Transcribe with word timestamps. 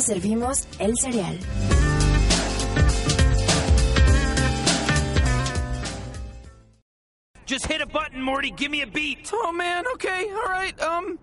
ya 0.00 0.14
servimos 0.14 0.66
el 0.78 0.96
cereal. 0.96 1.38
Just 7.46 7.66
hit 7.66 7.80
a 7.80 7.86
button, 7.86 8.22
Morty. 8.22 8.50
Give 8.50 8.70
me 8.70 8.82
a 8.82 8.86
beat. 8.86 9.30
Oh 9.32 9.52
man, 9.52 9.84
okay, 9.94 10.30
alright, 10.32 10.80
um. 10.80 11.18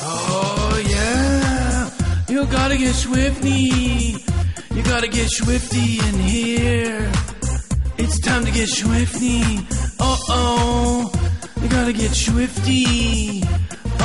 Oh 0.00 0.84
yeah, 0.88 1.90
you 2.28 2.44
gotta 2.46 2.76
get 2.76 2.94
swifty. 2.94 4.16
You 4.74 4.82
gotta 4.82 5.08
get 5.08 5.28
swifty 5.30 5.98
in 5.98 6.14
here. 6.20 7.10
It's 7.98 8.20
time 8.20 8.44
to 8.44 8.50
get 8.50 8.68
swifty. 8.68 9.42
Uh 9.98 10.16
oh, 10.28 11.10
you 11.62 11.68
gotta 11.68 11.94
get 11.94 12.12
swifty. 12.12 13.42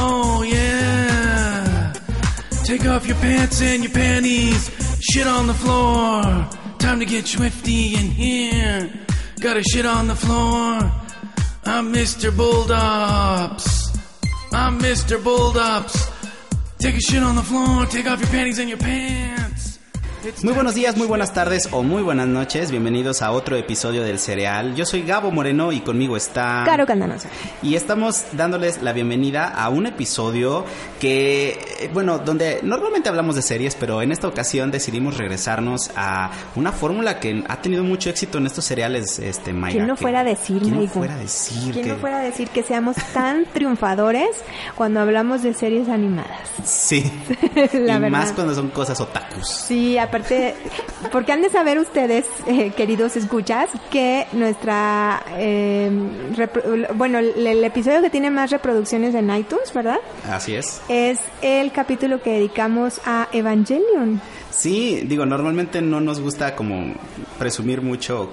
Oh 0.03 0.41
yeah. 0.41 1.93
Take 2.63 2.85
off 2.87 3.05
your 3.05 3.17
pants 3.17 3.61
and 3.61 3.83
your 3.83 3.93
panties. 3.93 4.69
Shit 4.99 5.27
on 5.27 5.45
the 5.45 5.53
floor. 5.53 6.23
Time 6.79 6.99
to 6.99 7.05
get 7.05 7.27
swifty 7.27 7.93
in 7.93 8.07
here. 8.09 8.91
Gotta 9.39 9.61
shit 9.63 9.85
on 9.85 10.07
the 10.07 10.15
floor. 10.15 10.91
I'm 11.65 11.93
Mr. 11.93 12.31
Bulldops. 12.31 13.65
I'm 14.51 14.79
Mr. 14.79 15.21
Bulldops. 15.21 15.95
Take 16.79 16.95
a 16.95 17.01
shit 17.01 17.21
on 17.21 17.35
the 17.35 17.43
floor. 17.43 17.85
Take 17.85 18.07
off 18.07 18.19
your 18.19 18.29
panties 18.29 18.57
and 18.57 18.69
your 18.69 18.79
pants. 18.79 19.50
Muy 20.43 20.53
buenos 20.53 20.75
días, 20.75 20.97
muy 20.97 21.07
buenas 21.07 21.33
tardes 21.33 21.69
o 21.71 21.81
muy 21.81 22.03
buenas 22.03 22.27
noches. 22.27 22.69
Bienvenidos 22.69 23.23
a 23.23 23.31
otro 23.31 23.55
episodio 23.57 24.03
del 24.03 24.19
Cereal. 24.19 24.75
Yo 24.75 24.85
soy 24.85 25.01
Gabo 25.01 25.31
Moreno 25.31 25.71
y 25.71 25.79
conmigo 25.81 26.15
está... 26.15 26.61
Caro 26.63 26.85
Candanosa. 26.85 27.27
Y 27.63 27.73
estamos 27.73 28.25
dándoles 28.33 28.83
la 28.83 28.93
bienvenida 28.93 29.47
a 29.47 29.69
un 29.69 29.87
episodio 29.87 30.63
que, 30.99 31.59
eh, 31.79 31.89
bueno, 31.91 32.19
donde 32.19 32.59
normalmente 32.61 33.09
hablamos 33.09 33.35
de 33.35 33.41
series, 33.41 33.73
pero 33.75 34.03
en 34.03 34.11
esta 34.11 34.27
ocasión 34.27 34.69
decidimos 34.69 35.17
regresarnos 35.17 35.89
a 35.95 36.29
una 36.55 36.71
fórmula 36.71 37.19
que 37.19 37.43
ha 37.47 37.61
tenido 37.61 37.83
mucho 37.83 38.11
éxito 38.11 38.37
en 38.37 38.45
estos 38.45 38.63
cereales, 38.65 39.17
este, 39.17 39.53
Mayra. 39.53 39.73
¿Quién 39.77 39.87
no 39.87 39.95
que- 39.95 40.01
fuera 40.03 40.19
a 40.19 40.23
decir, 40.23 40.61
¿Quién 40.61 40.75
no 40.81 40.87
fuera 40.87 41.15
a 41.15 41.17
decir 41.17 41.73
¿Quién 41.73 41.85
que- 41.85 41.91
no 41.93 41.97
fuera 41.97 42.19
a 42.19 42.21
decir 42.23 42.47
que 42.49 42.61
seamos 42.61 42.95
tan 43.13 43.45
triunfadores 43.53 44.29
cuando 44.75 44.99
hablamos 44.99 45.41
de 45.41 45.55
series 45.55 45.89
animadas? 45.89 46.37
Sí. 46.63 47.11
La 47.73 47.95
y 47.95 47.99
verdad. 47.99 48.09
más 48.11 48.31
cuando 48.33 48.53
son 48.53 48.69
cosas 48.69 49.01
otakus. 49.01 49.47
Sí, 49.49 49.97
aparte, 50.11 50.55
porque 51.11 51.31
han 51.31 51.41
de 51.41 51.49
saber 51.49 51.79
ustedes, 51.79 52.25
eh, 52.45 52.71
queridos 52.75 53.15
escuchas, 53.15 53.69
que 53.89 54.27
nuestra, 54.33 55.23
eh, 55.37 55.89
bueno, 56.95 57.19
el, 57.19 57.47
el 57.47 57.63
episodio 57.63 58.01
que 58.01 58.09
tiene 58.09 58.29
más 58.29 58.51
reproducciones 58.51 59.15
en 59.15 59.33
iTunes, 59.33 59.73
¿verdad? 59.73 59.99
Así 60.29 60.53
es. 60.53 60.81
Es 60.89 61.19
el 61.41 61.71
capítulo 61.71 62.21
que 62.21 62.31
dedicamos 62.31 62.99
a 63.05 63.29
Evangelion. 63.31 64.21
Sí, 64.49 65.03
digo, 65.05 65.25
normalmente 65.25 65.81
no 65.81 66.01
nos 66.01 66.19
gusta 66.19 66.55
como 66.55 66.93
presumir 67.39 67.81
mucho 67.81 68.29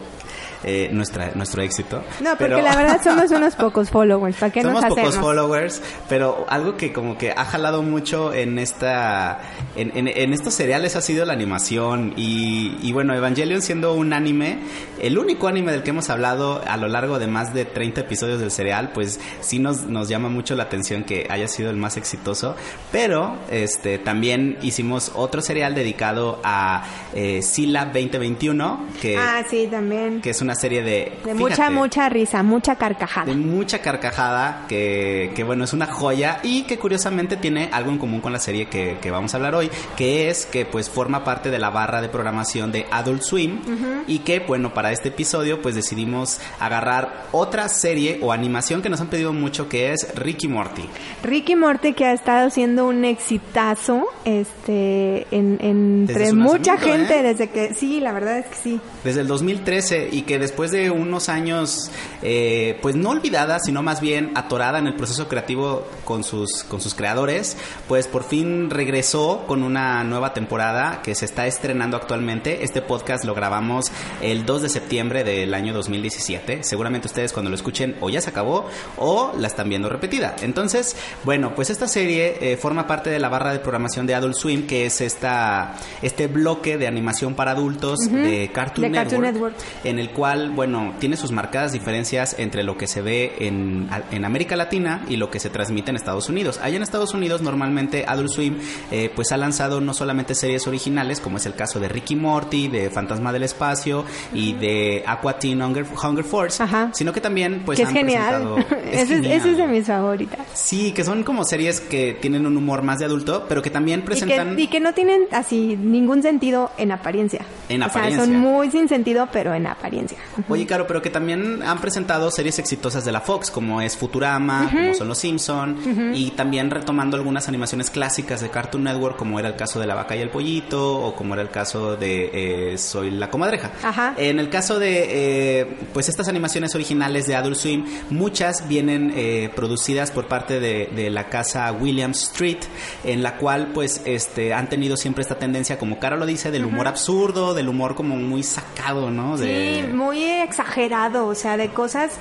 eh, 0.64 0.89
nuestra, 0.92 1.33
nuestro 1.34 1.62
éxito. 1.62 2.03
No, 2.20 2.31
porque 2.31 2.45
pero- 2.55 2.61
la 2.62 2.77
verdad 2.77 3.01
somos 3.03 3.31
unos 3.31 3.55
pocos 3.56 3.91
followers, 3.91 4.37
¿para 4.37 4.53
qué 4.53 4.62
Somos 4.62 4.83
nos 4.83 4.89
pocos 4.91 5.05
hacemos? 5.09 5.25
followers, 5.25 5.83
pero 6.09 6.47
algo 6.48 6.77
que 6.77 6.92
como 6.92 7.17
que 7.19 7.31
ha 7.33 7.45
jalado 7.45 7.83
mucho 7.83 8.33
en 8.34 8.59
esta 8.59 9.41
en, 9.77 9.97
en- 9.97 10.09
en 10.09 10.33
estos 10.33 10.55
seriales 10.55 10.97
ha 10.97 11.00
sido 11.00 11.25
la 11.25 11.33
animación 11.33 12.15
y, 12.17 12.77
y 12.83 12.92
bueno, 12.92 13.15
Evangelion 13.15 13.62
siendo 13.62 13.95
un 13.95 14.12
anime, 14.12 14.59
el 15.00 15.19
único 15.19 15.48
anime 15.48 15.73
del 15.73 15.83
que 15.83 15.91
hemos 15.91 16.11
hablado 16.11 16.62
a 16.67 16.77
lo 16.77 16.89
largo 16.89 17.19
de 17.19 17.27
más 17.27 17.55
de 17.55 17.65
30 17.65 18.00
episodios 18.03 18.41
del 18.41 18.50
serial, 18.50 18.91
pues 18.93 19.20
sí 19.41 19.59
nos, 19.59 19.83
nos 19.84 20.09
llama 20.09 20.28
mucho 20.28 20.55
la 20.56 20.65
atención 20.65 21.05
que 21.05 21.27
haya 21.31 21.48
sido 21.48 21.70
el 21.70 21.77
más 21.77 21.97
exitoso, 21.97 22.56
pero 22.93 23.37
este 23.50 23.98
también 23.98 24.59
hicimos 24.62 25.12
otro 25.15 25.41
serial 25.41 25.75
dedicado 25.75 26.41
a 26.43 26.84
eh, 27.15 27.43
Sila 27.43 27.84
2021, 27.87 28.87
que, 29.00 29.16
Ah, 29.16 29.43
sí, 29.49 29.69
también. 29.71 30.21
que 30.21 30.31
es 30.31 30.41
una 30.41 30.47
serie 30.54 30.82
de... 30.82 31.19
De 31.25 31.34
mucha, 31.34 31.54
fíjate, 31.54 31.75
mucha 31.75 32.09
risa, 32.09 32.42
mucha 32.42 32.76
carcajada. 32.76 33.26
de 33.26 33.34
mucha 33.34 33.81
carcajada, 33.81 34.64
que, 34.69 35.32
que, 35.34 35.44
bueno, 35.44 35.64
es 35.64 35.72
una 35.72 35.86
joya 35.86 36.41
y 36.42 36.62
que 36.62 36.78
curiosamente 36.78 37.36
tiene 37.36 37.69
algo 37.72 37.91
en 37.91 37.98
común 37.98 38.20
con 38.20 38.32
la 38.32 38.38
serie 38.38 38.66
que, 38.66 38.98
que 39.00 39.10
vamos 39.10 39.34
a 39.34 39.37
hablar 39.37 39.54
hoy, 39.54 39.70
que 39.97 40.28
es 40.28 40.47
que 40.47 40.64
pues 40.64 40.88
forma 40.88 41.25
parte 41.25 41.50
de 41.50 41.58
la 41.58 41.70
barra 41.70 42.00
de 42.00 42.08
programación 42.08 42.72
de 42.72 42.87
Adult 42.91 43.22
Swim 43.22 43.60
y 44.06 44.20
que 44.20 44.41
bueno, 44.41 44.75
para 44.75 44.92
este 44.92 45.08
episodio 45.08 45.60
pues 45.62 45.75
decidimos 45.75 46.41
agarrar 46.60 47.26
otra 47.32 47.69
serie 47.69 48.19
o 48.22 48.32
animación 48.32 48.82
que 48.82 48.88
nos 48.88 49.00
han 49.00 49.08
pedido 49.08 49.32
mucho 49.32 49.69
que 49.69 49.92
es 49.92 50.14
Ricky 50.14 50.48
Morty. 50.48 50.88
Ricky 51.22 51.56
Morty 51.56 51.92
que 51.92 52.06
ha 52.06 52.12
estado 52.12 52.50
siendo 52.50 52.87
un 52.87 53.04
exitazo 53.04 54.06
este 54.25 55.26
en, 55.31 55.58
entre 55.60 56.32
mucha 56.32 56.76
gente 56.76 57.20
¿eh? 57.20 57.22
desde 57.22 57.48
que 57.50 57.75
sí 57.75 58.00
la 58.00 58.12
verdad 58.12 58.38
es 58.38 58.47
que 58.47 58.56
sí 58.56 58.81
desde 59.08 59.22
el 59.22 59.26
2013 59.26 60.10
y 60.12 60.22
que 60.22 60.38
después 60.38 60.70
de 60.70 60.91
unos 60.91 61.30
años, 61.30 61.91
eh, 62.20 62.78
pues 62.82 62.94
no 62.94 63.08
olvidada, 63.08 63.58
sino 63.58 63.82
más 63.82 64.02
bien 64.02 64.32
atorada 64.34 64.78
en 64.78 64.86
el 64.86 64.96
proceso 64.96 65.28
creativo 65.28 65.86
con 66.04 66.24
sus, 66.24 66.62
con 66.64 66.82
sus 66.82 66.94
creadores, 66.94 67.56
pues 67.86 68.06
por 68.06 68.22
fin 68.22 68.69
regresó 68.69 69.44
con 69.46 69.62
una 69.62 70.04
nueva 70.04 70.34
temporada 70.34 71.00
que 71.02 71.14
se 71.14 71.24
está 71.24 71.46
estrenando 71.46 71.96
actualmente. 71.96 72.64
Este 72.64 72.82
podcast 72.82 73.24
lo 73.24 73.34
grabamos 73.34 73.91
el 74.20 74.44
2 74.44 74.62
de 74.62 74.69
septiembre 74.69 75.25
del 75.25 75.54
año 75.54 75.72
2017. 75.72 76.62
Seguramente 76.62 77.06
ustedes 77.06 77.32
cuando 77.32 77.48
lo 77.48 77.56
escuchen 77.56 77.96
o 78.02 78.10
ya 78.10 78.20
se 78.20 78.28
acabó 78.28 78.66
o 78.98 79.32
la 79.38 79.46
están 79.46 79.70
viendo 79.70 79.88
repetida. 79.88 80.36
Entonces, 80.42 80.96
bueno, 81.25 81.54
pues 81.54 81.70
esta 81.70 81.88
serie 81.88 82.36
eh, 82.42 82.58
forma 82.58 82.86
parte 82.86 83.08
de 83.08 83.19
la 83.19 83.30
barra 83.30 83.52
de 83.52 83.60
programación 83.60 84.06
de 84.06 84.14
Adult 84.14 84.34
Swim, 84.34 84.66
que 84.66 84.84
es 84.84 85.00
esta, 85.00 85.76
este 86.02 86.26
bloque 86.26 86.76
de 86.76 86.86
animación 86.86 87.32
para 87.34 87.52
adultos 87.52 88.00
de 88.00 88.50
Cartoon 88.52 88.92
De 88.92 88.97
Cartoon 89.00 89.22
Network, 89.22 89.54
Network. 89.56 89.84
en 89.84 89.98
el 89.98 90.10
cual, 90.10 90.50
bueno, 90.50 90.94
tiene 90.98 91.16
sus 91.16 91.31
marcadas 91.32 91.72
diferencias 91.72 92.36
entre 92.38 92.62
lo 92.62 92.76
que 92.76 92.86
se 92.86 93.03
ve 93.03 93.34
en, 93.41 93.88
en 94.10 94.25
América 94.25 94.56
Latina 94.56 95.04
y 95.09 95.16
lo 95.16 95.31
que 95.31 95.41
se 95.41 95.50
transmite 95.50 95.91
en 95.91 95.97
Estados 95.97 96.28
Unidos. 96.28 96.59
Allá 96.62 96.76
en 96.76 96.82
Estados 96.82 97.14
Unidos, 97.14 97.42
normalmente 97.42 98.04
Adult 98.06 98.31
Swim, 98.31 98.58
eh, 98.91 99.10
pues 99.14 99.32
ha 99.32 99.37
lanzado 99.37 99.81
no 99.81 99.94
solamente 99.94 100.34
series 100.34 100.66
originales, 100.66 101.20
como 101.20 101.37
es 101.38 101.47
el 101.47 101.54
caso 101.54 101.81
de 101.81 101.88
Ricky 101.88 102.16
Morty, 102.16 102.69
de 102.69 102.91
Fantasma 102.91 103.32
del 103.32 103.42
Espacio 103.42 104.04
y 104.32 104.53
de 104.54 105.03
Aqua 105.06 105.38
Teen 105.38 105.62
Hunger, 105.62 105.87
Hunger 106.03 106.25
Force, 106.25 106.62
Ajá. 106.62 106.91
sino 106.92 107.12
que 107.12 107.20
también, 107.20 107.62
pues, 107.64 107.76
que 107.76 107.82
es 107.82 107.88
han 107.88 107.94
genial 107.94 108.42
presentado- 108.44 108.58
ese, 108.92 109.03
es, 109.03 109.08
genial. 109.08 109.32
ese 109.32 109.50
es 109.53 109.56
de 109.56 109.66
mis 109.66 109.87
favoritas 109.87 110.41
Sí, 110.54 110.92
que 110.92 111.04
son 111.04 111.22
como 111.25 111.44
series 111.44 111.81
que 111.81 112.14
tienen 112.20 112.47
un 112.47 112.56
humor 112.56 112.82
más 112.82 112.98
de 112.98 113.04
adulto, 113.04 113.47
pero 113.48 113.62
que 113.62 113.70
también 113.70 114.00
y 114.00 114.03
presentan... 114.03 114.56
que, 114.56 114.62
y 114.62 114.66
que 114.69 114.81
no 114.81 114.92
tienen 114.92 115.22
así 115.32 115.76
ningún 115.76 116.22
sentido 116.22 116.70
en 116.78 116.92
apariencia 116.92 117.41
En 117.69 117.82
o 117.82 117.87
apariencia. 117.87 118.25
sea 118.25 118.32
son 118.32 118.41
muy 118.41 118.70
sin 118.78 118.89
sentido 118.89 119.28
pero 119.33 119.55
en 119.55 119.66
apariencia. 119.66 120.19
Oye, 120.49 120.66
Caro, 120.66 120.87
pero 120.87 121.03
que 121.03 121.11
también 121.11 121.62
han 121.62 121.81
presentado 121.81 122.31
series 122.31 122.59
exitosas 122.59 123.05
de 123.05 123.12
la 123.12 123.21
Fox, 123.21 123.50
como 123.50 123.81
es 123.81 123.97
Futurama, 123.97 124.71
como 124.72 124.94
son 124.94 125.09
Los 125.09 125.19
Simpson, 125.19 126.12
y 126.15 126.31
también 126.33 126.71
retomando 126.71 127.17
algunas 127.17 127.49
animaciones 127.49 127.91
clásicas 127.91 128.41
de 128.41 128.50
Cartoon 128.50 128.84
Network, 128.84 129.17
como 129.17 129.38
era 129.38 129.49
el 129.49 129.56
caso 129.56 129.81
de 129.81 129.87
La 129.87 129.94
Vaca 129.94 130.17
y 130.17 130.21
el 130.21 130.31
Pollito, 130.31 131.00
o 131.00 131.15
como 131.15 131.34
era 131.34 131.43
el 131.43 131.50
caso 131.50 131.97
de 131.97 132.72
eh, 132.72 132.78
Soy 132.78 133.11
la 133.11 133.31
Comadreja. 133.31 133.72
Ajá. 133.83 134.15
En 134.17 134.38
el 134.38 134.49
caso 134.49 134.78
de, 134.78 135.61
eh, 135.61 135.77
pues, 135.93 136.09
estas 136.09 136.28
animaciones 136.28 136.75
originales 136.75 137.27
de 137.27 137.34
Adult 137.34 137.56
Swim, 137.56 137.84
muchas 138.11 138.69
vienen 138.69 139.12
eh, 139.17 139.50
producidas 139.55 140.11
por 140.11 140.27
parte 140.27 140.61
de, 140.61 140.91
de 140.94 141.11
la 141.11 141.28
casa 141.28 141.72
Williams 141.72 142.22
Street, 142.25 142.61
en 143.05 143.22
la 143.22 143.37
cual, 143.37 143.72
pues, 143.75 144.03
este, 144.05 144.55
han 144.55 144.69
tenido 144.69 144.97
siempre 144.97 145.22
esta 145.22 145.38
tendencia, 145.38 145.78
como 145.78 145.99
Caro 145.99 146.17
lo 146.17 146.27
dice, 146.27 146.50
del 146.50 146.65
humor 146.65 146.87
absurdo, 146.87 147.55
del 147.55 147.69
humor 147.69 147.94
como 147.94 148.17
muy 148.17 148.43
sacado, 148.43 148.68
¿no? 149.11 149.37
De- 149.37 149.84
sí 149.87 149.93
muy 149.93 150.23
exagerado 150.23 151.27
o 151.27 151.34
sea 151.34 151.56
de 151.56 151.69
cosas 151.71 152.12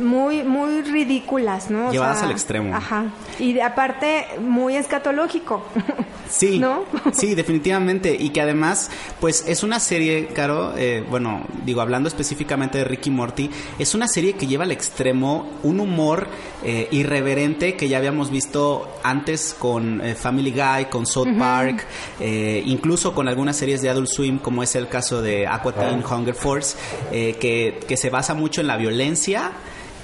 muy 0.00 0.42
muy 0.42 0.82
ridículas 0.82 1.70
no 1.70 1.88
O 1.88 1.92
Llevadas 1.92 2.18
sea, 2.18 2.26
al 2.26 2.32
extremo. 2.32 2.74
ajá 2.74 3.06
y 3.38 3.52
de- 3.54 3.62
aparte 3.62 4.26
muy 4.40 4.76
escatológico 4.76 5.62
Sí, 6.28 6.58
¿No? 6.58 6.84
sí, 7.12 7.34
definitivamente. 7.34 8.16
Y 8.18 8.30
que 8.30 8.40
además, 8.40 8.90
pues 9.20 9.44
es 9.46 9.62
una 9.62 9.78
serie, 9.78 10.28
Caro, 10.28 10.72
eh, 10.76 11.04
bueno, 11.08 11.42
digo, 11.64 11.82
hablando 11.82 12.08
específicamente 12.08 12.78
de 12.78 12.84
Ricky 12.84 13.10
Morty, 13.10 13.50
es 13.78 13.94
una 13.94 14.08
serie 14.08 14.32
que 14.32 14.46
lleva 14.46 14.64
al 14.64 14.72
extremo 14.72 15.46
un 15.62 15.80
humor 15.80 16.26
eh, 16.64 16.88
irreverente 16.90 17.76
que 17.76 17.88
ya 17.88 17.98
habíamos 17.98 18.30
visto 18.30 18.88
antes 19.04 19.54
con 19.56 20.00
eh, 20.00 20.14
Family 20.14 20.50
Guy, 20.50 20.86
con 20.86 21.06
South 21.06 21.28
Park, 21.38 21.84
eh, 22.20 22.62
incluso 22.64 23.14
con 23.14 23.28
algunas 23.28 23.56
series 23.56 23.82
de 23.82 23.90
Adult 23.90 24.08
Swim, 24.08 24.38
como 24.38 24.62
es 24.62 24.74
el 24.76 24.88
caso 24.88 25.20
de 25.20 25.46
Aqua 25.46 25.72
Teen 25.72 26.02
Hunger 26.04 26.34
Force, 26.34 26.76
eh, 27.12 27.36
que, 27.38 27.80
que 27.86 27.96
se 27.98 28.08
basa 28.08 28.32
mucho 28.34 28.62
en 28.62 28.66
la 28.66 28.78
violencia 28.78 29.52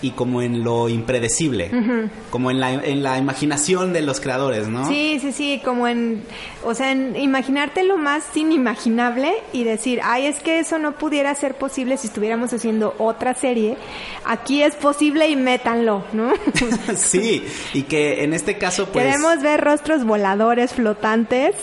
y 0.03 0.13
como 0.13 0.43
en 0.43 0.65
lo 0.65 0.89
impredecible, 0.89 1.71
como 2.31 2.51
en 2.51 2.61
la, 2.61 2.73
en 2.73 3.03
la 3.03 3.19
imaginación 3.19 3.93
de 3.93 4.03
los 4.03 4.21
creadores, 4.21 4.69
¿no? 4.69 4.87
Sí, 4.87 5.19
sí, 5.21 5.33
sí, 5.33 5.61
como 5.65 5.87
en, 5.89 6.23
o 6.65 6.75
sea, 6.75 6.93
en 6.93 7.17
imaginarte 7.17 7.85
lo 7.85 7.97
más 7.97 8.25
inimaginable 8.35 9.33
y 9.53 9.65
decir, 9.65 10.01
ay, 10.03 10.27
es 10.27 10.41
que 10.41 10.59
eso 10.59 10.79
no 10.79 10.93
pudiera 10.93 11.35
ser 11.35 11.55
posible 11.55 11.97
si 11.97 12.07
estuviéramos 12.07 12.53
haciendo 12.53 12.95
otra 12.99 13.35
serie. 13.35 13.77
Aquí 14.25 14.63
es 14.63 14.75
posible 14.75 15.29
y 15.29 15.37
métanlo, 15.37 16.05
¿no? 16.13 16.33
sí, 16.97 17.45
y 17.75 17.83
que 17.83 18.25
en 18.25 18.33
este 18.33 18.57
caso, 18.59 18.87
pues. 18.87 19.05
Queremos 19.05 19.43
ver 19.43 19.61
rostros 19.61 20.05
voladores 20.05 20.73
flotantes 20.73 21.55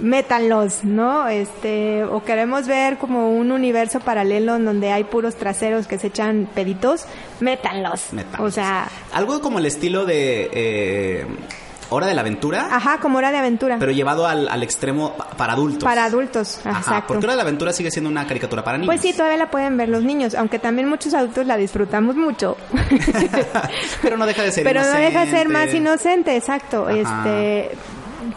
métanlos, 0.00 0.84
¿no? 0.84 1.28
Este, 1.28 2.04
o 2.04 2.22
queremos 2.24 2.66
ver 2.66 2.98
como 2.98 3.30
un 3.30 3.50
universo 3.52 4.00
paralelo 4.00 4.56
en 4.56 4.64
donde 4.64 4.92
hay 4.92 5.04
puros 5.04 5.36
traseros 5.36 5.86
que 5.86 5.98
se 5.98 6.08
echan 6.08 6.48
peditos, 6.54 7.04
métanlos. 7.40 8.12
Métanlos. 8.12 8.48
O 8.48 8.50
sea, 8.50 8.88
Algo 9.12 9.40
como 9.40 9.58
el 9.58 9.66
estilo 9.66 10.04
de 10.06 10.50
eh, 10.52 11.26
Hora 11.88 12.06
de 12.08 12.14
la 12.14 12.22
Aventura, 12.22 12.66
ajá, 12.70 12.98
como 12.98 13.18
hora 13.18 13.30
de 13.30 13.38
aventura. 13.38 13.76
pero 13.78 13.92
llevado 13.92 14.26
al, 14.26 14.48
al 14.48 14.62
extremo 14.64 15.12
pa- 15.16 15.28
para 15.30 15.52
adultos. 15.52 15.84
para 15.84 16.04
adultos, 16.04 16.58
Ajá, 16.64 16.80
exacto. 16.80 17.06
porque 17.14 17.24
Hora 17.26 17.34
de 17.34 17.36
la 17.36 17.42
Aventura 17.44 17.72
sigue 17.72 17.92
siendo 17.92 18.10
una 18.10 18.26
caricatura 18.26 18.64
para 18.64 18.76
niños. 18.76 18.92
Pues 18.92 19.00
sí, 19.02 19.12
todavía 19.12 19.36
la 19.38 19.50
pueden 19.52 19.76
ver 19.76 19.88
los 19.88 20.02
niños, 20.02 20.34
aunque 20.34 20.58
también 20.58 20.88
muchos 20.88 21.14
adultos 21.14 21.46
la 21.46 21.56
disfrutamos 21.56 22.16
mucho. 22.16 22.56
pero 24.02 24.16
no 24.16 24.26
deja 24.26 24.42
de 24.42 24.50
ser 24.52 24.64
Pero 24.64 24.80
no 24.82 24.92
deja 24.98 25.24
de 25.26 25.30
ser 25.30 25.48
más 25.48 25.72
inocente, 25.72 26.36
exacto. 26.36 26.88
Ajá. 26.88 26.96
Este 26.96 27.70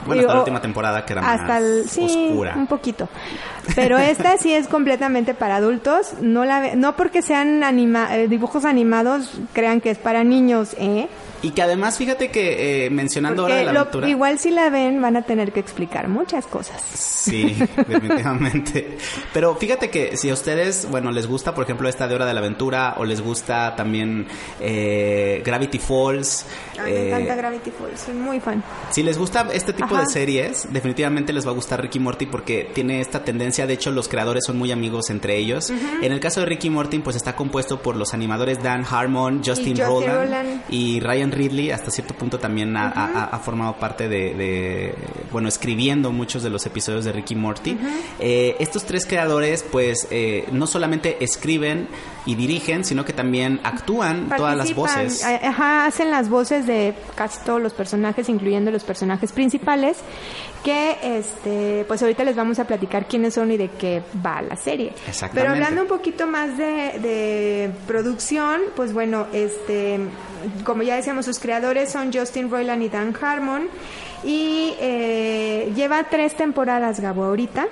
Bueno, 0.06 0.21
hasta 0.21 0.33
la 0.33 0.39
última 0.39 0.62
temporada 0.62 1.06
que 1.06 1.13
era 1.13 1.21
hasta 1.31 1.47
más 1.47 1.62
el, 1.63 1.89
sí, 1.89 2.03
oscura. 2.30 2.53
un 2.56 2.68
poquito. 2.68 3.07
Pero 3.75 3.97
esta 3.97 4.38
sí 4.38 4.53
es 4.53 4.68
completamente 4.68 5.33
para 5.33 5.57
adultos. 5.57 6.13
No 6.21 6.45
la 6.45 6.75
no 6.75 6.95
porque 6.95 7.21
sean 7.21 7.63
anima- 7.63 8.15
eh, 8.15 8.27
dibujos 8.27 8.65
animados 8.65 9.31
crean 9.53 9.81
que 9.81 9.91
es 9.91 9.97
para 9.97 10.24
niños, 10.24 10.75
¿eh? 10.80 11.07
Y 11.41 11.51
que 11.51 11.62
además, 11.62 11.97
fíjate 11.97 12.30
que 12.31 12.86
eh, 12.86 12.89
mencionando 12.89 13.44
Hora 13.45 13.53
Porque 13.53 13.59
de 13.59 13.65
la 13.65 13.74
lo- 13.74 13.80
Aventura. 13.81 14.09
igual 14.09 14.39
si 14.39 14.51
la 14.51 14.69
ven 14.69 15.01
van 15.01 15.15
a 15.18 15.21
tener 15.21 15.51
que 15.51 15.59
explicar 15.59 16.07
muchas 16.07 16.45
cosas. 16.47 16.81
Sí, 16.83 17.56
definitivamente. 17.88 18.97
Pero 19.33 19.56
fíjate 19.56 19.89
que 19.89 20.18
si 20.18 20.30
a 20.30 20.33
ustedes, 20.33 20.88
bueno, 20.89 21.12
les 21.12 21.27
gusta, 21.27 21.53
por 21.53 21.63
ejemplo, 21.63 21.88
esta 21.89 22.07
de 22.07 22.15
Hora 22.15 22.25
de 22.25 22.33
la 22.33 22.39
Aventura, 22.39 22.95
o 22.97 23.06
les 23.06 23.21
gusta 23.21 23.75
también 23.75 24.27
eh, 24.59 25.41
Gravity 25.45 25.80
Falls. 25.80 26.45
A 26.80 26.83
mí 26.83 26.91
eh, 26.91 26.94
me 26.94 27.07
encanta 27.07 27.36
Gravity 27.36 27.71
Falls, 27.71 28.00
soy 28.01 28.13
muy 28.15 28.39
fan. 28.39 28.63
Si 28.92 29.03
les 29.03 29.18
gusta 29.18 29.47
este 29.53 29.74
tipo 29.74 29.95
Ajá. 29.95 30.01
de 30.03 30.07
series, 30.12 30.68
definitivamente 30.71 31.33
les 31.33 31.45
va 31.45 31.51
a 31.51 31.53
gustar 31.53 31.81
Ricky 31.81 32.00
Morty 32.00 32.25
porque 32.25 32.69
tiene 32.74 33.01
esta 33.01 33.24
tendencia, 33.24 33.68
de 33.68 33.74
hecho 33.74 33.92
los 33.92 34.07
creadores 34.07 34.44
son 34.45 34.57
muy 34.57 34.71
amigos 34.71 35.09
entre 35.09 35.38
ellos. 35.38 35.69
En 36.01 36.12
el 36.12 36.19
caso 36.19 36.39
de 36.42 36.45
Ricky 36.47 36.69
Morty, 36.69 37.00
pues 37.00 37.15
está 37.15 37.35
compuesto 37.35 37.81
por 37.81 37.95
los 37.95 38.13
animadores 38.13 38.62
Dan 38.63 38.85
Harmon, 38.89 39.42
Justin, 39.45 39.77
Roiland, 39.77 40.18
Roiland. 40.18 40.62
y 40.69 41.00
Ryan 41.00 41.28
Ridley, 41.31 41.71
hasta 41.71 41.91
cierto 41.91 42.13
punto 42.13 42.39
también 42.39 42.75
ha, 42.77 42.87
ha- 42.89 43.25
ha 43.25 43.39
formado 43.39 43.75
parte 43.77 44.07
de, 44.09 44.33
de, 44.33 44.95
bueno, 45.31 45.47
escribiendo 45.47 46.11
muchos 46.11 46.43
de 46.43 46.49
los 46.49 46.65
episodios 46.65 47.05
de 47.05 47.11
Ricky 47.11 47.35
Morty. 47.35 47.77
Eh, 48.19 48.55
estos 48.59 48.83
tres 48.85 49.05
creadores, 49.05 49.63
pues, 49.71 50.07
eh, 50.11 50.45
no 50.51 50.67
solamente 50.67 51.23
escriben 51.23 51.87
y 52.25 52.36
dirigen, 52.36 52.83
sino 52.83 53.06
que 53.06 53.13
también 53.13 53.60
actúan 53.63 54.30
todas 54.36 54.56
las 54.57 54.74
voces. 54.75 55.24
eh, 55.25 55.39
Ajá, 55.44 55.86
hacen 55.86 56.12
las 56.12 56.30
voces 56.30 56.68
de 56.68 56.94
casi 57.16 57.39
todos 57.44 57.62
los 57.62 57.74
personajes, 57.74 58.30
incluyendo 58.30 58.71
los 58.71 58.83
personajes 58.83 59.31
principales, 59.31 59.98
que 60.63 60.98
este, 61.01 61.86
pues 61.88 62.01
ahorita 62.01 62.24
les 62.25 62.36
vamos 62.36 62.60
a 62.60 62.66
platicar 62.66 63.07
quiénes 63.07 63.33
son 63.33 63.51
y 63.51 63.57
de 63.57 63.69
qué 63.69 64.04
va 64.25 64.42
la 64.42 64.57
serie. 64.57 64.94
Exactamente. 65.07 65.39
Pero 65.39 65.50
hablando 65.54 65.81
un 65.83 65.88
poquito 65.88 66.27
más 66.27 66.57
de, 66.57 67.00
de 67.00 67.71
producción, 67.88 68.62
pues 68.75 68.94
bueno, 68.94 69.27
este, 69.33 70.00
como 70.66 70.83
ya 70.83 70.95
decíamos, 70.98 71.25
sus 71.25 71.39
creadores 71.39 71.92
son 71.92 72.12
Justin 72.13 72.50
Roiland 72.51 72.83
y 72.83 72.89
Dan 72.89 73.16
Harmon. 73.19 73.68
Y 74.21 74.74
eh, 74.81 75.71
lleva 75.77 76.04
tres 76.10 76.36
temporadas, 76.36 77.00
Gabo, 77.00 77.24
ahorita. 77.24 77.68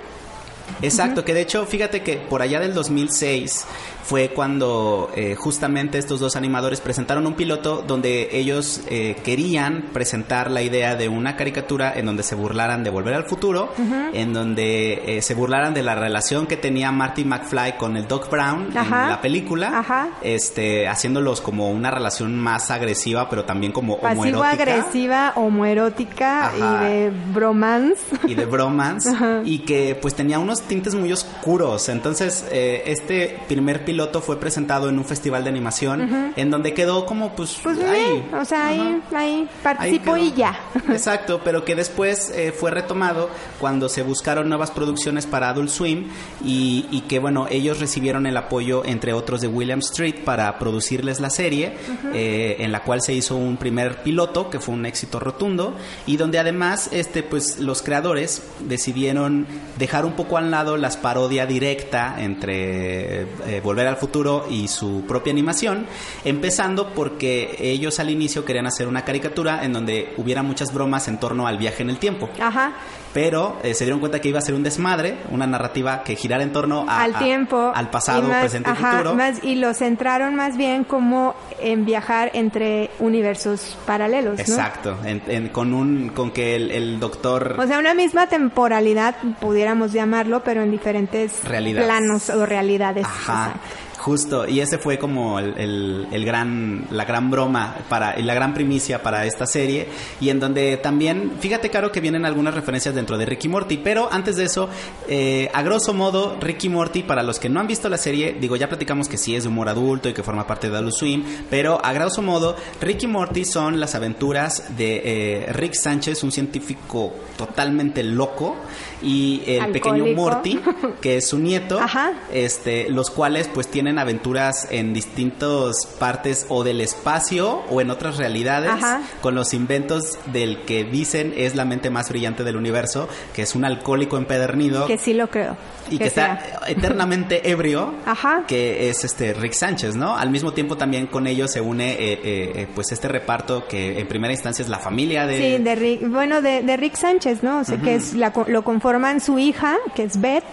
Exacto, 0.82 1.24
que 1.24 1.34
de 1.34 1.42
hecho, 1.42 1.66
fíjate 1.66 2.02
que 2.02 2.16
por 2.16 2.42
allá 2.42 2.60
del 2.60 2.74
2006 2.74 3.66
fue 4.08 4.30
cuando 4.30 5.10
eh, 5.14 5.34
justamente 5.34 5.98
estos 5.98 6.18
dos 6.18 6.34
animadores 6.34 6.80
presentaron 6.80 7.26
un 7.26 7.34
piloto 7.34 7.84
donde 7.86 8.30
ellos 8.32 8.80
eh, 8.88 9.16
querían 9.22 9.82
presentar 9.92 10.50
la 10.50 10.62
idea 10.62 10.94
de 10.96 11.10
una 11.10 11.36
caricatura 11.36 11.92
en 11.94 12.06
donde 12.06 12.22
se 12.22 12.34
burlaran 12.34 12.82
de 12.84 12.88
Volver 12.88 13.12
al 13.12 13.24
Futuro, 13.24 13.70
en 14.14 14.32
donde 14.32 15.18
eh, 15.18 15.20
se 15.20 15.34
burlaran 15.34 15.74
de 15.74 15.82
la 15.82 15.94
relación 15.94 16.46
que 16.46 16.56
tenía 16.56 16.90
Marty 16.90 17.26
McFly 17.26 17.76
con 17.76 17.98
el 17.98 18.08
Doc 18.08 18.30
Brown 18.30 18.74
Ajá. 18.74 19.02
en 19.02 19.10
la 19.10 19.20
película, 19.20 19.78
Ajá. 19.78 20.08
este, 20.22 20.88
haciéndolos 20.88 21.42
como 21.42 21.70
una 21.70 21.90
relación 21.90 22.34
más 22.34 22.70
agresiva, 22.70 23.28
pero 23.28 23.44
también 23.44 23.72
como 23.72 23.96
homoerótica 23.96 24.56
Pasivo-agresiva, 24.56 25.32
homoerótica 25.36 26.46
Ajá. 26.46 26.56
y 26.56 26.86
de 26.86 27.12
bromance. 27.34 28.02
y 28.26 28.34
de 28.34 28.46
bromance 28.46 29.10
y 29.44 29.58
que 29.58 29.98
pues 30.00 30.14
tenía 30.14 30.38
unos 30.38 30.57
tintes 30.62 30.94
muy 30.94 31.12
oscuros. 31.12 31.88
Entonces 31.88 32.44
eh, 32.50 32.82
este 32.86 33.38
primer 33.48 33.84
piloto 33.84 34.20
fue 34.20 34.38
presentado 34.40 34.88
en 34.88 34.98
un 34.98 35.04
festival 35.04 35.44
de 35.44 35.50
animación 35.50 36.32
en 36.36 36.50
donde 36.50 36.74
quedó 36.74 37.06
como 37.06 37.34
pues, 37.34 37.58
Pues 37.62 37.78
ahí. 37.78 38.04
bien, 38.22 38.34
o 38.34 38.44
sea, 38.44 38.66
ahí, 38.68 39.00
ahí 39.14 39.28
Ahí 39.38 39.48
participo 39.62 40.14
quedó. 40.14 40.16
y 40.24 40.32
ya. 40.32 40.58
Exacto, 40.90 41.40
pero 41.44 41.64
que 41.64 41.74
después 41.74 42.30
eh, 42.30 42.52
fue 42.52 42.70
retomado 42.70 43.28
cuando 43.60 43.88
se 43.88 44.02
buscaron 44.02 44.48
nuevas 44.48 44.70
producciones 44.70 45.26
para 45.26 45.48
Adult 45.50 45.70
Swim 45.70 46.08
y, 46.44 46.86
y 46.90 47.02
que 47.02 47.18
bueno, 47.18 47.46
ellos 47.50 47.80
recibieron 47.80 48.26
el 48.26 48.36
apoyo 48.36 48.84
entre 48.84 49.12
otros 49.12 49.40
de 49.40 49.48
William 49.48 49.80
Street 49.80 50.16
para 50.24 50.58
producirles 50.58 51.20
la 51.20 51.30
serie, 51.30 51.76
eh, 52.14 52.56
en 52.60 52.72
la 52.72 52.82
cual 52.82 53.02
se 53.02 53.12
hizo 53.14 53.36
un 53.36 53.56
primer 53.56 54.02
piloto 54.02 54.50
que 54.50 54.60
fue 54.60 54.74
un 54.74 54.86
éxito 54.86 55.20
rotundo 55.20 55.74
y 56.06 56.16
donde 56.16 56.38
además 56.38 56.88
este 56.92 57.22
pues 57.22 57.58
los 57.58 57.82
creadores 57.82 58.42
decidieron 58.60 59.46
dejar 59.78 60.04
un 60.04 60.12
poco 60.12 60.36
al 60.38 60.47
lado 60.50 60.76
las 60.76 60.96
parodia 60.96 61.46
directa 61.46 62.16
entre 62.18 63.22
eh, 63.22 63.60
Volver 63.62 63.86
al 63.86 63.96
Futuro 63.96 64.46
y 64.50 64.68
su 64.68 65.04
propia 65.06 65.32
animación, 65.32 65.86
empezando 66.24 66.94
porque 66.94 67.56
ellos 67.60 67.98
al 68.00 68.10
inicio 68.10 68.44
querían 68.44 68.66
hacer 68.66 68.88
una 68.88 69.04
caricatura 69.04 69.64
en 69.64 69.72
donde 69.72 70.12
hubiera 70.16 70.42
muchas 70.42 70.72
bromas 70.72 71.08
en 71.08 71.18
torno 71.18 71.46
al 71.46 71.58
viaje 71.58 71.82
en 71.82 71.90
el 71.90 71.98
tiempo. 71.98 72.28
Ajá, 72.40 72.74
Pero 73.14 73.58
eh, 73.62 73.74
se 73.74 73.84
dieron 73.84 74.00
cuenta 74.00 74.20
que 74.20 74.28
iba 74.28 74.38
a 74.38 74.42
ser 74.42 74.54
un 74.54 74.62
desmadre, 74.62 75.18
una 75.30 75.46
narrativa 75.46 76.02
que 76.02 76.14
girara 76.14 76.42
en 76.42 76.52
torno 76.52 76.84
a- 76.88 77.02
al 77.02 77.14
a- 77.14 77.18
tiempo. 77.18 77.72
al 77.74 77.90
pasado, 77.90 78.22
más- 78.28 78.40
presente 78.40 78.70
y 78.70 78.74
futuro. 78.74 79.14
más- 79.14 79.42
y 79.42 79.54
lo 79.56 79.72
centraron 79.74 80.34
más 80.34 80.56
bien 80.56 80.84
como 80.84 81.34
en 81.60 81.84
viajar 81.84 82.30
entre 82.34 82.90
universos 82.98 83.78
paralelos, 83.86 84.34
¿no? 84.36 84.40
Exacto, 84.42 84.96
en- 85.04 85.22
en- 85.26 85.48
con 85.48 85.72
un 85.72 86.10
con 86.10 86.30
que 86.30 86.54
el, 86.56 86.70
el 86.70 87.00
doctor 87.00 87.56
O 87.58 87.66
sea, 87.66 87.78
una 87.78 87.94
misma 87.94 88.26
temporalidad, 88.28 89.16
pudiéramos 89.40 89.92
llamarlo, 89.92 90.42
pero 90.44 90.62
en 90.62 90.70
diferentes 90.70 91.42
Realidades. 91.44 91.86
planos 91.88 92.30
o 92.30 92.44
realidades. 92.46 93.04
Ajá. 93.06 93.54
Justo, 93.98 94.46
y 94.48 94.60
ese 94.60 94.78
fue 94.78 94.96
como 94.98 95.38
el, 95.40 95.54
el- 95.58 96.06
el 96.12 96.24
gran, 96.24 96.86
la 96.90 97.04
gran 97.04 97.30
broma 97.30 97.74
para, 97.88 98.18
y 98.18 98.22
la 98.22 98.32
gran 98.34 98.54
primicia 98.54 99.02
para 99.02 99.26
esta 99.26 99.44
serie, 99.46 99.88
y 100.20 100.30
en 100.30 100.38
donde 100.40 100.76
también, 100.76 101.32
fíjate 101.40 101.68
Caro 101.68 101.90
que 101.92 102.00
vienen 102.00 102.24
algunas 102.24 102.54
referencias 102.54 102.94
dentro 102.94 103.18
de 103.18 103.26
Ricky 103.26 103.48
Morty, 103.48 103.76
pero 103.78 104.08
antes 104.12 104.36
de 104.36 104.44
eso, 104.44 104.68
eh, 105.08 105.50
a 105.52 105.62
grosso 105.62 105.94
modo, 105.94 106.36
Ricky 106.40 106.68
Morty, 106.68 107.02
para 107.02 107.22
los 107.22 107.38
que 107.40 107.48
no 107.48 107.58
han 107.60 107.66
visto 107.66 107.88
la 107.88 107.98
serie, 107.98 108.36
digo, 108.40 108.56
ya 108.56 108.68
platicamos 108.68 109.08
que 109.08 109.18
sí 109.18 109.34
es 109.34 109.42
de 109.42 109.48
humor 109.48 109.68
adulto 109.68 110.08
y 110.08 110.12
que 110.14 110.22
forma 110.22 110.46
parte 110.46 110.70
de 110.70 110.76
Adult 110.76 110.94
Swim, 110.94 111.24
pero 111.50 111.84
a 111.84 111.92
grosso 111.92 112.22
modo, 112.22 112.56
Ricky 112.80 113.06
Morty 113.08 113.44
son 113.44 113.80
las 113.80 113.94
aventuras 113.96 114.76
de 114.76 115.02
eh, 115.04 115.52
Rick 115.52 115.74
Sánchez, 115.74 116.22
un 116.22 116.30
científico 116.32 117.12
totalmente 117.36 118.02
loco, 118.04 118.56
y 119.00 119.42
el 119.46 119.70
pequeño. 119.70 120.06
Morty, 120.16 120.58
que 121.00 121.18
es 121.18 121.28
su 121.28 121.38
nieto, 121.38 121.78
Ajá. 121.82 122.12
este, 122.32 122.90
los 122.90 123.10
cuales 123.10 123.48
pues 123.52 123.68
tienen 123.68 123.87
aventuras 123.96 124.66
en 124.72 124.92
distintas 124.92 125.86
partes 126.00 126.46
o 126.48 126.64
del 126.64 126.80
espacio 126.80 127.62
o 127.70 127.80
en 127.80 127.90
otras 127.90 128.16
realidades 128.16 128.70
Ajá. 128.70 129.02
con 129.20 129.36
los 129.36 129.54
inventos 129.54 130.18
del 130.32 130.62
que 130.64 130.82
dicen 130.82 131.32
es 131.36 131.54
la 131.54 131.64
mente 131.64 131.90
más 131.90 132.08
brillante 132.08 132.42
del 132.42 132.56
universo, 132.56 133.08
que 133.34 133.42
es 133.42 133.54
un 133.54 133.64
alcohólico 133.64 134.16
empedernido 134.16 134.86
Que 134.86 134.98
sí 134.98 135.14
lo 135.14 135.28
creo. 135.30 135.56
y 135.90 135.98
que, 135.98 136.06
está 136.06 136.42
eternamente 136.66 137.50
ebrio, 137.50 137.94
Ajá. 138.04 138.44
que 138.48 138.90
es 138.90 139.04
este 139.04 139.32
Rick 139.32 139.52
Sánchez, 139.52 139.94
¿no? 139.94 140.16
Al 140.16 140.30
mismo 140.30 140.52
tiempo 140.52 140.76
también 140.76 141.06
con 141.06 141.26
ellos 141.26 141.52
se 141.52 141.60
une 141.60 141.92
eh, 141.92 142.12
eh, 142.12 142.18
eh, 142.24 142.68
pues 142.74 142.90
este 142.90 143.06
reparto 143.08 143.66
que 143.68 144.00
en 144.00 144.08
primera 144.08 144.32
instancia 144.32 144.62
es 144.62 144.68
la 144.68 144.78
familia 144.80 145.26
de 145.26 145.56
Sí, 145.56 145.62
de 145.62 145.74
Rick, 145.76 146.08
bueno, 146.08 146.42
de, 146.42 146.62
de 146.62 146.76
Rick 146.76 146.96
Sánchez, 146.96 147.42
¿no? 147.44 147.60
O 147.60 147.64
sea, 147.64 147.78
que 147.78 147.94
es 147.94 148.14
la, 148.14 148.32
lo 148.48 148.64
conforman 148.64 149.20
su 149.20 149.38
hija, 149.38 149.76
que 149.94 150.02
es 150.02 150.20
Beth, 150.20 150.44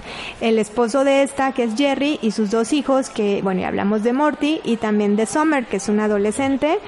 el 0.42 0.60
esposo 0.60 1.04
de 1.04 1.24
esta, 1.24 1.54
que 1.54 1.64
es 1.64 1.76
Jerry, 1.76 2.20
y 2.22 2.32
sus 2.32 2.52
dos 2.52 2.74
hijos, 2.74 3.10
que, 3.10 3.25
bueno, 3.44 3.62
y 3.62 3.64
hablamos 3.64 4.04
de 4.04 4.14
Morty, 4.14 4.62
y 4.64 4.78
también 4.78 5.16
de 5.16 5.26
Summer, 5.26 5.66
que 5.66 5.78
es 5.78 5.90
un 5.90 6.00
adolescente, 6.00 6.80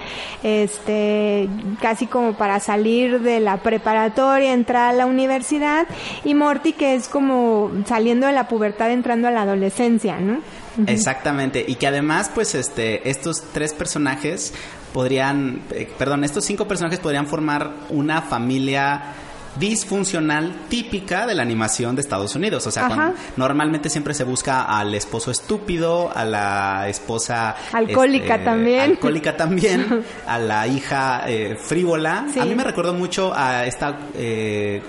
este, 0.44 1.50
casi 1.82 2.08
como 2.08 2.34
para 2.34 2.60
salir 2.60 3.22
de 3.22 3.40
la 3.40 3.58
preparatoria, 3.58 4.54
entrar 4.54 4.90
a 4.90 4.94
la 4.94 5.06
universidad, 5.06 5.88
y 6.24 6.34
Morty, 6.34 6.74
que 6.74 6.96
es 6.96 7.08
como 7.08 7.72
saliendo 7.86 8.28
de 8.28 8.34
la 8.34 8.48
pubertad, 8.48 8.92
entrando 8.92 9.28
a 9.28 9.32
la 9.32 9.42
adolescencia, 9.42 10.20
¿no? 10.20 10.40
Exactamente, 10.86 11.66
y 11.68 11.76
que 11.76 11.88
además, 11.88 12.30
pues, 12.34 12.54
este, 12.54 13.10
estos 13.10 13.44
tres 13.52 13.74
personajes 13.74 14.54
podrían, 14.94 15.62
eh, 15.72 15.90
perdón, 15.98 16.24
estos 16.24 16.46
cinco 16.46 16.68
personajes 16.68 17.00
podrían 17.00 17.28
formar 17.28 17.72
una 17.90 18.22
familia 18.22 19.14
disfuncional 19.60 20.54
típica 20.70 21.26
de 21.26 21.36
la 21.36 21.42
animación 21.44 21.96
de 21.96 22.02
Estados 22.02 22.36
Unidos. 22.36 22.66
O 22.68 22.72
sea, 22.72 22.88
cuando- 22.88 23.14
normalmente 23.36 23.90
siempre 23.90 24.14
se 24.14 24.24
busca 24.24 24.64
al 24.64 24.94
esposo 24.96 25.32
estúpido, 25.32 26.12
a 26.16 26.26
la 26.26 26.88
esposa 26.88 27.56
Alcohólica 27.74 28.36
este, 28.36 28.46
también. 28.46 28.82
alcohólica 28.82 29.36
también, 29.38 30.04
a 30.28 30.40
la 30.40 30.68
hija 30.68 31.24
eh, 31.28 31.56
frívola. 31.62 32.26
Sí. 32.34 32.40
A 32.40 32.46
mí 32.46 32.56
me 32.56 32.64
recordó 32.64 32.94
mucho 32.94 33.34
a 33.36 33.66
esta 33.66 33.98
eh, 34.16 34.82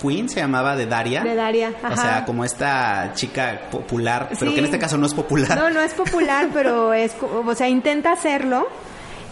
Queen, 0.00 0.28
se 0.28 0.40
llamaba 0.40 0.74
de 0.76 0.86
Daria. 0.86 1.22
De 1.22 1.34
Daria, 1.36 1.72
O 1.90 1.94
sea, 1.96 2.24
como 2.24 2.44
esta 2.44 3.12
chica 3.14 3.62
popular, 3.70 4.28
pero 4.38 4.50
Sí. 4.50 4.54
que 4.54 4.58
en 4.58 4.64
este 4.64 4.78
caso 4.78 4.98
no 4.98 5.06
es 5.06 5.14
popular. 5.14 5.56
No, 5.56 5.70
no 5.70 5.80
es 5.80 5.94
popular, 5.94 6.48
pero 6.52 6.92
es, 6.92 7.12
o 7.22 7.54
sea, 7.54 7.68
intenta 7.68 8.12
hacerlo 8.12 8.66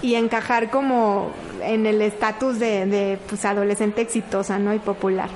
y 0.02 0.14
encajar 0.14 0.70
como 0.70 1.30
en 1.62 1.86
el 1.86 2.02
estatus 2.02 2.58
de, 2.58 2.86
de, 2.86 3.18
pues 3.28 3.44
adolescente 3.44 4.00
exitosa, 4.00 4.58
¿no? 4.58 4.74
Y 4.74 4.78
popular. 4.78 5.28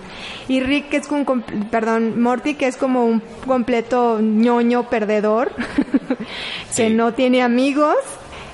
Y 0.48 0.60
Rick 0.60 0.90
que 0.90 0.96
es 0.98 1.10
un, 1.10 1.24
perdón, 1.70 2.20
Morty 2.20 2.54
que 2.54 2.66
es 2.66 2.76
como 2.76 3.04
un 3.04 3.22
completo 3.46 4.20
ñoño 4.20 4.88
perdedor, 4.88 5.52
que 6.76 6.90
no 6.90 7.14
tiene 7.14 7.42
amigos 7.42 7.96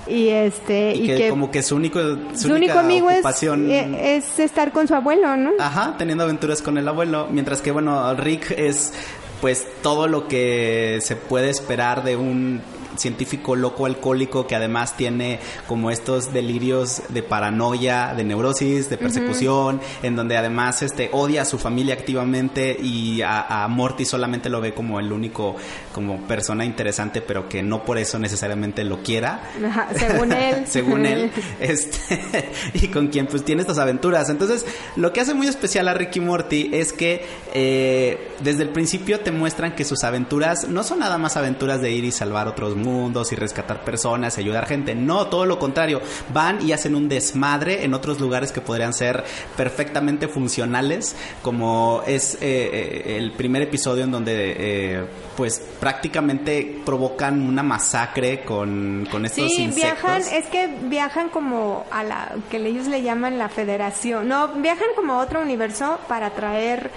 y 0.06 0.28
este 0.28 0.94
y, 0.94 1.06
que, 1.06 1.28
como 1.28 1.50
que 1.50 1.62
su 1.62 1.76
único 1.76 2.00
su, 2.34 2.48
su 2.48 2.52
único 2.52 2.78
amigo 2.78 3.10
es, 3.10 3.18
ocupación 3.18 3.70
eh, 3.70 4.16
es 4.16 4.38
estar 4.38 4.72
con 4.72 4.88
su 4.88 4.94
abuelo, 4.94 5.36
¿no? 5.36 5.52
Ajá, 5.58 5.94
teniendo 5.96 6.24
aventuras 6.24 6.62
con 6.62 6.78
el 6.78 6.88
abuelo, 6.88 7.28
mientras 7.30 7.62
que 7.62 7.70
bueno, 7.70 8.14
Rick 8.14 8.50
es 8.52 8.92
pues 9.40 9.66
todo 9.82 10.06
lo 10.06 10.28
que 10.28 10.98
se 11.00 11.16
puede 11.16 11.50
esperar 11.50 12.04
de 12.04 12.16
un 12.16 12.60
científico 13.00 13.56
loco 13.56 13.86
alcohólico 13.86 14.46
que 14.46 14.54
además 14.54 14.96
tiene 14.96 15.40
como 15.66 15.90
estos 15.90 16.32
delirios 16.32 17.02
de 17.08 17.22
paranoia, 17.22 18.14
de 18.14 18.24
neurosis, 18.24 18.90
de 18.90 18.98
persecución, 18.98 19.80
en 20.02 20.16
donde 20.16 20.36
además 20.36 20.82
este 20.82 21.08
odia 21.12 21.42
a 21.42 21.44
su 21.44 21.58
familia 21.58 21.94
activamente 21.94 22.76
y 22.80 23.22
a, 23.22 23.64
a 23.64 23.68
Morty 23.68 24.04
solamente 24.04 24.50
lo 24.50 24.60
ve 24.60 24.74
como 24.74 25.00
el 25.00 25.12
único 25.12 25.56
como 25.92 26.20
persona 26.26 26.64
interesante, 26.64 27.22
pero 27.22 27.48
que 27.48 27.62
no 27.62 27.84
por 27.84 27.98
eso 27.98 28.18
necesariamente 28.18 28.84
lo 28.84 29.02
quiera. 29.02 29.40
Ajá, 29.64 29.88
según 29.96 30.32
él. 30.32 30.56
según 30.66 31.06
él, 31.06 31.30
este, 31.60 32.50
y 32.74 32.88
con 32.88 33.08
quien 33.08 33.26
pues 33.26 33.44
tiene 33.44 33.62
estas 33.62 33.78
aventuras. 33.78 34.28
Entonces, 34.28 34.66
lo 34.96 35.12
que 35.12 35.20
hace 35.20 35.34
muy 35.34 35.46
especial 35.46 35.88
a 35.88 35.94
Ricky 35.94 36.20
Morty 36.20 36.70
es 36.72 36.92
que 36.92 37.24
eh, 37.54 38.32
desde 38.42 38.62
el 38.62 38.70
principio 38.70 39.20
te 39.20 39.32
muestran 39.32 39.74
que 39.74 39.84
sus 39.84 40.04
aventuras 40.04 40.68
no 40.68 40.82
son 40.82 40.98
nada 41.00 41.18
más 41.18 41.36
aventuras 41.36 41.80
de 41.80 41.92
ir 41.92 42.04
y 42.04 42.12
salvar 42.12 42.46
otros 42.46 42.76
mundos 42.76 42.89
y 43.30 43.34
rescatar 43.34 43.84
personas 43.84 44.36
y 44.36 44.40
ayudar 44.40 44.66
gente. 44.66 44.94
No, 44.94 45.26
todo 45.28 45.46
lo 45.46 45.58
contrario. 45.58 46.00
Van 46.32 46.60
y 46.66 46.72
hacen 46.72 46.94
un 46.94 47.08
desmadre 47.08 47.84
en 47.84 47.94
otros 47.94 48.18
lugares 48.20 48.52
que 48.52 48.60
podrían 48.60 48.92
ser 48.92 49.24
perfectamente 49.56 50.28
funcionales, 50.28 51.14
como 51.42 52.02
es 52.06 52.34
eh, 52.36 52.38
eh, 52.42 53.16
el 53.18 53.32
primer 53.32 53.62
episodio 53.62 54.04
en 54.04 54.10
donde 54.10 54.54
eh, 54.58 55.04
pues 55.36 55.60
prácticamente 55.78 56.80
provocan 56.84 57.40
una 57.42 57.62
masacre 57.62 58.40
con, 58.42 59.06
con 59.10 59.24
estos 59.24 59.50
Sí, 59.50 59.62
insectos. 59.62 60.00
viajan, 60.02 60.22
es 60.32 60.46
que 60.46 60.68
viajan 60.84 61.28
como 61.28 61.84
a 61.90 62.02
la 62.02 62.34
que 62.50 62.56
ellos 62.56 62.86
le 62.86 63.02
llaman 63.02 63.38
la 63.38 63.48
federación. 63.48 64.28
No, 64.28 64.48
viajan 64.48 64.88
como 64.96 65.14
a 65.14 65.18
otro 65.18 65.40
universo 65.40 65.98
para 66.08 66.30
traer 66.30 66.90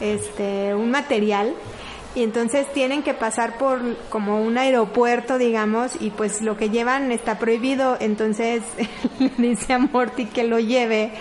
este 0.00 0.74
un 0.74 0.90
material 0.90 1.54
y 2.14 2.22
entonces 2.24 2.66
tienen 2.72 3.02
que 3.02 3.14
pasar 3.14 3.56
por 3.58 3.80
como 4.08 4.42
un 4.42 4.58
aeropuerto, 4.58 5.38
digamos, 5.38 5.92
y 6.00 6.10
pues 6.10 6.42
lo 6.42 6.56
que 6.56 6.70
llevan 6.70 7.12
está 7.12 7.38
prohibido, 7.38 7.96
entonces 8.00 8.62
le 9.18 9.48
dice 9.48 9.72
a 9.74 9.78
Morty 9.78 10.26
que 10.26 10.44
lo 10.44 10.58
lleve 10.58 11.12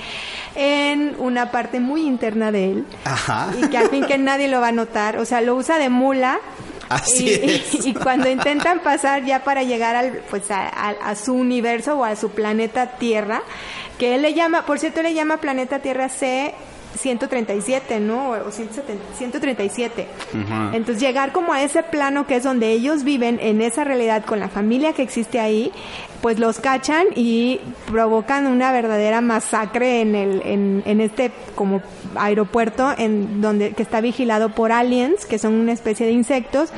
en 0.56 1.16
una 1.20 1.52
parte 1.52 1.80
muy 1.80 2.02
interna 2.08 2.52
de 2.52 2.72
él 2.72 2.86
Ajá. 3.06 3.50
y 3.62 3.68
que 3.68 3.78
al 3.78 3.90
fin 3.90 4.06
que 4.06 4.18
nadie 4.18 4.48
lo 4.48 4.60
va 4.62 4.70
a 4.70 4.72
notar, 4.72 5.18
o 5.18 5.26
sea, 5.26 5.42
lo 5.42 5.56
usa 5.56 5.78
de 5.78 5.90
mula. 5.90 6.40
Así 6.90 7.26
y, 7.30 7.34
es. 7.34 7.86
y 7.86 7.94
cuando 7.94 8.28
intentan 8.30 8.80
pasar 8.80 9.24
ya 9.24 9.44
para 9.44 9.62
llegar 9.62 9.96
al 9.96 10.22
pues 10.30 10.50
a, 10.50 10.68
a- 10.68 10.96
a 11.12 11.16
su 11.16 11.34
universo 11.36 12.00
o 12.00 12.04
a 12.04 12.16
su 12.16 12.32
planeta 12.32 12.94
Tierra, 12.98 13.44
que 14.00 14.16
él 14.16 14.24
le 14.24 14.34
llama, 14.34 14.66
por 14.66 14.80
cierto, 14.80 15.04
le 15.04 15.14
llama 15.14 15.38
planeta 15.38 15.80
Tierra 15.80 16.10
C 16.10 16.56
137, 16.98 18.00
¿no? 18.00 18.32
O 18.32 18.52
170 18.52 19.04
137. 19.18 20.08
Ujú. 20.34 20.76
Entonces 20.76 21.02
llegar 21.02 21.32
como 21.32 21.54
a 21.54 21.62
ese 21.62 21.84
plano 21.84 22.26
que 22.28 22.38
es 22.38 22.44
donde 22.44 22.72
ellos 22.72 23.04
viven 23.04 23.40
en 23.42 23.62
esa 23.62 23.84
realidad 23.84 24.26
con 24.26 24.40
la 24.40 24.50
familia 24.50 24.94
que 24.94 25.04
existe 25.04 25.40
ahí, 25.40 25.72
pues 26.22 26.40
los 26.40 26.60
cachan 26.60 27.08
y 27.16 27.60
provocan 27.92 28.48
una 28.48 28.72
verdadera 28.72 29.22
masacre 29.22 30.02
en 30.02 30.16
el 30.16 30.42
en, 30.44 30.84
en 30.86 31.02
este 31.02 31.32
como 31.56 31.82
aeropuerto 32.16 32.94
en 32.98 33.42
donde 33.42 33.72
que 33.72 33.84
está 33.84 34.02
vigilado 34.02 34.50
por 34.50 34.72
aliens 34.72 35.26
que 35.26 35.40
son 35.40 35.54
una 35.54 35.72
especie 35.72 36.06
de 36.06 36.12
insectos 36.12 36.72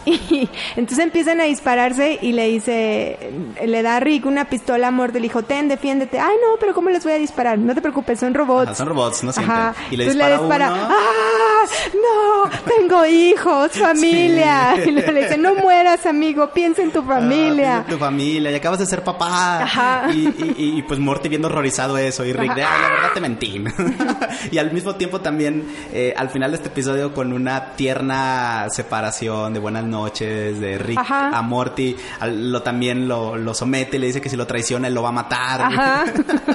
y 0.10 0.48
entonces 0.76 1.04
empiezan 1.04 1.40
a 1.40 1.44
dispararse 1.44 2.18
y 2.22 2.32
le 2.32 2.48
dice, 2.48 3.18
le 3.64 3.82
da 3.82 3.96
a 3.96 4.00
Rick 4.00 4.26
una 4.26 4.46
pistola 4.46 4.88
a 4.88 4.90
Morty, 4.90 5.14
le 5.18 5.24
dijo, 5.24 5.42
ten, 5.42 5.68
defiéndete. 5.68 6.18
Ay, 6.18 6.34
no, 6.42 6.58
pero 6.58 6.74
¿cómo 6.74 6.90
les 6.90 7.02
voy 7.04 7.12
a 7.12 7.18
disparar? 7.18 7.58
No 7.58 7.74
te 7.74 7.80
preocupes, 7.82 8.18
son 8.20 8.34
robots. 8.34 8.68
Ajá, 8.68 8.74
son 8.74 8.88
robots, 8.88 9.22
no 9.24 9.32
sienten. 9.32 9.54
Ajá. 9.56 9.74
Y 9.90 9.96
le 9.96 10.04
Entonces 10.06 10.38
dispara 10.40 10.72
uno. 10.72 10.88
¡Ah! 10.90 11.64
No, 11.94 12.50
tengo 12.76 13.04
hijos, 13.06 13.72
familia. 13.72 14.74
Sí. 14.76 14.90
Y 14.90 14.92
le 14.92 15.22
dice, 15.22 15.38
no 15.38 15.54
mueras, 15.54 16.04
amigo, 16.06 16.50
piensa 16.52 16.82
en 16.82 16.90
tu 16.90 17.00
Ah, 17.00 17.04
familia. 17.06 17.54
piensa 17.54 17.80
en 17.80 17.86
tu 17.86 17.98
familia, 17.98 18.50
y 18.50 18.54
acabas 18.54 18.78
de 18.78 18.86
ser 18.86 19.02
papá. 19.04 19.62
Ajá. 19.62 20.08
Y, 20.12 20.26
y- 20.28 20.54
y- 20.58 20.78
y, 20.78 20.82
pues 20.82 20.98
Morty 21.00 21.28
viendo 21.28 21.48
horrorizado 21.48 21.96
eso. 21.98 22.24
Y 22.24 22.32
Rick, 22.32 22.54
de. 22.54 22.62
"Ay, 22.64 22.82
la 22.82 22.88
verdad 22.90 23.08
te 23.14 23.20
mentí. 23.20 23.62
y 24.50 24.58
al 24.58 24.72
mismo 24.72 24.94
tiempo 24.96 25.20
también, 25.20 25.66
eh, 25.92 26.14
al 26.16 26.30
final 26.30 26.50
de 26.52 26.56
este 26.58 26.68
episodio, 26.68 27.12
con 27.14 27.32
una 27.32 27.72
tierna 27.76 28.66
separación 28.70 29.52
de 29.52 29.60
buenas 29.60 29.84
noches 29.90 30.60
de 30.60 30.78
Rick 30.78 30.98
Ajá. 30.98 31.36
a 31.36 31.42
Morty, 31.42 31.96
lo 32.26 32.62
también 32.62 33.08
lo, 33.08 33.36
lo 33.36 33.52
somete, 33.54 33.98
le 33.98 34.06
dice 34.06 34.20
que 34.20 34.28
si 34.28 34.36
lo 34.36 34.46
traiciona 34.46 34.88
él 34.88 34.94
lo 34.94 35.02
va 35.02 35.10
a 35.10 35.12
matar. 35.12 35.60
Ajá. 35.62 36.04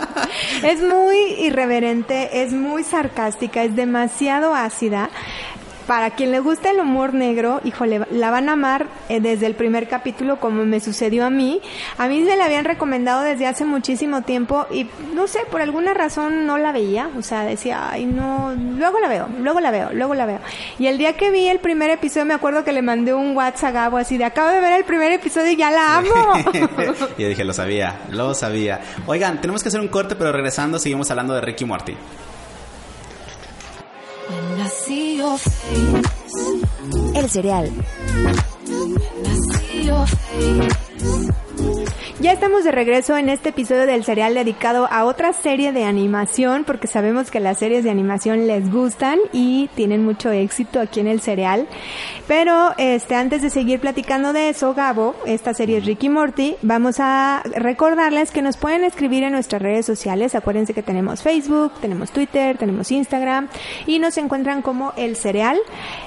es 0.64 0.82
muy 0.82 1.18
irreverente, 1.40 2.44
es 2.44 2.54
muy 2.54 2.84
sarcástica, 2.84 3.64
es 3.64 3.76
demasiado 3.76 4.56
ácida. 4.56 5.10
Para 5.88 6.12
quien 6.12 6.32
le 6.32 6.40
gusta 6.40 6.72
el 6.72 6.80
humor 6.80 7.14
negro, 7.14 7.62
híjole, 7.64 8.02
la 8.12 8.32
van 8.32 8.50
a 8.50 8.54
amar 8.54 8.88
eh, 9.10 9.20
desde 9.20 9.46
el 9.46 9.56
primer 9.56 9.88
capítulo 9.88 10.40
como 10.40 10.66
me 10.66 10.80
sucedió 10.80 11.26
a 11.26 11.30
mí. 11.30 11.62
A 11.98 12.08
mí 12.08 12.22
me 12.22 12.36
la 12.36 12.46
habían 12.46 12.66
recomendado 12.66 13.22
desde 13.22 13.46
hace 13.46 13.66
muchísimo 13.66 14.22
tiempo 14.24 14.66
y 14.72 14.88
no 15.14 15.28
sé, 15.28 15.40
por 15.52 15.62
alguna 15.62 15.94
razón 15.94 16.46
no 16.46 16.58
la 16.58 16.72
veía. 16.72 17.10
O 17.18 17.22
sea, 17.22 17.44
decía, 17.44 17.90
ay 17.92 18.06
no, 18.06 18.54
luego 18.56 19.00
la 19.00 19.08
veo, 19.08 19.28
luego 19.42 19.60
la 19.60 19.72
veo, 19.72 19.90
luego 19.94 20.16
la 20.16 20.26
veo. 20.26 20.40
Y 20.80 20.88
el 20.88 20.98
día 20.98 21.14
que 21.14 21.30
vi 21.32 21.48
el 21.48 21.60
primer 21.60 21.90
episodio 21.90 22.26
me 22.26 22.34
acuerdo 22.34 22.64
que 22.64 22.72
le 22.72 22.82
mandé 22.82 23.14
un 23.14 23.36
WhatsApp 23.36 23.66
a 23.66 23.72
Gabo 23.72 23.98
así 23.98 24.18
de, 24.18 24.26
acabo 24.26 24.50
de 24.50 24.60
ver 24.60 24.74
el 24.74 24.84
primer 24.86 25.12
episodio 25.12 25.52
y 25.52 25.56
ya 25.56 25.72
la 25.72 25.98
amo. 25.98 26.10
y 27.18 27.22
yo 27.22 27.28
dije, 27.28 27.44
lo 27.44 27.54
sabía, 27.54 28.02
lo 28.10 28.34
sabía. 28.34 28.82
Oigan, 29.08 29.42
tenemos 29.42 29.64
que 29.64 29.70
hacer 29.70 29.80
un 29.80 29.88
corte, 29.88 30.16
pero 30.16 30.32
regresando 30.32 30.80
seguimos 30.80 31.10
hablando 31.10 31.34
de 31.34 31.42
Ricky 31.42 31.66
Morty. 31.66 31.96
El 37.16 37.30
cereal. 37.30 37.72
Ya 42.22 42.32
estamos 42.32 42.64
de 42.64 42.72
regreso 42.72 43.18
en 43.18 43.30
este 43.30 43.50
episodio 43.50 43.86
del 43.86 44.04
serial 44.04 44.34
dedicado 44.34 44.88
a 44.90 45.06
otra 45.06 45.32
serie 45.34 45.72
de 45.74 45.84
animación, 45.84 46.64
porque 46.64 46.88
sabemos 46.88 47.30
que 47.30 47.40
las 47.40 47.60
series 47.60 47.84
de 47.84 47.92
animación 47.92 48.48
les 48.48 48.72
gustan 48.72 49.20
y 49.32 49.70
tienen 49.76 50.04
mucho 50.04 50.32
éxito 50.32 50.80
aquí 50.80 51.02
en 51.02 51.08
el 51.08 51.22
serial. 51.22 51.68
Pero 52.28 52.74
este, 52.78 53.14
antes 53.14 53.44
de 53.44 53.52
seguir 53.52 53.80
platicando 53.80 54.34
de 54.34 54.50
eso, 54.50 54.74
Gabo, 54.74 55.14
esta 55.28 55.54
serie 55.54 55.78
es 55.78 55.86
Ricky 55.86 56.10
Morty, 56.10 56.56
vamos 56.64 56.96
a 57.00 57.44
recordarles 57.44 58.32
que 58.32 58.42
nos 58.42 58.58
pueden 58.58 58.86
escribir 58.86 59.24
en 59.24 59.34
nuestras 59.34 59.62
redes 59.62 59.86
sociales. 59.86 60.34
Acuérdense 60.34 60.74
que 60.74 60.82
tenemos 60.82 61.22
Facebook, 61.22 61.74
tenemos 61.80 62.12
Twitter, 62.12 62.58
tenemos 62.58 62.92
Instagram 62.92 63.50
y 63.86 64.00
nos 64.00 64.18
encuentran 64.18 64.64
como 64.64 64.94
el 64.98 65.16
cereal 65.16 65.60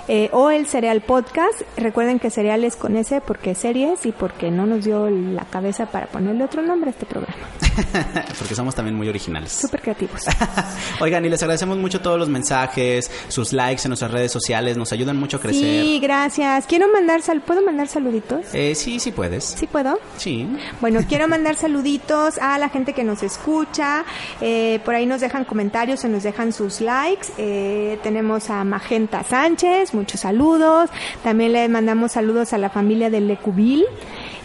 eh, 0.09 0.31
o 0.33 0.51
el 0.51 0.67
cereal 0.67 1.03
podcast. 1.03 1.63
Recuerden 1.77 2.19
que 2.19 2.31
cereal 2.31 2.65
es 2.65 2.75
con 2.75 2.97
S 2.97 3.21
porque 3.21 3.53
es 3.53 3.59
series 3.59 4.05
y 4.05 4.11
porque 4.11 4.51
no 4.51 4.67
nos 4.67 4.78
dio 4.85 5.07
el 5.07 5.29
la 5.35 5.45
cabeza 5.45 5.87
para 5.87 6.07
ponerle 6.07 6.45
otro 6.45 6.63
nombre 6.63 6.91
a 6.91 6.93
este 6.93 7.07
programa. 7.07 7.37
Porque 8.39 8.55
somos 8.55 8.75
también 8.75 8.97
muy 8.97 9.09
originales. 9.09 9.53
Súper 9.53 9.81
creativos. 9.81 10.23
Oigan, 11.01 11.25
y 11.25 11.29
les 11.29 11.43
agradecemos 11.43 11.79
mucho 11.79 12.01
todos 12.01 12.19
los 12.19 12.29
mensajes, 12.29 13.11
sus 13.29 13.53
likes 13.53 13.83
en 13.85 13.91
nuestras 13.91 14.11
redes 14.11 14.33
sociales, 14.33 14.77
nos 14.77 14.93
ayudan 14.93 15.17
mucho 15.17 15.37
a 15.37 15.41
crecer. 15.41 15.63
Sí, 15.63 16.01
gracias. 16.01 16.67
Quiero 16.67 16.91
mandar 16.93 17.23
sal 17.23 17.41
¿Puedo 17.41 17.63
mandar 17.63 17.89
saluditos? 17.89 18.47
Eh, 18.53 18.75
sí, 18.75 18.99
sí 19.01 19.13
puedes. 19.13 19.45
¿Sí 19.45 19.67
puedo? 19.67 19.99
Sí. 20.17 20.49
Bueno, 20.81 21.01
quiero 21.09 21.29
mandar 21.29 21.55
saluditos 21.55 22.39
a 22.39 22.59
la 22.59 22.69
gente 22.69 22.93
que 22.93 23.05
nos 23.05 23.23
escucha. 23.23 24.05
Eh, 24.41 24.81
por 24.85 24.95
ahí 24.95 25.07
nos 25.07 25.21
dejan 25.21 25.45
comentarios 25.45 26.05
o 26.05 26.09
nos 26.09 26.25
dejan 26.25 26.53
sus 26.53 26.81
likes. 26.81 27.29
Eh, 27.39 27.99
tenemos 28.03 28.51
a 28.51 28.65
Magenta 28.65 29.23
Sánchez, 29.23 29.95
muchos 29.95 30.21
saludos. 30.21 30.91
También 31.23 31.53
le 31.53 31.69
mandamos 31.69 32.13
saludos 32.13 32.53
a 32.53 32.59
la 32.59 32.71
familia 32.71 33.09
de 33.09 33.21
Lecubil. 33.21 33.85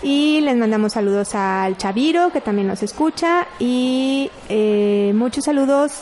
Y 0.04 0.42
les 0.42 0.58
mandamos 0.58 0.94
saludos 0.94 1.34
al 1.34 1.78
Chaviro, 1.78 2.30
que 2.32 2.42
también 2.42 2.68
nos 2.68 2.84
escucha. 2.84 3.48
Y 3.58 4.30
eh, 4.50 5.14
muchos 5.16 5.46
saludos 5.46 6.02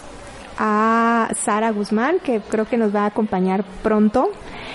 a 0.58 1.30
Sara 1.40 1.72
Guzmán, 1.72 2.18
que 2.20 2.42
creo 2.42 2.66
que 2.66 2.78
nos 2.78 2.94
va 2.94 3.04
a 3.04 3.06
acompañar 3.08 3.64
pronto 3.84 4.32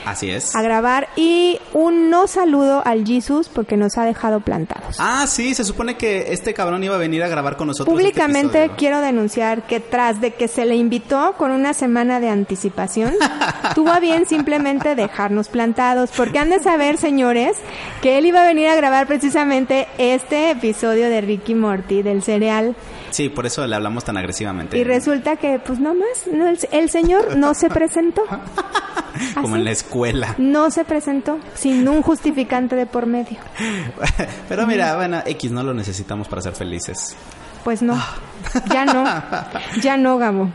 Así 0.07 0.31
es. 0.31 0.55
a 0.57 0.63
grabar. 0.63 1.09
Y 1.17 1.59
un 1.75 2.09
no 2.09 2.27
saludo 2.29 2.81
al 2.87 3.05
Jesus 3.07 3.49
porque 3.49 3.77
nos 3.77 3.99
ha 3.99 4.05
dejado 4.05 4.41
plantados. 4.41 4.97
Ah, 4.99 5.27
sí, 5.27 5.55
se 5.55 5.65
supone 5.65 5.97
que 5.97 6.33
este 6.33 6.55
cabrón 6.55 6.83
iba 6.85 6.95
a 6.95 6.99
venir 6.99 7.23
a 7.23 7.29
grabar 7.29 7.57
con 7.57 7.67
nosotros. 7.67 7.93
este 7.93 8.03
Públicamente 8.03 8.59
episodio. 8.61 8.77
quiero 8.79 9.01
denunciar 9.01 9.67
que 9.67 9.81
tras 9.81 10.21
de 10.21 10.33
que 10.33 10.49
se 10.49 10.65
le 10.65 10.77
invitó 10.77 11.35
con 11.37 11.51
una 11.51 11.75
semana 11.75 12.21
de 12.21 12.31
anticipación, 12.31 13.13
tuvo 13.75 13.91
a 13.91 14.01
bien 14.01 14.27
simplemente 14.27 14.95
dejarnos 14.95 15.49
plantados, 15.49 16.11
porque 16.17 16.39
han 16.39 16.51
de 16.51 16.61
saber, 16.61 16.97
señores, 16.97 17.57
que 18.01 18.17
él 18.19 18.27
iba 18.27 18.43
a 18.43 18.47
venir 18.47 18.69
a 18.69 18.77
grabar 18.77 19.07
precisamente 19.07 19.89
este 19.99 20.51
episodio 20.53 21.11
de 21.11 21.21
Ricky 21.21 21.55
Morty 21.55 22.03
del 22.03 22.23
cereal 22.23 22.75
Sí, 23.11 23.29
por 23.31 23.47
eso 23.47 23.67
le 23.67 23.75
hablamos 23.75 24.05
tan 24.05 24.17
agresivamente. 24.19 24.77
y 24.77 24.85
resulta 24.85 25.37
que 25.37 25.59
pues 25.65 25.79
no 25.79 25.95
más, 25.95 26.27
no, 26.31 26.49
el, 26.49 26.59
el 26.71 26.91
señor 26.91 27.37
no 27.37 27.55
se 27.55 27.69
presentó. 27.71 28.23
Como 29.41 29.57
en 29.57 29.65
la 29.65 29.71
escuela. 29.71 30.35
No 30.39 30.71
se 30.71 30.85
presentó 30.85 31.39
sin 31.55 31.87
un 31.89 32.03
justificante 32.03 32.77
de 32.77 32.87
por 32.87 33.07
medio. 33.07 33.39
Pero 34.49 34.67
mira, 34.67 34.97
bueno, 34.97 35.23
X 35.25 35.51
no 35.51 35.63
lo 35.63 35.75
necesitamos 35.75 36.29
para 36.29 36.43
ser 36.43 36.55
felices. 36.55 37.17
Pues 37.65 37.83
no, 37.83 38.01
ya 38.73 38.85
no, 38.85 39.05
ya 39.83 39.97
no, 39.97 40.19
Gabo. 40.19 40.53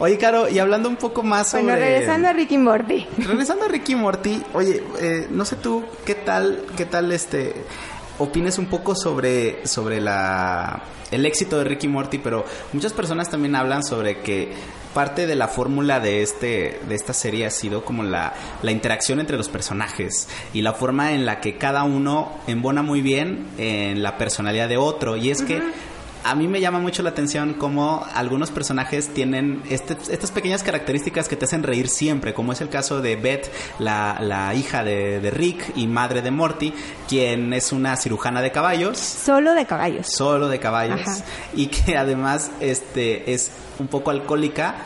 Oye, 0.00 0.18
Caro, 0.18 0.48
y 0.48 0.58
hablando 0.58 0.88
un 0.88 0.96
poco 0.96 1.22
más 1.22 1.50
sobre... 1.50 1.62
Bueno, 1.62 1.78
regresando 1.78 2.28
a 2.28 2.32
Ricky 2.32 2.58
Morty. 2.58 3.06
Regresando 3.18 3.66
a 3.66 3.68
Ricky 3.68 3.94
Morty, 3.94 4.42
oye, 4.52 4.82
eh, 4.98 5.28
no 5.30 5.44
sé 5.44 5.54
tú 5.54 5.84
qué 6.04 6.16
tal, 6.16 6.64
qué 6.76 6.84
tal 6.84 7.12
este 7.12 7.54
opines 8.18 8.58
un 8.58 8.66
poco 8.66 8.94
sobre 8.94 9.66
sobre 9.66 10.00
la 10.00 10.82
el 11.10 11.24
éxito 11.24 11.58
de 11.58 11.64
Ricky 11.64 11.88
Morty, 11.88 12.18
pero 12.18 12.44
muchas 12.72 12.92
personas 12.92 13.30
también 13.30 13.54
hablan 13.54 13.84
sobre 13.84 14.20
que 14.20 14.52
parte 14.92 15.26
de 15.26 15.36
la 15.36 15.46
fórmula 15.46 16.00
de 16.00 16.22
este 16.22 16.80
de 16.88 16.94
esta 16.94 17.12
serie 17.12 17.46
ha 17.46 17.50
sido 17.50 17.84
como 17.84 18.02
la, 18.02 18.32
la 18.62 18.70
interacción 18.70 19.20
entre 19.20 19.36
los 19.36 19.48
personajes 19.48 20.28
y 20.52 20.62
la 20.62 20.72
forma 20.72 21.12
en 21.12 21.26
la 21.26 21.40
que 21.40 21.58
cada 21.58 21.84
uno 21.84 22.32
embona 22.46 22.82
muy 22.82 23.02
bien 23.02 23.46
en 23.58 24.02
la 24.02 24.16
personalidad 24.18 24.68
de 24.68 24.78
otro. 24.78 25.16
Y 25.16 25.30
es 25.30 25.42
que 25.42 25.62
a 26.30 26.34
mí 26.34 26.48
me 26.48 26.60
llama 26.60 26.78
mucho 26.78 27.02
la 27.02 27.10
atención 27.10 27.54
cómo 27.54 28.06
algunos 28.14 28.50
personajes 28.50 29.08
tienen 29.14 29.62
este- 29.70 29.96
estas 30.10 30.30
pequeñas 30.30 30.62
características 30.62 31.28
que 31.28 31.36
te 31.36 31.44
hacen 31.44 31.62
reír 31.62 31.88
siempre, 31.88 32.34
como 32.34 32.52
es 32.52 32.60
el 32.60 32.68
caso 32.68 33.00
de 33.00 33.16
Beth, 33.16 33.50
la, 33.78 34.18
la 34.20 34.54
hija 34.54 34.84
de, 34.84 35.20
de 35.20 35.30
Rick 35.30 35.72
y 35.76 35.86
madre 35.86 36.22
de 36.22 36.30
Morty, 36.30 36.72
quien 37.08 37.52
es 37.52 37.72
una 37.72 37.96
cirujana 37.96 38.42
de 38.42 38.50
caballos, 38.52 38.98
Solo 38.98 39.54
de 39.54 39.66
caballos. 39.66 40.06
solo 40.06 40.48
de 40.48 40.58
caballos, 40.58 41.00
Ajá. 41.00 41.16
y 41.54 41.66
que 41.68 41.96
además 41.96 42.50
este, 42.60 43.32
es 43.32 43.50
un 43.78 43.88
poco 43.88 44.10
alcohólica, 44.10 44.76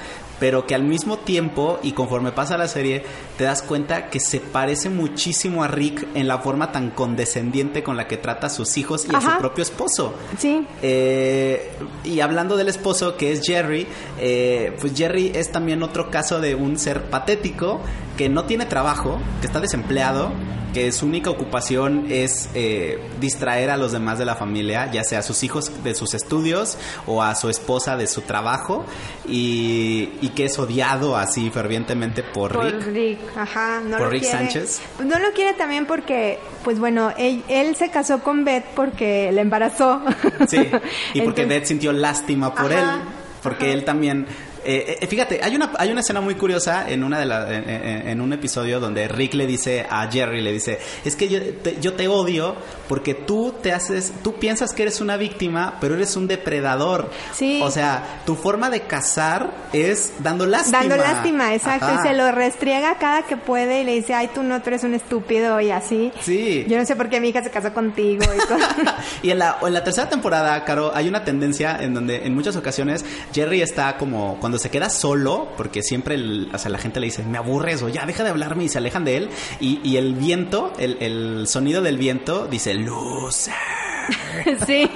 pero 0.40 0.66
que 0.66 0.74
al 0.74 0.82
mismo 0.82 1.18
tiempo, 1.18 1.78
y 1.82 1.92
conforme 1.92 2.32
pasa 2.32 2.56
la 2.56 2.66
serie, 2.66 3.04
te 3.38 3.44
das 3.44 3.62
cuenta 3.62 4.08
que 4.08 4.18
se 4.18 4.40
parece 4.40 4.88
muchísimo 4.88 5.62
a 5.62 5.68
Rick 5.68 6.06
en 6.14 6.26
la 6.26 6.38
forma 6.38 6.72
tan 6.72 6.90
condescendiente 6.90 7.82
con 7.82 7.96
la 7.96 8.08
que 8.08 8.16
trata 8.16 8.48
a 8.48 8.50
sus 8.50 8.76
hijos 8.78 9.06
y 9.08 9.14
a 9.14 9.20
su 9.20 9.38
propio 9.38 9.62
esposo. 9.62 10.14
Sí. 10.38 10.66
Eh, 10.82 11.70
y 12.04 12.20
hablando 12.20 12.56
del 12.56 12.68
esposo, 12.68 13.16
que 13.16 13.32
es 13.32 13.42
Jerry, 13.44 13.86
eh, 14.18 14.76
pues 14.80 14.94
Jerry 14.96 15.30
es 15.34 15.52
también 15.52 15.82
otro 15.82 16.10
caso 16.10 16.40
de 16.40 16.54
un 16.54 16.78
ser 16.78 17.02
patético 17.10 17.80
que 18.16 18.28
no 18.28 18.44
tiene 18.44 18.66
trabajo, 18.66 19.20
que 19.40 19.46
está 19.46 19.60
desempleado, 19.60 20.32
que 20.72 20.92
su 20.92 21.06
única 21.06 21.30
ocupación 21.30 22.06
es 22.10 22.48
eh, 22.54 23.00
distraer 23.20 23.70
a 23.70 23.76
los 23.76 23.92
demás 23.92 24.18
de 24.18 24.24
la 24.24 24.36
familia, 24.36 24.90
ya 24.92 25.04
sea 25.04 25.20
a 25.20 25.22
sus 25.22 25.42
hijos 25.42 25.82
de 25.82 25.94
sus 25.94 26.14
estudios 26.14 26.78
o 27.06 27.22
a 27.22 27.34
su 27.34 27.48
esposa 27.48 27.96
de 27.96 28.06
su 28.06 28.22
trabajo, 28.22 28.84
y, 29.28 30.10
y 30.20 30.29
que 30.30 30.44
es 30.46 30.58
odiado 30.58 31.16
así 31.16 31.50
fervientemente 31.50 32.22
por, 32.22 32.52
Por 32.52 32.64
Rick. 32.64 32.86
Rick, 32.86 33.18
ajá, 33.36 33.80
no 33.80 33.96
Por 33.96 34.06
lo 34.06 34.10
Rick 34.10 34.22
quiere. 34.22 34.38
Sánchez. 34.38 34.82
No 35.04 35.18
lo 35.18 35.30
quiere 35.32 35.52
también 35.54 35.86
porque, 35.86 36.38
pues 36.64 36.78
bueno, 36.78 37.12
él, 37.18 37.42
él 37.48 37.76
se 37.76 37.90
casó 37.90 38.20
con 38.22 38.44
Beth 38.44 38.64
porque 38.74 39.30
le 39.32 39.40
embarazó. 39.40 40.02
Sí, 40.48 40.58
y 40.58 40.62
porque 40.62 40.82
Entonces- 41.42 41.48
Beth 41.48 41.64
sintió 41.66 41.92
lástima 41.92 42.54
por 42.54 42.72
Ajá, 42.72 42.94
él, 42.94 43.00
porque 43.42 43.66
ajá. 43.66 43.74
él 43.74 43.84
también... 43.84 44.26
eh, 44.64 44.98
eh, 45.00 45.06
fíjate, 45.06 45.40
hay 45.42 45.56
una, 45.56 45.72
hay 45.78 45.90
una 45.90 46.00
escena 46.00 46.20
muy 46.20 46.34
curiosa 46.34 46.88
en 46.90 47.02
una 47.04 47.18
de 47.18 47.26
la, 47.26 47.52
en, 47.54 47.68
en- 47.68 48.08
en 48.08 48.20
un 48.20 48.32
episodio 48.32 48.80
donde 48.80 49.08
Rick 49.08 49.34
le 49.34 49.46
dice 49.46 49.86
a 49.88 50.10
Jerry, 50.10 50.42
le 50.42 50.52
dice, 50.52 50.78
es 51.04 51.16
que 51.16 51.28
yo 51.28 51.40
te, 51.62 51.78
yo 51.80 51.94
te 51.94 52.08
odio 52.08 52.56
porque 52.88 53.14
tú 53.14 53.54
te 53.62 53.72
haces, 53.72 54.12
tú 54.22 54.34
piensas 54.34 54.72
que 54.72 54.82
eres 54.82 55.00
una 55.00 55.16
víctima, 55.16 55.78
pero 55.80 55.94
eres 55.94 56.16
un 56.16 56.26
depredador. 56.26 57.10
Sí. 57.34 57.60
O 57.62 57.70
sea, 57.70 58.22
tu 58.26 58.34
forma 58.34 58.70
de 58.70 58.82
cazar 58.82 59.50
es 59.72 60.12
dando 60.20 60.46
lástima. 60.46 60.78
Dando 60.80 60.96
lástima, 60.96 61.54
exacto, 61.54 61.86
Ajá. 61.86 62.00
y 62.04 62.08
se 62.08 62.14
lo 62.14 62.30
restriega 62.32 62.96
cada 62.98 63.22
que 63.22 63.36
puede 63.36 63.82
y 63.82 63.84
le 63.84 63.94
dice, 63.94 64.14
ay, 64.14 64.28
tú 64.34 64.42
no, 64.42 64.60
tú 64.62 64.68
eres 64.70 64.84
un 64.84 64.94
estúpido 64.94 65.60
y 65.60 65.70
así. 65.70 66.12
Sí. 66.20 66.66
Yo 66.68 66.78
no 66.78 66.84
sé 66.84 66.96
por 66.96 67.08
qué 67.08 67.20
mi 67.20 67.28
hija 67.28 67.42
se 67.42 67.50
casó 67.50 67.72
contigo 67.72 68.24
y 68.24 68.48
todo. 68.48 68.58
y 69.22 69.30
en 69.30 69.38
la, 69.38 69.58
en 69.62 69.72
la 69.72 69.84
tercera 69.84 70.08
temporada, 70.08 70.64
Caro, 70.64 70.92
hay 70.94 71.08
una 71.08 71.24
tendencia 71.24 71.78
en 71.80 71.94
donde 71.94 72.26
en 72.26 72.34
muchas 72.34 72.56
ocasiones 72.56 73.04
Jerry 73.32 73.62
está 73.62 73.96
como 73.96 74.38
cuando 74.50 74.58
se 74.58 74.70
queda 74.70 74.90
solo, 74.90 75.46
porque 75.56 75.80
siempre 75.80 76.18
la 76.18 76.78
gente 76.78 76.98
le 76.98 77.06
dice, 77.06 77.22
me 77.22 77.38
aburres 77.38 77.82
o 77.82 77.88
ya 77.88 78.04
deja 78.04 78.24
de 78.24 78.30
hablarme 78.30 78.64
y 78.64 78.68
se 78.68 78.78
alejan 78.78 79.04
de 79.04 79.16
él. 79.16 79.30
Y, 79.60 79.96
el 79.96 80.14
viento, 80.14 80.72
el, 80.76 80.96
el 81.00 81.46
sonido 81.46 81.82
del 81.82 81.98
viento 81.98 82.48
dice, 82.48 82.74
loser. 82.74 83.89
sí. 84.66 84.90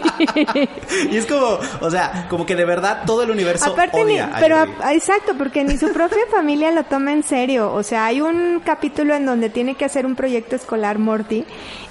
Y 1.11 1.17
es 1.17 1.27
como, 1.27 1.59
o 1.81 1.91
sea, 1.91 2.27
como 2.29 2.47
que 2.47 2.55
de 2.57 2.65
verdad 2.65 3.03
todo 3.07 3.23
el 3.23 3.31
universo 3.31 3.67
Aparte, 3.73 3.99
ni- 4.05 4.15
odia 4.15 4.31
pero 4.41 4.59
a- 4.83 4.93
exacto, 4.95 5.35
porque 5.37 5.65
ni 5.65 5.77
su 5.77 5.93
propia 5.93 6.19
familia 6.31 6.71
lo 6.71 6.85
toma 6.85 7.13
en 7.13 7.23
serio. 7.23 7.73
O 7.73 7.83
sea, 7.83 8.07
hay 8.07 8.21
un 8.21 8.61
capítulo 8.65 9.15
en 9.15 9.27
donde 9.27 9.51
tiene 9.51 9.75
que 9.75 9.85
hacer 9.85 10.07
un 10.07 10.15
proyecto 10.17 10.57
escolar 10.57 10.99
Morty 10.99 11.45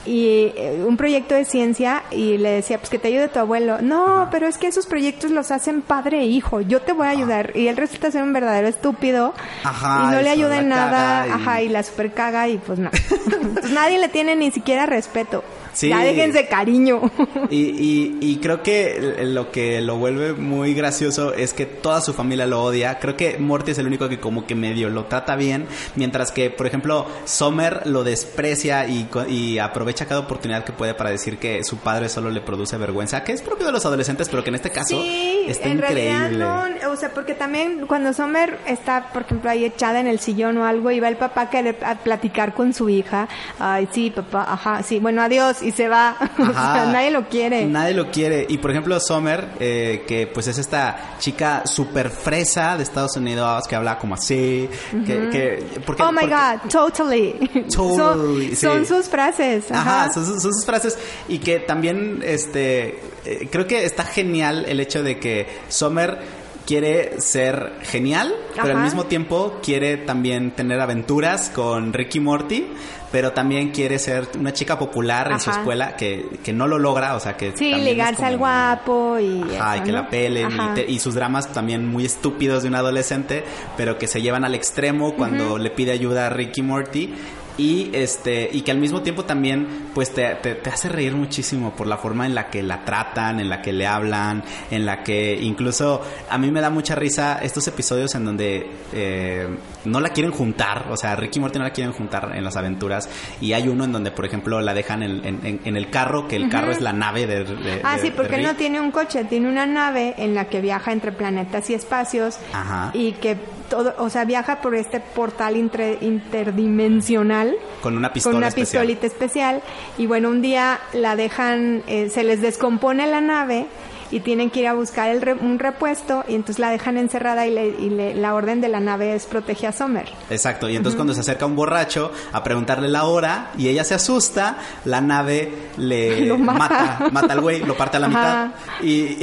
y 0.06 0.52
eh, 0.58 0.84
un 0.86 0.98
proyecto 0.98 1.34
de 1.34 1.46
ciencia 1.46 2.04
y 2.12 2.38
le 2.38 2.50
decía, 2.50 2.78
pues 2.78 2.90
que 2.90 3.00
te 3.00 3.08
ayude 3.08 3.30
tu 3.30 3.40
abuelo. 3.40 3.78
No, 3.82 4.28
pero 4.32 4.48
es 4.48 4.58
que 4.58 4.68
esos 4.68 4.86
proyectos 4.86 5.32
los 5.32 5.52
hacen 5.52 5.82
padre 5.82 6.20
e 6.22 6.26
hijo. 6.26 6.60
Yo 6.62 6.82
te 6.82 6.92
voy 6.92 7.08
a 7.08 7.12
ayudar. 7.12 7.56
Y 7.56 7.68
él 7.68 7.78
resulta 7.78 8.12
ser 8.12 8.24
un 8.24 8.34
verdadero 8.34 8.68
estúpido 8.68 9.34
Ajá, 9.64 10.06
y 10.08 10.12
no 10.16 10.22
le 10.22 10.30
ayuda 10.30 10.60
en 10.60 10.70
nada. 10.70 11.28
y- 11.28 11.32
Ajá, 11.32 11.62
y 11.62 11.70
la 11.70 11.84
super 11.84 12.12
caga 12.14 12.48
y 12.50 12.58
pues 12.58 12.80
no. 12.80 12.90
Pues 13.54 13.72
nadie 13.72 13.98
le 14.00 14.10
tiene 14.10 14.36
ni 14.36 14.52
siquiera 14.52 14.86
respeto. 14.86 15.44
Sí. 15.74 15.90
Ya 15.90 16.00
déjense 16.04 16.48
cariño. 16.48 17.02
Y, 17.50 17.58
y, 17.62 18.18
y 18.22 18.38
creo 18.38 18.62
que 18.64 19.20
lo 19.24 19.52
que 19.52 19.82
lo 19.82 19.98
vuelve 19.98 20.34
muy 20.34 20.74
gracioso 20.74 21.34
es 21.34 21.54
que 21.54 21.66
toda 21.66 22.02
su 22.02 22.14
familia 22.14 22.46
lo 22.46 22.64
odia. 22.64 23.00
Creo 23.00 23.18
que 23.18 23.38
Morty 23.38 23.72
es 23.72 23.78
el 23.80 23.88
único 23.88 24.08
que 24.10 24.20
como 24.20 24.46
que 24.46 24.56
medio 24.56 24.90
lo 24.90 25.06
trata 25.06 25.36
bien, 25.36 25.66
mientras 25.96 26.32
que, 26.32 26.50
por 26.50 26.68
ejemplo, 26.68 27.06
Summer 27.26 27.82
lo 27.86 28.04
desprecia 28.04 28.88
y, 28.88 29.08
y 29.30 29.58
aprovecha 29.60 30.06
cada 30.06 30.22
oportunidad 30.22 30.64
que 30.64 30.72
puede 30.74 30.94
para 30.94 31.10
decir 31.10 31.38
que 31.38 31.64
su 31.64 31.78
padre 31.78 32.08
solo 32.10 32.30
le 32.30 32.42
produce 32.42 32.78
vergüenza, 32.78 33.24
que 33.24 33.32
es 33.32 33.42
propio 33.42 33.66
de 33.66 33.72
los 33.72 33.86
adolescentes, 33.86 34.30
pero 34.30 34.44
que 34.44 34.50
en 34.50 34.56
este 34.56 34.70
caso 34.70 34.96
Sí, 35.02 35.46
está 35.48 35.70
en 35.70 35.78
increíble. 35.78 36.38
no, 36.38 36.64
o 36.92 36.96
sea, 36.96 37.10
porque 37.14 37.34
también 37.34 37.86
cuando 37.88 38.14
Summer 38.14 38.60
está, 38.68 39.10
por 39.12 39.24
ejemplo, 39.24 39.50
ahí 39.50 39.66
echada 39.66 40.00
en 40.00 40.08
el 40.08 40.20
sillón 40.20 40.58
o 40.60 40.66
algo 40.66 40.92
y 40.92 41.00
va 41.00 41.08
el 41.10 41.18
papá 41.18 41.42
a 41.42 41.50
querer 41.50 41.78
a 41.84 41.96
platicar 41.96 42.54
con 42.54 42.74
su 42.74 42.90
hija, 42.90 43.28
ay, 43.60 43.88
sí, 43.92 44.12
papá, 44.12 44.46
ajá, 44.48 44.84
sí, 44.84 45.00
bueno, 45.00 45.22
adiós, 45.24 45.63
y 45.64 45.72
se 45.72 45.88
va, 45.88 46.16
o 46.40 46.46
sea, 46.54 46.90
nadie 46.92 47.12
lo 47.12 47.28
quiere. 47.30 47.66
Nadie 47.66 47.94
lo 47.94 48.12
quiere. 48.12 48.46
Y 48.50 48.58
por 48.58 48.72
ejemplo, 48.72 49.00
Summer, 49.00 49.50
eh, 49.60 50.04
que 50.08 50.28
pues 50.28 50.48
es 50.48 50.58
esta 50.58 51.16
chica 51.20 51.64
súper 51.66 52.10
fresa 52.10 52.78
de 52.78 52.84
Estados 52.84 53.16
Unidos 53.18 53.68
que 53.68 53.76
habla 53.76 53.98
como 53.98 54.16
así. 54.16 54.70
que, 55.06 55.30
que- 55.30 55.66
porque- 55.86 56.04
oh 56.04 56.12
my 56.12 56.20
porque- 56.22 56.36
god, 56.36 56.70
totally. 56.72 57.34
Totally, 57.74 58.56
son, 58.56 58.86
sus 58.86 59.08
frases. 59.10 59.72
Ajá. 59.72 60.04
Ajá, 60.06 60.14
son, 60.14 60.26
sus- 60.26 60.42
son 60.42 60.54
sus 60.54 60.66
frases 60.66 60.98
y 61.28 61.40
que 61.40 61.60
también 61.60 62.22
este 62.24 63.00
eh, 63.26 63.48
creo 63.52 63.66
que 63.68 63.86
está 63.86 64.04
genial 64.04 64.66
el 64.68 64.80
hecho 64.80 65.02
de 65.04 65.20
que 65.20 65.48
Sommer 65.70 66.43
quiere 66.66 67.20
ser 67.22 67.74
genial, 67.84 68.34
pero 68.56 68.78
al 68.78 68.84
mismo 68.84 69.06
tiempo 69.06 69.60
quiere 69.64 69.98
también 69.98 70.52
tener 70.52 70.80
aventuras 70.80 71.50
con 71.50 71.92
Ricky 71.94 72.20
Morty, 72.20 72.68
pero 73.12 73.32
también 73.32 73.70
quiere 73.72 74.00
ser 74.00 74.28
una 74.40 74.54
chica 74.54 74.80
popular 74.80 75.32
en 75.32 75.40
su 75.40 75.52
escuela 75.52 75.96
que, 75.96 76.26
que 76.44 76.52
no 76.54 76.68
lo 76.68 76.80
logra, 76.80 77.16
o 77.16 77.20
sea 77.20 77.38
que 77.38 77.56
Sí, 77.56 77.74
ligarse 77.76 78.26
al 78.26 78.38
guapo 78.38 79.20
y... 79.20 79.44
Ajá, 79.56 79.76
y 79.76 79.78
eso, 79.78 79.86
que 79.86 79.92
¿no? 79.92 79.98
la 80.02 80.10
pelen 80.10 80.50
y, 80.52 80.74
te- 80.76 80.90
y 80.92 81.00
sus 81.00 81.14
dramas 81.14 81.52
también 81.54 81.86
muy 81.86 82.06
estúpidos 82.06 82.64
de 82.64 82.70
un 82.70 82.76
adolescente, 82.76 83.44
pero 83.78 83.98
que 84.00 84.08
se 84.08 84.22
llevan 84.22 84.46
al 84.46 84.56
extremo 84.56 85.14
cuando 85.16 85.58
le 85.60 85.70
pide 85.70 85.92
ayuda 85.92 86.26
a 86.28 86.30
Ricky 86.32 86.62
Morty 86.64 87.14
y 87.58 87.92
este 87.94 88.50
y 88.52 88.62
que 88.62 88.72
al 88.72 88.80
mismo 88.80 89.02
tiempo 89.02 89.26
también 89.26 89.90
pues 89.94 90.12
te, 90.14 90.36
te- 90.36 90.56
te 90.56 90.70
hace 90.72 90.90
reír 90.90 91.14
muchísimo 91.14 91.76
por 91.76 91.86
la 91.88 91.98
forma 91.98 92.26
en 92.26 92.34
la 92.34 92.50
que 92.50 92.64
la 92.64 92.84
tratan, 92.84 93.40
en 93.40 93.48
la 93.50 93.62
que 93.62 93.72
le 93.72 93.86
hablan, 93.86 94.44
en 94.72 94.86
la 94.86 95.04
que 95.04 95.38
incluso 95.40 96.02
a 96.30 96.38
mí 96.40 96.50
me 96.52 96.62
da 96.62 96.70
mucha 96.72 96.96
risa 96.96 97.40
estos 97.44 97.68
episodios 97.68 98.16
en 98.16 98.26
donde 98.26 98.72
eh, 98.92 99.48
no 99.86 100.00
la 100.00 100.10
quieren 100.10 100.32
juntar, 100.32 100.88
o 100.90 100.98
sea, 100.98 101.16
Ricky 101.16 101.38
y 101.38 101.42
Morty 101.42 101.60
no 101.60 101.66
la 101.66 101.72
quieren 101.74 101.94
juntar 101.94 102.32
en 102.36 102.44
las 102.44 102.56
aventuras 102.58 103.08
y 103.40 103.54
hay 103.54 103.68
uno 103.68 103.84
en 103.84 103.92
donde 103.92 104.10
por 104.12 104.26
ejemplo 104.26 104.60
la 104.62 104.74
dejan 104.74 105.04
en, 105.04 105.24
en- 105.26 105.46
en- 105.46 105.62
en 105.64 105.78
el 105.78 105.90
carro, 105.90 106.28
que 106.28 106.36
el 106.36 106.50
carro 106.50 106.72
es 106.72 106.82
la 106.82 106.94
nave 106.94 107.28
de... 107.28 107.44
de- 107.44 107.82
Ah, 107.84 107.98
de- 107.98 108.02
sí, 108.04 108.12
porque 108.16 108.36
él 108.38 108.44
no 108.44 108.56
tiene 108.56 108.80
un 108.82 108.92
coche, 108.92 109.26
tiene 109.26 109.48
una 109.50 109.66
nave 109.68 110.16
en 110.18 110.34
la 110.34 110.46
que 110.46 110.60
viaja 110.62 110.92
entre 110.92 111.12
planetas 111.12 111.70
y 111.70 111.74
espacios 111.76 112.38
Ajá. 112.54 112.90
y 112.94 113.12
que 113.14 113.38
todo, 113.74 113.96
o 113.98 114.10
sea, 114.12 114.24
viaja 114.24 114.62
por 114.62 114.76
este 114.76 115.00
portal 115.00 115.58
interdimensional 115.58 117.56
Con 117.82 117.98
una 117.98 118.14
pistola 118.14 118.34
con 118.34 118.38
una 118.38 118.48
especial. 118.50 118.86
pistolita 118.86 119.08
especial 119.08 119.62
y 119.98 120.06
bueno, 120.06 120.30
un 120.30 120.44
día 120.44 120.80
la 120.94 121.16
dejan, 121.16 121.82
eh, 121.88 122.10
se 122.12 122.24
les 122.24 122.40
descompone 122.40 123.08
la 123.08 123.20
nave 123.20 123.66
y 124.16 124.20
tienen 124.20 124.50
que 124.50 124.62
ir 124.62 124.68
a 124.68 124.74
buscar 124.74 125.10
el 125.10 125.22
re- 125.22 125.34
un 125.34 125.60
repuesto 125.60 126.24
y 126.28 126.36
entonces 126.36 126.60
la 126.60 126.70
dejan 126.70 126.98
encerrada 126.98 127.48
y, 127.48 127.52
le- 127.52 127.68
y 127.70 127.90
le- 127.90 128.14
la 128.16 128.34
orden 128.36 128.62
de 128.62 128.68
la 128.70 128.80
nave 128.80 129.14
es 129.16 129.26
protege 129.26 129.68
a 129.68 129.72
Summer. 129.72 130.10
Exacto, 130.30 130.70
y 130.70 130.76
entonces 130.76 130.96
cuando 130.96 131.14
se 131.14 131.22
acerca 131.22 131.46
un 131.46 131.56
borracho 131.56 132.12
a 132.32 132.44
preguntarle 132.44 132.88
la 132.90 133.06
hora 133.06 133.52
y 133.58 133.68
ella 133.70 133.84
se 133.84 133.94
asusta, 133.96 134.58
la 134.86 135.02
nave 135.02 135.52
le 135.78 136.22
Lo 136.28 136.38
mata. 136.38 136.98
mata, 137.00 137.10
mata 137.12 137.34
al 137.34 137.42
güey, 137.42 137.62
lo 137.64 137.76
parte 137.76 137.98
a 137.98 138.00
la 138.02 138.08
Ajá. 138.08 138.46
mitad 138.80 138.84
y, 138.86 139.18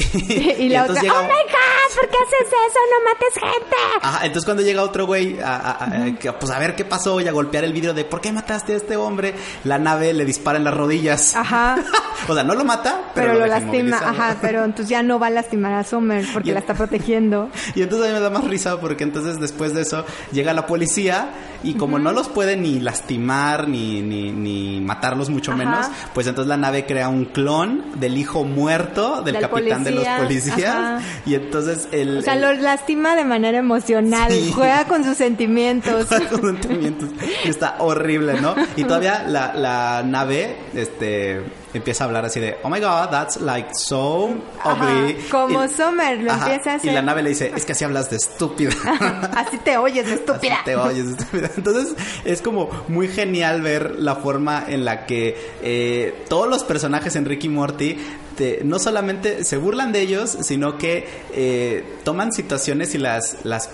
Y, 0.59 0.69
la 0.69 0.81
entonces 0.81 0.89
otra, 0.89 1.03
llega 1.03 1.15
¡Oh 1.21 1.23
my 1.23 1.29
God! 1.29 1.95
¿Por 2.01 2.09
qué 2.09 2.17
haces 2.19 2.49
eso? 2.49 2.79
¡No 2.91 3.11
mates 3.11 3.35
gente! 3.35 3.77
Ajá, 4.03 4.27
entonces 4.27 4.45
cuando 4.45 4.63
llega 4.63 4.83
otro 4.83 5.07
güey 5.07 5.41
a, 5.41 5.57
a- 5.57 5.85
a- 5.85 6.15
que, 6.19 6.33
pues 6.33 6.51
a 6.53 6.59
ver 6.59 6.75
qué 6.77 6.85
pasó 6.85 7.21
y 7.21 7.29
a 7.29 7.33
golpear 7.33 7.65
el 7.65 7.73
vidrio 7.73 7.95
de 7.95 8.05
¿por 8.05 8.21
qué 8.21 8.33
mataste 8.33 8.75
a 8.75 8.77
este 8.77 8.97
hombre? 8.97 9.35
La 9.65 9.79
nave 9.79 10.13
le 10.13 10.25
dispara 10.25 10.59
en 10.59 10.65
las 10.65 10.75
rodillas. 10.75 11.35
Ajá. 11.37 11.77
o 12.29 12.35
sea, 12.35 12.45
no 12.45 12.55
lo 12.55 12.65
mata, 12.65 13.11
pero, 13.15 13.33
Pero, 13.33 13.39
lo 13.41 13.45
deja 13.45 13.61
lastima, 13.61 13.97
ajá, 13.99 14.37
pero 14.41 14.65
entonces 14.65 14.80
ya 14.89 15.03
no 15.03 15.19
va 15.19 15.29
a 15.29 15.31
lastimar 15.31 15.73
a 15.75 15.85
Summer 15.85 16.25
porque 16.33 16.51
Y- 16.51 16.53
la 16.53 16.61
está 16.61 16.75
protegiendo. 16.75 17.49
Y 17.75 17.83
entonces 17.83 18.07
a 18.09 18.13
mí 18.13 18.15
me 18.15 18.21
da 18.21 18.31
más 18.31 18.45
risa 18.45 18.81
porque 18.81 19.05
entonces 19.05 19.39
después 19.41 19.75
de 19.75 19.83
eso 19.83 20.05
llega 20.33 20.53
la 20.53 20.67
policía 20.67 21.31
y 21.63 21.75
como 21.75 21.99
no 21.99 22.13
los 22.13 22.29
puede 22.29 22.57
ni 22.57 22.81
lastimar 22.81 23.69
ni, 23.69 24.01
ni, 24.01 24.33
ni 24.33 24.81
matarlos 24.81 25.29
mucho 25.31 25.53
Ajá. 25.53 25.59
menos, 25.59 25.87
pues 26.15 26.27
entonces 26.27 26.49
la 26.49 26.57
nave 26.57 26.87
crea 26.87 27.09
un 27.09 27.27
clon 27.27 27.85
del 28.01 28.17
hijo 28.17 28.45
muerto 28.45 29.23
del, 29.23 29.35
Del 29.35 29.43
capitán 29.43 29.85
de 29.85 29.91
los 29.91 30.05
policía, 30.05 30.19
policías 30.23 30.75
ajá. 30.75 31.01
y 31.27 31.35
entonces 31.35 31.89
el... 31.93 32.19
O 32.19 32.23
sea, 32.23 32.35
el- 32.35 32.41
lo 32.41 32.53
lastima 32.55 33.15
de 33.17 33.25
manera 33.25 33.59
emocional, 33.59 34.31
Sí. 34.33 34.51
juega 34.55 34.85
con 34.87 35.05
sus 35.05 35.17
sentimientos. 35.17 36.07
con 36.31 36.59
sentimientos. 36.61 37.11
Y 37.45 37.49
está 37.49 37.77
horrible, 37.79 38.41
¿no? 38.41 38.55
Y 38.77 38.85
todavía 38.85 39.25
la, 39.29 39.55
la 39.55 40.03
nave, 40.05 40.57
este, 40.75 41.43
empieza 41.75 42.05
a 42.05 42.07
hablar 42.09 42.25
así 42.25 42.41
de, 42.41 42.57
oh 42.63 42.69
my 42.69 42.81
god, 42.81 43.11
that's 43.11 43.41
like 43.41 43.71
so 43.75 44.25
ugly. 44.65 45.17
Ajá, 45.19 45.31
como 45.31 45.65
Y- 45.65 45.69
Summer 45.69 46.19
lo 46.19 46.33
Ajá, 46.33 46.47
empieza 46.51 46.73
a 46.73 46.75
hacer. 46.77 46.91
Y 46.91 46.95
la 46.95 47.03
nave 47.03 47.23
le 47.23 47.29
dice, 47.31 47.53
es 47.55 47.65
que 47.65 47.73
así 47.73 47.85
hablas 47.85 48.11
de 48.11 48.17
estúpida. 48.17 48.73
Así 49.37 49.59
te 49.59 49.77
oyes, 49.77 50.07
estúpida. 50.09 50.55
Así 50.57 50.65
te 50.65 50.77
oyes, 50.77 51.07
estúpida. 51.07 51.51
Entonces 51.57 51.95
es 52.25 52.43
como 52.43 52.69
muy 52.89 53.09
genial 53.09 53.63
ver 53.63 53.97
la 53.99 54.17
forma 54.17 54.65
en 54.69 54.85
la 54.85 55.07
que 55.07 55.37
eh, 55.63 56.25
todos 56.29 56.49
los 56.49 56.65
personajes 56.65 57.15
en 57.17 57.25
Ricky 57.25 57.49
Morty 57.49 57.99
te- 58.37 58.61
no 58.65 58.79
solamente 58.79 59.45
se 59.45 59.57
burlan 59.57 59.93
de 59.93 60.01
ellos, 60.01 60.37
sino 60.43 60.77
que 60.79 61.09
eh, 61.33 61.99
toman 62.05 62.33
situaciones 62.33 62.95
y 62.95 62.99
las, 62.99 63.39
las 63.45 63.71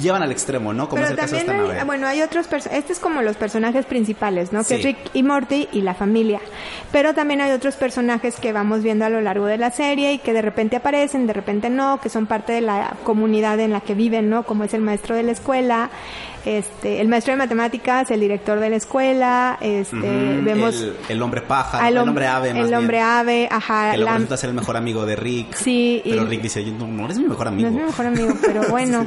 llevan 0.00 0.22
al 0.22 0.30
extremo, 0.32 0.72
¿no? 0.72 0.88
Como 0.88 1.02
es 1.02 1.10
el 1.10 1.16
caso 1.16 1.34
de 1.36 1.42
también 1.44 1.66
esta 1.66 1.80
hay, 1.80 1.86
bueno, 1.86 2.06
hay 2.06 2.22
otros 2.22 2.46
personajes, 2.46 2.80
este 2.80 2.92
es 2.92 2.98
como 2.98 3.22
los 3.22 3.36
personajes 3.36 3.84
principales, 3.86 4.52
¿no? 4.52 4.64
Que 4.64 4.76
es 4.76 4.82
Rick 4.84 4.98
y 5.14 5.22
Morty 5.22 5.68
y 5.72 5.80
la 5.82 5.94
familia. 5.94 6.40
Pero 6.92 7.14
también 7.14 7.40
hay 7.40 7.52
otros 7.52 7.76
personajes 7.76 8.36
que 8.40 8.52
vamos 8.52 8.82
viendo 8.82 9.04
a 9.04 9.08
lo 9.10 9.20
largo 9.20 9.46
de 9.46 9.58
la 9.58 9.70
serie 9.70 10.12
y 10.14 10.18
que 10.18 10.32
de 10.32 10.42
repente 10.42 10.76
aparecen, 10.76 11.26
de 11.26 11.32
repente 11.32 11.70
no, 11.70 12.00
que 12.00 12.08
son 12.08 12.26
parte 12.26 12.52
de 12.52 12.60
la 12.60 12.94
comunidad 13.04 13.58
en 13.60 13.72
la 13.72 13.80
que 13.80 13.94
viven, 13.94 14.28
¿no? 14.30 14.42
Como 14.44 14.64
es 14.64 14.74
el 14.74 14.80
maestro 14.82 15.14
de 15.16 15.22
la 15.22 15.32
escuela, 15.32 15.90
este, 16.44 17.00
el 17.00 17.06
maestro 17.08 17.32
de 17.34 17.38
matemáticas, 17.38 18.10
el 18.10 18.18
director 18.20 18.58
de 18.58 18.70
la 18.70 18.76
escuela, 18.76 19.58
este, 19.60 19.96
vemos 20.42 20.74
el, 20.74 20.96
el 21.08 21.22
hombre 21.22 21.40
paja, 21.42 21.86
el 21.88 21.96
hom- 21.96 22.08
hombre 22.08 22.26
ave, 22.26 22.48
más 22.52 22.62
el 22.62 22.66
bien, 22.68 22.78
hombre 22.80 23.00
ave, 23.00 23.48
ajá, 23.50 23.92
que 23.92 23.98
luego 23.98 24.10
la- 24.10 24.16
resulta 24.16 24.36
ser 24.36 24.50
el 24.50 24.56
mejor 24.56 24.76
amigo 24.76 25.06
de 25.06 25.14
Rick. 25.14 25.54
Sí, 25.54 26.00
Pero 26.04 26.22
y- 26.22 26.26
Rick 26.26 26.42
dice, 26.42 26.64
"Yo 26.64 26.72
no, 26.72 26.88
no 26.88 27.04
eres 27.04 27.18
mi 27.18 27.26
mejor 27.28 27.46
amigo. 27.46 27.70
No 27.70 27.76
es 27.76 27.80
mi 27.82 27.86
mejor 27.86 28.06
amigo, 28.06 28.34
pero 28.44 28.62
bueno. 28.70 29.06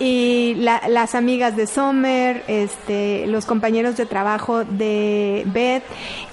Y 0.00 0.54
la- 0.58 0.82
las 0.88 1.14
amigas 1.14 1.56
de 1.56 1.66
Summer, 1.66 2.42
este, 2.48 3.26
los 3.26 3.44
compañeros 3.46 3.96
de 3.96 4.06
trabajo 4.06 4.64
de 4.64 5.44
Beth 5.46 5.84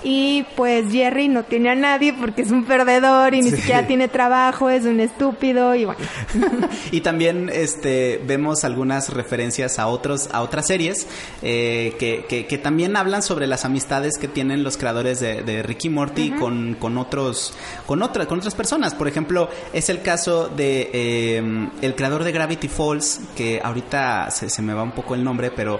y 0.04 0.44
pues 0.56 0.92
Jerry 0.92 1.28
no 1.28 1.44
tiene 1.44 1.70
a 1.70 1.76
nadie 1.76 2.14
porque 2.14 2.42
es 2.42 2.52
un 2.52 2.64
perdedor 2.66 3.34
y 3.36 3.42
ni 3.42 3.52
Sí. 3.52 3.58
siquiera 3.58 3.86
tiene 3.86 4.08
trabajo, 4.08 4.70
es 4.70 4.86
un 4.86 5.00
estúpido 5.00 5.76
y 5.76 5.86
bueno. 5.86 6.00
Y 6.92 7.02
también 7.02 7.50
este 7.54 8.20
vemos 8.26 8.64
algunas 8.64 9.10
referencias 9.14 9.78
a 9.80 9.88
otros 9.88 10.30
a 10.32 10.42
otras 10.42 10.68
series 10.68 11.08
eh, 11.44 11.96
que, 12.00 12.26
que, 12.28 12.48
que 12.48 12.58
también 12.58 12.96
hablan 12.96 13.22
sobre 13.22 13.48
las 13.48 13.64
amistades 13.66 14.18
que 14.18 14.28
tienen 14.28 14.64
los 14.64 14.78
creadores 14.78 15.20
de, 15.20 15.44
de 15.44 15.62
Ricky 15.64 15.90
Morty 15.90 16.32
con, 16.32 16.76
con 16.80 16.98
otros 16.98 17.54
con 17.86 18.02
otras 18.02 18.28
con 18.28 18.40
otras 18.40 18.56
personas. 18.56 18.94
Por 18.96 19.08
ejemplo, 19.08 19.50
es 19.74 19.90
el 19.90 20.02
caso 20.02 20.50
de 20.50 20.90
eh, 20.94 21.70
el 21.82 21.96
creador 21.96 22.24
de 22.24 22.32
Gravity 22.32 22.68
Falls 22.68 23.22
que 23.36 23.62
ahorita 23.64 24.30
se, 24.32 24.50
se 24.50 24.62
me 24.62 24.74
va 24.74 24.84
un 24.84 24.92
poco 24.92 25.16
el 25.16 25.24
nombre, 25.24 25.52
pero 25.52 25.80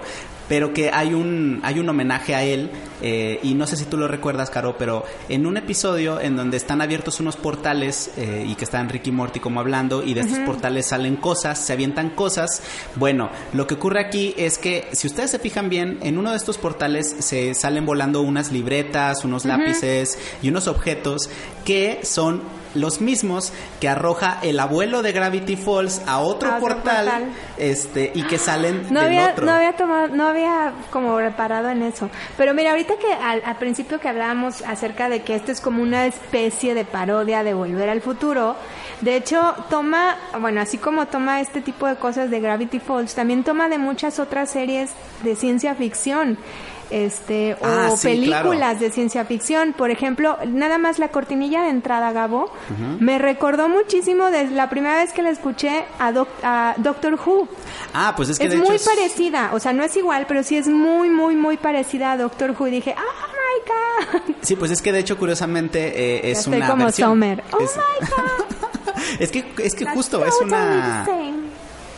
pero 0.52 0.74
que 0.74 0.90
hay 0.92 1.14
un 1.14 1.60
hay 1.62 1.78
un 1.78 1.88
homenaje 1.88 2.34
a 2.34 2.42
él 2.42 2.70
eh, 3.00 3.40
y 3.42 3.54
no 3.54 3.66
sé 3.66 3.76
si 3.76 3.86
tú 3.86 3.96
lo 3.96 4.06
recuerdas 4.06 4.50
Caro 4.50 4.76
pero 4.76 5.04
en 5.30 5.46
un 5.46 5.56
episodio 5.56 6.20
en 6.20 6.36
donde 6.36 6.58
están 6.58 6.82
abiertos 6.82 7.20
unos 7.20 7.36
portales 7.36 8.10
eh, 8.18 8.44
y 8.46 8.54
que 8.54 8.64
están 8.64 8.88
Ricky 8.88 9.08
y 9.08 9.12
Morty 9.12 9.40
como 9.40 9.60
hablando 9.60 10.02
y 10.02 10.12
de 10.12 10.20
estos 10.20 10.40
portales 10.40 10.86
salen 10.86 11.16
cosas 11.16 11.58
se 11.58 11.72
avientan 11.72 12.10
cosas. 12.10 12.62
Bueno 12.96 13.30
lo 13.54 13.66
que 13.66 13.74
ocurre 13.74 14.00
aquí 14.00 14.34
es 14.36 14.58
que 14.58 14.88
si 14.92 15.06
ustedes 15.06 15.30
se 15.30 15.38
fijan 15.38 15.70
bien 15.70 15.98
en 16.02 16.18
uno 16.18 16.32
de 16.32 16.36
estos 16.36 16.58
portales 16.58 17.16
se 17.20 17.54
salen 17.54 17.86
volando 17.86 18.20
unas 18.20 18.52
libretas 18.52 19.24
unos 19.24 19.46
lápices 19.46 20.18
y 20.42 20.48
unos 20.48 20.68
objetos 20.68 21.30
que 21.64 22.00
son 22.02 22.42
los 22.74 23.00
mismos 23.00 23.52
que 23.80 23.88
arroja 23.88 24.38
el 24.42 24.58
abuelo 24.60 25.02
de 25.02 25.12
Gravity 25.12 25.56
Falls 25.56 26.02
a 26.06 26.18
otro, 26.20 26.50
A 26.50 26.56
otro 26.56 26.68
portal, 26.68 27.04
portal. 27.06 27.32
este 27.58 28.12
y 28.14 28.22
que 28.24 28.38
salen 28.38 28.82
No 28.90 29.00
del 29.00 29.08
había, 29.08 29.30
otro. 29.30 29.46
no 29.46 29.52
había 29.52 29.72
tomado, 29.74 30.08
no 30.08 30.26
había 30.26 30.72
como 30.90 31.18
reparado 31.18 31.68
en 31.68 31.82
eso. 31.82 32.08
Pero 32.36 32.54
mira, 32.54 32.70
ahorita 32.70 32.94
que 32.96 33.12
al, 33.12 33.42
al 33.44 33.56
principio 33.56 34.00
que 34.00 34.08
hablábamos 34.08 34.62
acerca 34.62 35.08
de 35.08 35.22
que 35.22 35.34
esto 35.34 35.52
es 35.52 35.60
como 35.60 35.82
una 35.82 36.06
especie 36.06 36.74
de 36.74 36.84
parodia 36.84 37.42
de 37.44 37.54
Volver 37.54 37.88
al 37.90 38.00
Futuro, 38.00 38.56
de 39.00 39.16
hecho 39.16 39.54
toma, 39.68 40.16
bueno, 40.40 40.60
así 40.60 40.78
como 40.78 41.06
toma 41.06 41.40
este 41.40 41.60
tipo 41.60 41.86
de 41.86 41.96
cosas 41.96 42.30
de 42.30 42.40
Gravity 42.40 42.78
Falls, 42.78 43.14
también 43.14 43.44
toma 43.44 43.68
de 43.68 43.78
muchas 43.78 44.18
otras 44.18 44.50
series 44.50 44.90
de 45.22 45.36
ciencia 45.36 45.74
ficción. 45.74 46.38
Este, 46.92 47.54
o 47.54 47.64
Ah, 47.66 47.90
sí, 47.96 48.08
películas 48.08 48.42
claro. 48.76 48.78
de 48.78 48.90
ciencia 48.90 49.24
ficción. 49.24 49.72
Por 49.72 49.90
ejemplo, 49.90 50.36
nada 50.46 50.76
más 50.78 50.98
la 50.98 51.08
cortinilla 51.08 51.62
de 51.62 51.70
entrada, 51.70 52.12
Gabo, 52.12 52.50
me 53.00 53.18
recordó 53.18 53.68
muchísimo 53.68 54.30
de 54.30 54.50
la 54.50 54.68
primera 54.68 54.96
vez 54.96 55.12
que 55.12 55.22
la 55.22 55.30
escuché 55.30 55.84
a, 55.98 56.12
Doc- 56.12 56.28
a 56.42 56.74
Doctor 56.76 57.14
Who. 57.14 57.48
Ah, 57.94 58.12
pues 58.16 58.28
es 58.28 58.38
que 58.38 58.44
Es 58.44 58.50
de 58.50 58.56
muy 58.58 58.66
hecho 58.66 58.74
es- 58.74 58.84
parecida, 58.88 59.50
o 59.54 59.58
sea, 59.58 59.72
no 59.72 59.82
es 59.82 59.96
igual, 59.96 60.26
pero 60.28 60.42
sí 60.42 60.56
es 60.56 60.68
muy, 60.68 61.08
muy, 61.08 61.34
muy 61.34 61.56
parecida 61.56 62.12
a 62.12 62.16
Doctor 62.18 62.54
Who. 62.58 62.66
Y 62.68 62.70
dije, 62.72 62.94
¡Oh 62.96 64.20
my 64.20 64.20
God! 64.28 64.34
Sí, 64.42 64.56
pues 64.56 64.70
es 64.70 64.82
que 64.82 64.92
de 64.92 64.98
hecho 64.98 65.16
curiosamente 65.16 65.78
eh, 66.26 66.30
es 66.32 66.40
estoy 66.40 66.56
una 66.58 66.68
como 66.68 66.84
versión. 66.84 67.10
Summer. 67.10 67.42
¡Oh 67.52 67.58
es, 67.60 67.76
my 67.76 68.06
God! 68.06 68.92
es 69.20 69.30
que 69.30 69.44
es 69.62 69.74
que 69.74 69.86
justo 69.86 70.24
es 70.26 70.34
una. 70.42 71.06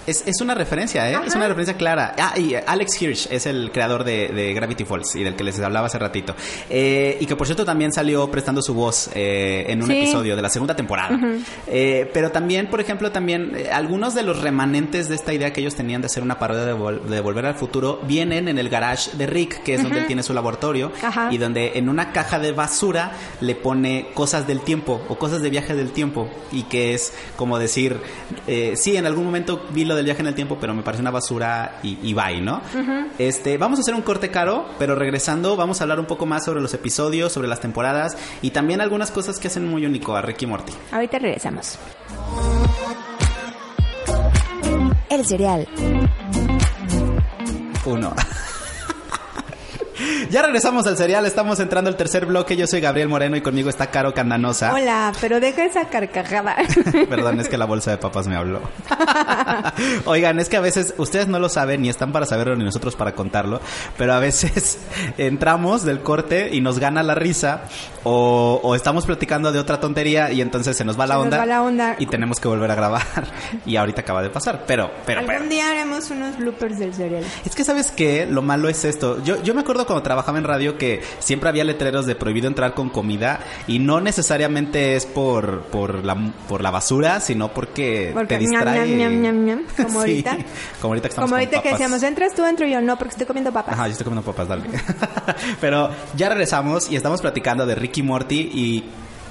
Es, 0.07 0.23
es 0.27 0.40
una 0.40 0.55
referencia, 0.55 1.11
¿eh? 1.11 1.19
Es 1.27 1.35
una 1.35 1.47
referencia 1.49 1.77
clara. 1.77 2.14
Ah, 2.19 2.38
y 2.38 2.55
Alex 2.55 3.01
Hirsch 3.01 3.29
es 3.31 3.47
el 3.47 3.71
creador 3.73 4.05
de, 4.05 4.29
de 4.29 4.53
Gravity 4.53 4.85
Falls 4.85 5.17
y 5.17 5.25
del 5.25 5.35
que 5.35 5.45
les 5.45 5.59
hablaba 5.61 5.87
hace 5.87 5.99
ratito. 5.99 6.35
Eh, 6.69 7.17
y 7.21 7.27
que 7.27 7.37
por 7.37 7.47
cierto 7.47 7.64
también 7.64 7.93
salió 7.93 8.31
prestando 8.31 8.61
su 8.61 8.75
voz 8.75 9.09
eh, 9.14 9.64
en 9.69 9.83
un 9.83 9.88
Sí. 9.88 9.97
episodio 9.99 10.37
de 10.37 10.43
la 10.43 10.49
segunda 10.51 10.77
temporada. 10.77 11.19
Eh, 11.67 12.11
pero 12.12 12.31
también, 12.31 12.67
por 12.69 12.81
ejemplo, 12.81 13.12
también 13.12 13.53
eh, 13.57 13.71
algunos 13.73 14.14
de 14.14 14.23
los 14.25 14.40
remanentes 14.43 15.09
de 15.09 15.14
esta 15.14 15.33
idea 15.33 15.53
que 15.53 15.61
ellos 15.61 15.75
tenían 15.75 16.03
de 16.03 16.07
hacer 16.07 16.23
una 16.23 16.38
parodia 16.38 16.64
de, 16.67 16.75
Vol- 16.75 17.03
de 17.05 17.21
Volver 17.21 17.47
al 17.47 17.55
Futuro 17.55 18.01
vienen 18.07 18.49
en 18.49 18.59
el 18.59 18.69
garage 18.69 19.11
de 19.17 19.27
Rick, 19.27 19.62
que 19.62 19.75
es 19.75 19.83
donde 19.83 20.01
él 20.01 20.07
tiene 20.07 20.23
su 20.23 20.35
laboratorio, 20.35 20.93
Ajá. 21.03 21.29
y 21.33 21.38
donde 21.38 21.73
en 21.79 21.88
una 21.88 22.12
caja 22.12 22.38
de 22.38 22.53
basura 22.53 23.12
le 23.40 23.55
pone 23.55 24.09
cosas 24.14 24.47
del 24.47 24.61
tiempo 24.61 25.01
o 25.09 25.17
cosas 25.17 25.40
de 25.43 25.51
viaje 25.51 25.75
del 25.75 25.93
tiempo 25.93 26.29
y 26.53 26.64
que 26.64 26.93
es 26.95 27.12
como 27.37 27.59
decir, 27.59 27.97
sí, 28.77 28.97
en 28.97 29.07
algún 29.07 29.25
momento 29.25 29.64
vi 29.71 29.85
lo 29.85 29.93
del 29.94 30.04
viaje 30.04 30.20
en 30.20 30.28
el 30.28 30.35
tiempo, 30.35 30.59
pero 30.61 30.74
me 30.74 30.83
parece 30.83 31.00
una 31.00 31.11
basura 31.11 31.78
y, 31.83 31.98
y 32.02 32.14
bye, 32.14 32.40
¿no? 32.40 32.61
Este, 33.18 33.59
vamos 33.59 33.78
a 33.78 33.83
hacer 33.83 33.94
un 33.94 34.02
corte 34.02 34.30
caro, 34.30 34.66
pero 34.78 34.94
regresando 34.94 35.57
vamos 35.57 35.80
a 35.80 35.85
hablar 35.85 36.00
un 36.00 36.07
poco 36.07 36.26
más 36.26 36.44
sobre 36.44 36.61
los 36.61 36.74
episodios, 36.74 37.33
sobre 37.33 37.48
las 37.48 37.61
temporadas 37.61 38.16
y 38.42 38.50
también 38.50 38.80
algunas 38.80 39.11
cosas 39.11 39.38
que 39.38 39.48
hacen 39.48 39.68
muy 39.68 39.85
único 39.87 40.16
a 40.16 40.22
Ricky 40.22 40.46
Morty. 40.46 40.72
Ahorita 40.92 41.18
regresamos. 41.18 41.78
El 45.11 45.24
cereal. 45.24 45.68
Uno. 47.85 48.14
ya 50.31 50.43
regresamos 50.43 50.87
al 50.87 50.97
serial, 50.97 51.27
estamos 51.27 51.61
entrando 51.61 51.88
al 51.90 51.97
tercer 51.97 52.27
bloque. 52.27 52.57
Yo 52.57 52.67
soy 52.67 52.81
Gabriel 52.81 53.09
Moreno 53.09 53.37
y 53.37 53.40
conmigo 53.40 53.69
está 53.71 53.88
Caro 53.88 54.12
Candanosa. 54.14 54.73
Hola, 54.73 55.12
pero 55.21 55.40
deja 55.40 55.64
esa 55.64 55.88
carcajada. 55.88 56.57
Perdón, 57.09 57.40
es 57.40 57.49
que 57.49 57.57
la 57.59 57.64
bolsa 57.67 57.90
de 57.90 57.99
papas 57.99 58.27
me 58.27 58.37
habló. 58.37 58.61
Oigan, 60.05 60.38
es 60.38 60.49
que 60.49 60.57
a 60.57 60.61
veces 60.61 60.95
ustedes 60.99 61.29
no 61.29 61.38
lo 61.38 61.49
saben 61.49 61.83
ni 61.83 61.88
están 61.88 62.12
para 62.12 62.27
saberlo 62.27 62.57
ni 62.57 62.64
nosotros 62.64 62.97
para 62.97 63.12
contarlo, 63.12 63.61
pero 63.97 64.12
a 64.14 64.19
veces 64.19 64.79
entramos 65.19 65.85
del 65.85 66.01
corte 66.01 66.51
y 66.53 66.61
nos 66.61 66.79
gana 66.79 67.03
la 67.03 67.14
risa 67.14 67.62
o, 68.05 68.61
o 68.62 68.75
estamos 68.75 69.07
platicando 69.07 69.53
de 69.53 69.59
otra 69.59 69.81
tontería 69.81 70.31
y 70.31 70.40
entonces 70.40 70.77
se 70.77 70.85
nos 70.85 70.99
va 70.99 71.07
la 71.07 71.14
Se 71.14 71.19
nos 71.19 71.25
onda 71.25 71.38
va 71.38 71.47
la 71.47 71.62
onda. 71.62 71.97
y 71.99 72.07
tenemos 72.07 72.40
que 72.40 72.49
volver 72.49 72.71
a 72.71 72.75
grabar 72.75 73.03
y 73.67 73.77
ahorita 73.77 74.03
acaba 74.03 74.23
de 74.23 74.31
pasar, 74.31 74.64
pero 74.67 74.90
pero 75.07 75.21
Algún 75.21 75.35
pero 75.35 75.49
día 75.49 75.71
haremos 75.71 76.11
unos 76.11 76.37
bloopers 76.38 76.79
del 76.79 76.95
cereal. 76.95 77.25
es 77.45 77.55
que 77.55 77.64
sabes 77.64 77.90
que 77.90 78.27
lo 78.27 78.43
malo 78.43 78.69
es 78.69 78.85
esto. 78.85 79.23
Yo, 79.25 79.43
yo 79.43 79.55
me 79.55 79.61
acuerdo 79.62 79.87
cuando 79.87 79.93
trabajaba 80.02 80.38
en 80.38 80.44
radio 80.44 80.76
que 80.78 81.02
siempre 81.18 81.48
había 81.48 81.64
letreros 81.64 82.07
de 82.07 82.14
prohibido 82.14 82.48
entrar 82.48 82.74
con 82.74 82.88
comida 82.90 83.40
y 83.66 83.78
no 83.78 84.00
necesariamente 84.00 84.96
es 84.96 85.07
por 85.07 85.62
por 85.64 86.04
la 86.04 86.16
por 86.48 86.62
la 86.62 86.70
basura, 86.70 87.20
sino 87.20 87.48
porque, 87.52 88.11
Porque 88.12 88.35
te 88.35 88.38
distrae. 88.38 88.88
ñam, 88.96 88.98
ñam, 88.98 89.22
ñam, 89.22 89.44
ñam, 89.44 89.62
como 89.76 89.88
Sí, 90.04 90.22
ahorita. 90.24 90.37
como 90.80 90.92
ahorita 90.92 91.09
que 91.09 91.12
estamos 91.12 91.14
Como 91.14 91.26
con 91.28 91.33
ahorita 91.38 91.50
que 91.62 91.68
papas. 91.68 91.72
decíamos, 91.78 92.02
entras 92.02 92.35
tú, 92.35 92.44
entro 92.44 92.66
yo, 92.66 92.80
no, 92.80 92.96
porque 92.96 93.11
estoy 93.12 93.26
comiendo 93.26 93.52
papas. 93.52 93.74
Ajá, 93.74 93.87
yo 93.87 93.92
estoy 93.92 94.04
comiendo 94.04 94.30
papas, 94.30 94.48
dale. 94.48 94.64
Pero 95.61 95.90
ya 96.16 96.28
regresamos 96.28 96.90
y 96.90 96.96
estamos 96.96 97.20
platicando 97.20 97.66
de 97.66 97.74
Ricky 97.74 98.02
Morty 98.02 98.40
y 98.52 98.85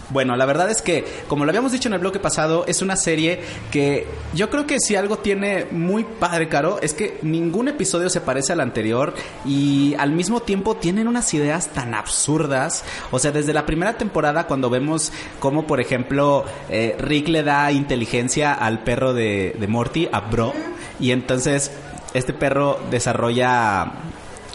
bueno, 0.10 0.36
la 0.36 0.46
verdad 0.46 0.70
es 0.70 0.82
que, 0.82 1.06
como 1.28 1.46
lo 1.46 1.52
habíamos 1.52 1.72
dicho 1.72 1.88
en 1.89 1.94
el 1.94 2.00
bloque 2.00 2.20
pasado, 2.20 2.66
es 2.68 2.82
una 2.82 2.96
serie 2.96 3.42
que 3.72 4.08
yo 4.34 4.50
creo 4.50 4.66
que 4.66 4.80
si 4.80 4.96
algo 4.96 5.18
tiene 5.18 5.66
muy 5.72 6.04
padre, 6.04 6.50
Caro, 6.50 6.80
es 6.82 6.94
que 6.94 7.18
ningún 7.22 7.68
episodio 7.68 8.10
se 8.10 8.22
parece 8.22 8.54
al 8.54 8.60
anterior 8.60 9.13
y 9.46 9.96
al 9.98 10.12
mismo 10.12 10.42
tiempo 10.42 10.76
tienen 10.76 11.08
unas 11.08 11.34
ideas 11.34 11.70
tan 11.70 11.94
absurdas. 11.94 12.84
O 13.12 13.20
sea, 13.20 13.32
desde 13.32 13.54
la 13.54 13.66
primera 13.66 13.98
temporada, 13.98 14.48
cuando 14.48 14.70
vemos 14.70 15.12
cómo, 15.39 15.66
por 15.66 15.80
ejemplo, 15.80 16.46
eh, 16.70 16.96
Rick 17.00 17.30
le 17.30 17.44
da 17.44 17.72
inteligencia 17.72 18.54
al 18.54 18.84
perro 18.84 19.13
de, 19.13 19.56
de 19.58 19.68
Morty, 19.68 20.10
a 20.12 20.22
Bro, 20.22 20.54
y 21.00 21.12
entonces 21.12 21.72
este 22.13 22.34
perro 22.34 22.80
desarrolla 22.92 23.92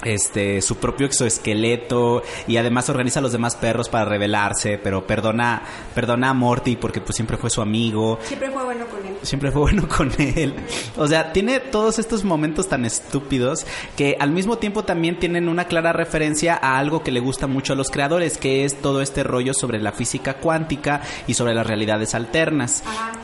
este 0.05 0.63
su 0.63 0.77
propio 0.77 1.07
exoesqueleto 1.07 2.23
y 2.47 2.57
además 2.57 2.89
organiza 2.89 3.19
a 3.19 3.23
los 3.23 3.33
demás 3.33 3.57
perros 3.57 3.89
para 3.89 4.05
rebelarse, 4.05 4.79
pero 4.79 5.07
perdona 5.07 5.63
perdona 5.95 6.31
a 6.31 6.35
Morty 6.35 6.77
porque 6.77 7.01
pues 7.01 7.17
siempre 7.17 7.37
fue 7.37 7.51
su 7.51 7.61
amigo, 7.63 8.19
Siempre 8.23 8.51
fue 8.51 8.65
bueno 8.65 8.87
con 8.87 9.05
él. 9.07 9.17
siempre 9.23 9.51
fue 9.51 9.61
bueno 9.63 9.89
con 9.89 10.11
él. 10.19 10.55
O 10.97 11.07
sea, 11.07 11.33
tiene 11.33 11.61
todos 11.61 11.99
estos 11.99 12.25
momentos 12.25 12.69
tan 12.69 12.85
estúpidos 12.85 13.67
que 13.97 14.17
al 14.21 14.31
mismo 14.31 14.59
tiempo 14.59 14.85
también 14.85 15.19
tienen 15.19 15.49
una 15.49 15.65
clara 15.67 15.93
referencia 15.93 16.55
a 16.61 16.79
algo 16.79 17.03
que 17.03 17.11
le 17.11 17.21
gusta 17.21 17.47
mucho 17.47 17.73
a 17.73 17.77
los 17.77 17.91
creadores, 17.91 18.39
que 18.39 18.65
es 18.65 18.81
todo 18.81 19.03
este 19.03 19.23
rollo 19.25 19.55
sobre 19.55 19.81
la 19.81 19.93
física 19.93 20.35
cuántica 20.35 21.03
y 21.27 21.35
sobre 21.35 21.55
las 21.55 21.67
realidades 21.67 22.15
alternas. 22.15 22.83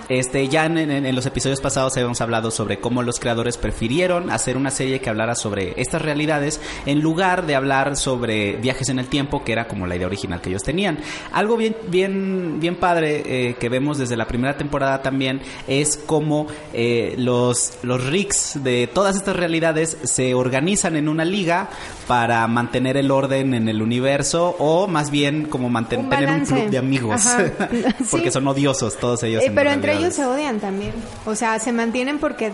Este, 0.08 0.48
ya 0.48 0.66
en, 0.66 0.78
en- 0.78 1.06
en 1.06 1.14
los 1.14 1.26
episodios 1.26 1.60
pasados 1.60 1.94
habíamos 1.96 2.20
hablado 2.20 2.50
sobre 2.50 2.78
cómo 2.80 3.02
los 3.02 3.18
creadores 3.20 3.56
prefirieron 3.56 4.30
hacer 4.30 4.56
una 4.56 4.70
serie 4.70 5.00
que 5.00 5.10
hablara 5.10 5.34
sobre 5.34 5.80
estas 5.80 6.02
realidades 6.02 6.60
en 6.86 7.00
lugar 7.00 7.46
de 7.46 7.54
hablar 7.54 7.96
sobre 7.96 8.56
viajes 8.56 8.88
en 8.88 8.98
el 8.98 9.06
tiempo, 9.08 9.44
que 9.44 9.52
era 9.52 9.66
como 9.68 9.86
la 9.86 9.96
idea 9.96 10.06
original 10.06 10.40
que 10.40 10.50
ellos 10.50 10.62
tenían. 10.62 10.98
Algo 11.32 11.56
bien, 11.56 11.76
bien, 11.88 12.58
bien 12.60 12.76
padre 12.76 13.22
eh, 13.26 13.54
que 13.58 13.68
vemos 13.68 13.98
desde 13.98 14.16
la 14.16 14.26
primera 14.26 14.56
temporada 14.56 15.02
también 15.02 15.40
es 15.68 15.98
cómo 16.06 16.46
eh, 16.72 17.14
los, 17.18 17.74
los 17.82 18.04
Ricks 18.06 18.62
de 18.62 18.88
todas 18.92 19.16
estas 19.16 19.36
realidades 19.36 19.96
se 20.04 20.34
organizan 20.34 20.96
en 20.96 21.08
una 21.08 21.24
liga 21.24 21.68
para 22.06 22.46
mantener 22.46 22.96
el 22.96 23.10
orden 23.10 23.54
en 23.54 23.68
el 23.68 23.80
universo 23.82 24.54
o 24.58 24.86
más 24.86 25.10
bien 25.10 25.46
como 25.46 25.68
mantener 25.70 26.04
Un 26.04 26.10
tener 26.10 26.28
un 26.30 26.44
club 26.44 26.70
de 26.70 26.78
amigos 26.78 27.22
porque 28.10 28.26
Sí. 28.26 28.32
son 28.32 28.46
odiosos 28.48 28.96
todos 28.98 29.22
ellos. 29.22 29.42
Eh, 29.42 29.46
en 29.46 29.54
pero 29.54 29.70
entre 29.70 29.94
ellos 29.96 30.14
se 30.14 30.24
odian 30.24 30.60
también. 30.60 30.92
O 31.24 31.34
sea, 31.34 31.58
se 31.58 31.72
mantienen 31.72 32.18
porque 32.18 32.52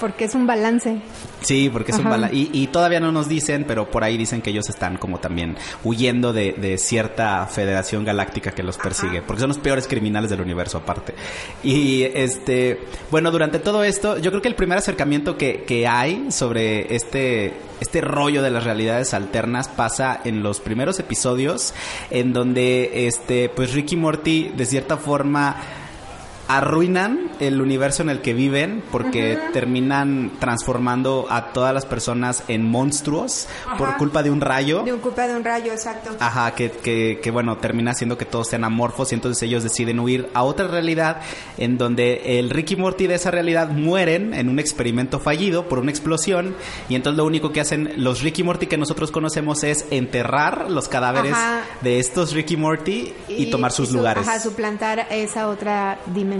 porque 0.00 0.24
es 0.24 0.34
un 0.34 0.46
balance. 0.46 0.98
Sí, 1.40 1.68
porque 1.70 1.92
es 1.92 1.98
un 1.98 2.06
Ajá. 2.06 2.10
bala. 2.10 2.32
Y, 2.32 2.50
y 2.52 2.68
todavía 2.68 3.00
no 3.00 3.12
nos 3.12 3.28
dicen, 3.28 3.64
pero 3.66 3.90
por 3.90 4.02
ahí 4.02 4.16
dicen 4.16 4.40
que 4.40 4.50
ellos 4.50 4.68
están 4.68 4.96
como 4.96 5.18
también 5.20 5.56
huyendo 5.82 6.32
de, 6.32 6.52
de 6.52 6.78
cierta 6.78 7.46
federación 7.46 8.04
galáctica 8.04 8.52
que 8.52 8.62
los 8.62 8.78
persigue, 8.78 9.22
porque 9.22 9.40
son 9.40 9.48
los 9.48 9.58
peores 9.58 9.86
criminales 9.86 10.30
del 10.30 10.40
universo 10.40 10.78
aparte. 10.78 11.14
Y 11.62 12.02
este, 12.14 12.80
bueno, 13.10 13.30
durante 13.30 13.58
todo 13.58 13.84
esto, 13.84 14.18
yo 14.18 14.30
creo 14.30 14.42
que 14.42 14.48
el 14.48 14.54
primer 14.54 14.78
acercamiento 14.78 15.36
que, 15.36 15.64
que 15.64 15.86
hay 15.86 16.30
sobre 16.30 16.94
este, 16.94 17.52
este 17.80 18.00
rollo 18.00 18.42
de 18.42 18.50
las 18.50 18.64
realidades 18.64 19.12
alternas 19.14 19.68
pasa 19.68 20.20
en 20.24 20.42
los 20.42 20.60
primeros 20.60 20.98
episodios, 20.98 21.74
en 22.10 22.32
donde 22.32 23.06
este, 23.06 23.48
pues 23.50 23.72
Ricky 23.72 23.96
Morty 23.96 24.52
de 24.56 24.66
cierta 24.66 24.96
forma 24.96 25.56
arruinan 26.48 27.30
el 27.40 27.60
universo 27.60 28.02
en 28.02 28.10
el 28.10 28.20
que 28.20 28.34
viven 28.34 28.82
porque 28.92 29.38
terminan 29.52 30.32
transformando 30.38 31.26
a 31.30 31.52
todas 31.52 31.72
las 31.72 31.86
personas 31.86 32.44
en 32.48 32.68
monstruos 32.70 33.48
por 33.78 33.88
Ajá. 33.88 33.96
culpa 33.98 34.22
de 34.22 34.30
un 34.30 34.40
rayo. 34.40 34.82
De 34.82 34.92
un 34.92 35.00
culpa 35.00 35.26
de 35.26 35.34
un 35.36 35.44
rayo, 35.44 35.72
exacto. 35.72 36.10
Ajá, 36.20 36.54
que, 36.54 36.70
que, 36.70 37.18
que, 37.22 37.30
bueno, 37.30 37.56
termina 37.58 37.92
haciendo 37.92 38.18
que 38.18 38.24
todos 38.24 38.48
sean 38.48 38.64
amorfos 38.64 39.12
y 39.12 39.14
entonces 39.14 39.42
ellos 39.42 39.62
deciden 39.62 40.00
huir 40.00 40.28
a 40.34 40.42
otra 40.42 40.68
realidad 40.68 41.20
en 41.58 41.78
donde 41.78 42.38
el 42.38 42.50
Ricky 42.50 42.76
Morty 42.76 43.06
de 43.06 43.14
esa 43.14 43.30
realidad 43.30 43.68
mueren 43.70 44.34
en 44.34 44.48
un 44.48 44.58
experimento 44.58 45.18
fallido 45.20 45.68
por 45.68 45.78
una 45.78 45.90
explosión 45.90 46.54
y 46.88 46.94
entonces 46.94 47.16
lo 47.16 47.24
único 47.24 47.52
que 47.52 47.60
hacen 47.60 47.92
los 47.96 48.20
Ricky 48.22 48.42
Morty 48.42 48.66
que 48.66 48.76
nosotros 48.76 49.10
conocemos 49.10 49.64
es 49.64 49.86
enterrar 49.90 50.70
los 50.70 50.88
cadáveres 50.88 51.32
Ajá. 51.32 51.62
de 51.80 51.98
estos 51.98 52.32
Ricky 52.32 52.56
Morty 52.56 53.12
y, 53.28 53.46
tomar 53.50 53.72
sus 53.72 53.88
su- 53.88 53.96
lugares. 53.96 54.26
Ajá, 54.28 54.40
suplantar 54.40 55.06
esa 55.10 55.48
otra 55.48 55.98
dimensión. 56.06 56.33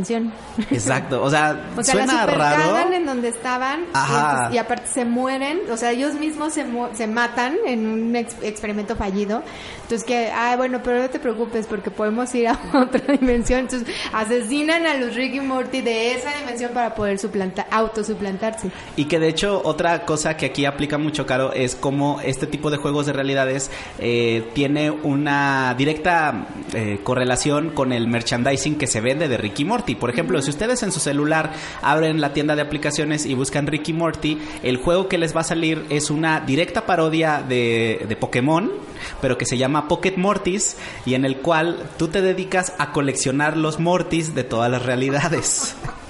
Exacto, 0.70 1.22
o 1.22 1.30
sea, 1.30 1.64
O 1.76 1.82
sea, 1.82 1.94
la 1.94 2.06
suena 2.06 2.26
raro. 2.26 2.62
supercagan 2.64 2.92
en 2.94 3.06
donde 3.06 3.28
estaban 3.28 3.80
y, 3.82 3.84
Ajá. 3.92 4.30
entonces- 4.32 4.54
y 4.54 4.58
aparte 4.58 4.86
se 4.88 5.04
mueren, 5.04 5.60
o 5.70 5.76
sea, 5.76 5.90
ellos 5.92 6.14
mismos 6.14 6.52
se, 6.52 6.64
mu- 6.64 6.88
se 6.94 7.06
matan 7.06 7.56
en 7.66 7.86
un 7.86 8.16
ex- 8.16 8.36
experimento 8.42 8.96
fallido. 8.96 9.42
Entonces 9.82 10.04
que, 10.04 10.30
ah, 10.34 10.54
bueno, 10.56 10.80
pero 10.82 11.02
no 11.02 11.10
te 11.10 11.18
preocupes 11.18 11.66
porque 11.66 11.90
podemos 11.90 12.34
ir 12.34 12.48
a 12.48 12.58
otra 12.74 13.14
dimensión. 13.14 13.60
Entonces 13.60 13.86
asesinan 14.12 14.86
a 14.86 14.94
los 14.94 15.14
Rick 15.14 15.34
y 15.34 15.40
Morty 15.40 15.82
de 15.82 16.12
esa 16.14 16.30
dimensión 16.38 16.72
para 16.72 16.94
poder 16.94 17.18
suplantar, 17.18 17.66
autosuplantarse. 17.70 18.70
Y 18.96 19.04
que 19.04 19.18
de 19.18 19.28
hecho 19.28 19.60
otra 19.64 20.04
cosa 20.06 20.36
que 20.36 20.46
aquí 20.46 20.64
aplica 20.64 20.96
mucho, 20.96 21.26
Caro, 21.26 21.52
es 21.52 21.74
como 21.74 22.20
este 22.22 22.46
tipo 22.46 22.70
de 22.70 22.78
juegos 22.78 23.04
de 23.06 23.12
realidades 23.12 23.70
eh, 23.98 24.48
tiene 24.54 24.90
una 24.90 25.74
directa 25.76 26.46
eh, 26.72 27.00
correlación 27.02 27.70
con 27.70 27.92
el 27.92 28.08
merchandising 28.08 28.76
que 28.78 28.86
se 28.86 29.00
vende 29.02 29.28
de 29.28 29.36
Ricky 29.36 29.64
Morty. 29.66 29.83
Por 29.94 30.08
ejemplo, 30.08 30.40
si 30.40 30.48
ustedes 30.48 30.82
en 30.82 30.90
su 30.90 31.00
celular 31.00 31.52
abren 31.82 32.22
la 32.22 32.32
tienda 32.32 32.56
de 32.56 32.62
aplicaciones 32.62 33.26
y 33.26 33.34
buscan 33.34 33.66
Ricky 33.66 33.92
Morty, 33.92 34.38
el 34.62 34.78
juego 34.78 35.08
que 35.08 35.18
les 35.18 35.36
va 35.36 35.42
a 35.42 35.44
salir 35.44 35.84
es 35.90 36.10
una 36.10 36.40
directa 36.40 36.86
parodia 36.86 37.44
de, 37.46 38.06
de 38.08 38.16
Pokémon, 38.16 38.72
pero 39.20 39.36
que 39.36 39.44
se 39.44 39.58
llama 39.58 39.86
Pocket 39.88 40.14
Mortis 40.16 40.78
y 41.04 41.14
en 41.14 41.26
el 41.26 41.36
cual 41.38 41.90
tú 41.98 42.08
te 42.08 42.22
dedicas 42.22 42.72
a 42.78 42.92
coleccionar 42.92 43.58
los 43.58 43.78
Mortis 43.78 44.34
de 44.34 44.44
todas 44.44 44.70
las 44.70 44.86
realidades. 44.86 45.76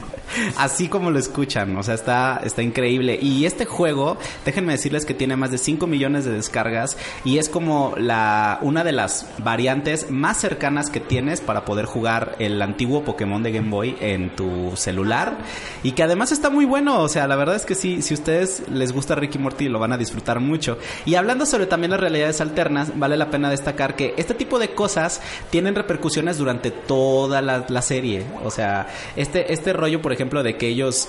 Así 0.57 0.89
como 0.89 1.11
lo 1.11 1.19
escuchan, 1.19 1.77
o 1.77 1.83
sea, 1.83 1.95
está, 1.95 2.41
está 2.45 2.63
increíble. 2.63 3.19
Y 3.21 3.47
este 3.47 3.65
juego, 3.65 4.17
déjenme 4.45 4.73
decirles 4.73 5.05
que 5.05 5.15
tiene 5.15 5.37
más 5.37 5.51
de 5.51 5.59
5 5.59 5.87
millones 5.87 6.25
de 6.25 6.33
descargas 6.33 6.97
y 7.25 7.39
es 7.39 7.49
como 7.49 7.95
la 7.97 8.59
una 8.63 8.85
de 8.85 8.93
las 8.93 9.29
variantes 9.39 10.11
más 10.11 10.39
cercanas 10.39 10.91
que 10.91 11.01
tienes 11.01 11.41
para 11.41 11.65
poder 11.65 11.87
jugar 11.87 12.37
el 12.39 12.61
antiguo 12.63 13.05
Pokémon 13.05 13.43
de 13.43 13.53
Game 13.53 13.71
Boy 13.71 13.97
en 14.01 14.35
tu 14.35 14.73
celular 14.77 15.39
y 15.83 15.93
que 15.93 16.03
además 16.03 16.33
está 16.33 16.51
muy 16.51 16.65
bueno, 16.65 17.01
o 17.01 17.09
sea, 17.09 17.27
la 17.27 17.37
verdad 17.37 17.57
es 17.57 17.65
que 17.65 17.75
sí, 17.75 18.03
si 18.03 18.15
ustedes 18.15 18.65
les 18.71 18.93
gusta 18.93 19.15
Ricky 19.15 19.39
Morty 19.39 19.69
lo 19.69 19.79
van 19.79 19.93
a 19.93 19.99
disfrutar 19.99 20.41
mucho. 20.41 20.79
Y 21.05 21.15
hablando 21.15 21.47
sobre 21.47 21.67
también 21.67 21.91
las 21.91 22.01
realidades 22.01 22.41
alternas, 22.41 22.99
vale 22.99 23.17
la 23.17 23.31
pena 23.31 23.51
destacar 23.51 23.97
que 23.97 24.15
este 24.17 24.35
tipo 24.35 24.59
de 24.59 24.75
cosas 24.75 25.21
tienen 25.51 25.75
repercusiones 25.75 26.39
durante 26.39 26.71
toda 26.71 27.43
la, 27.43 27.67
la 27.69 27.83
serie, 27.83 28.25
o 28.45 28.51
sea, 28.51 28.89
este 29.17 29.53
este 29.53 29.73
rollo, 29.73 30.01
por 30.01 30.13
ejemplo, 30.13 30.24
de 30.43 30.57
que 30.57 30.69
ellos 30.69 31.09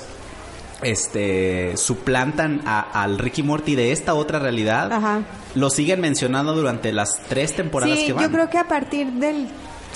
este 0.82 1.78
suplantan 1.78 2.62
a- 2.66 2.82
al 3.04 3.18
Ricky 3.18 3.44
Morty 3.44 3.76
de 3.76 3.92
esta 3.92 4.14
otra 4.14 4.40
realidad, 4.40 4.92
Ajá. 4.92 5.22
lo 5.56 5.70
siguen 5.70 6.02
mencionando 6.02 6.54
durante 6.54 6.92
las 6.92 7.20
tres 7.30 7.56
temporadas 7.56 7.98
Sí, 8.00 8.08
que 8.08 8.14
van. 8.14 8.26
yo 8.26 8.32
creo 8.32 8.50
que 8.50 8.58
a 8.58 8.68
partir 8.68 9.08
del 9.14 9.48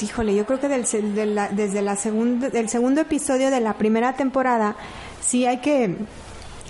híjole, 0.01 0.33
yo 0.33 0.45
creo 0.45 0.59
que 0.61 0.69
del, 0.69 0.85
de 1.13 1.25
la- 1.25 1.49
desde 1.49 1.81
la 1.81 1.97
segunda 1.97 2.49
del 2.49 2.69
segundo 2.69 3.01
episodio 3.01 3.51
de 3.51 3.59
la 3.59 3.73
primera 3.73 4.13
temporada 4.13 4.75
sí 5.21 5.45
hay 5.45 5.57
que 5.57 5.97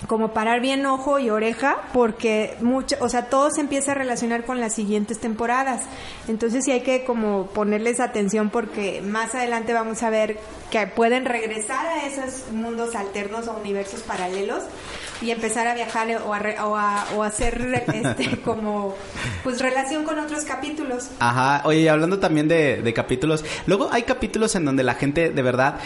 como 0.06 0.32
parar 0.32 0.60
bien 0.60 0.86
ojo 0.86 1.18
y 1.18 1.30
oreja 1.30 1.78
porque 1.92 2.56
mucho, 2.60 2.96
o 3.00 3.08
sea, 3.08 3.26
todo 3.26 3.50
se 3.50 3.60
empieza 3.60 3.92
a 3.92 3.94
relacionar 3.94 4.44
con 4.44 4.60
las 4.60 4.74
siguientes 4.74 5.18
temporadas. 5.18 5.82
Entonces 6.28 6.64
sí 6.64 6.72
hay 6.72 6.80
que 6.80 7.04
como 7.04 7.46
ponerles 7.48 8.00
atención 8.00 8.50
porque 8.50 9.02
más 9.02 9.34
adelante 9.34 9.72
vamos 9.72 10.02
a 10.02 10.10
ver 10.10 10.38
que 10.70 10.86
pueden 10.86 11.24
regresar 11.24 11.86
a 11.86 12.06
esos 12.06 12.50
mundos 12.52 12.94
alternos 12.94 13.48
o 13.48 13.52
universos 13.52 14.00
paralelos 14.00 14.62
y 15.20 15.30
empezar 15.30 15.66
a 15.66 15.74
viajar 15.74 16.08
o 16.24 16.34
a, 16.34 16.66
o 16.66 16.76
a, 16.76 17.06
o 17.16 17.22
hacer 17.22 17.84
este, 17.92 18.40
como 18.40 18.94
pues 19.44 19.60
relación 19.60 20.04
con 20.04 20.18
otros 20.18 20.44
capítulos. 20.44 21.10
Ajá, 21.18 21.62
oye, 21.64 21.80
y 21.80 21.88
hablando 21.88 22.18
también 22.18 22.48
de, 22.48 22.82
de 22.82 22.94
capítulos, 22.94 23.44
luego 23.66 23.88
hay 23.92 24.04
capítulos 24.04 24.54
en 24.54 24.64
donde 24.64 24.82
la 24.82 24.94
gente 24.94 25.30
de 25.30 25.42
verdad 25.42 25.76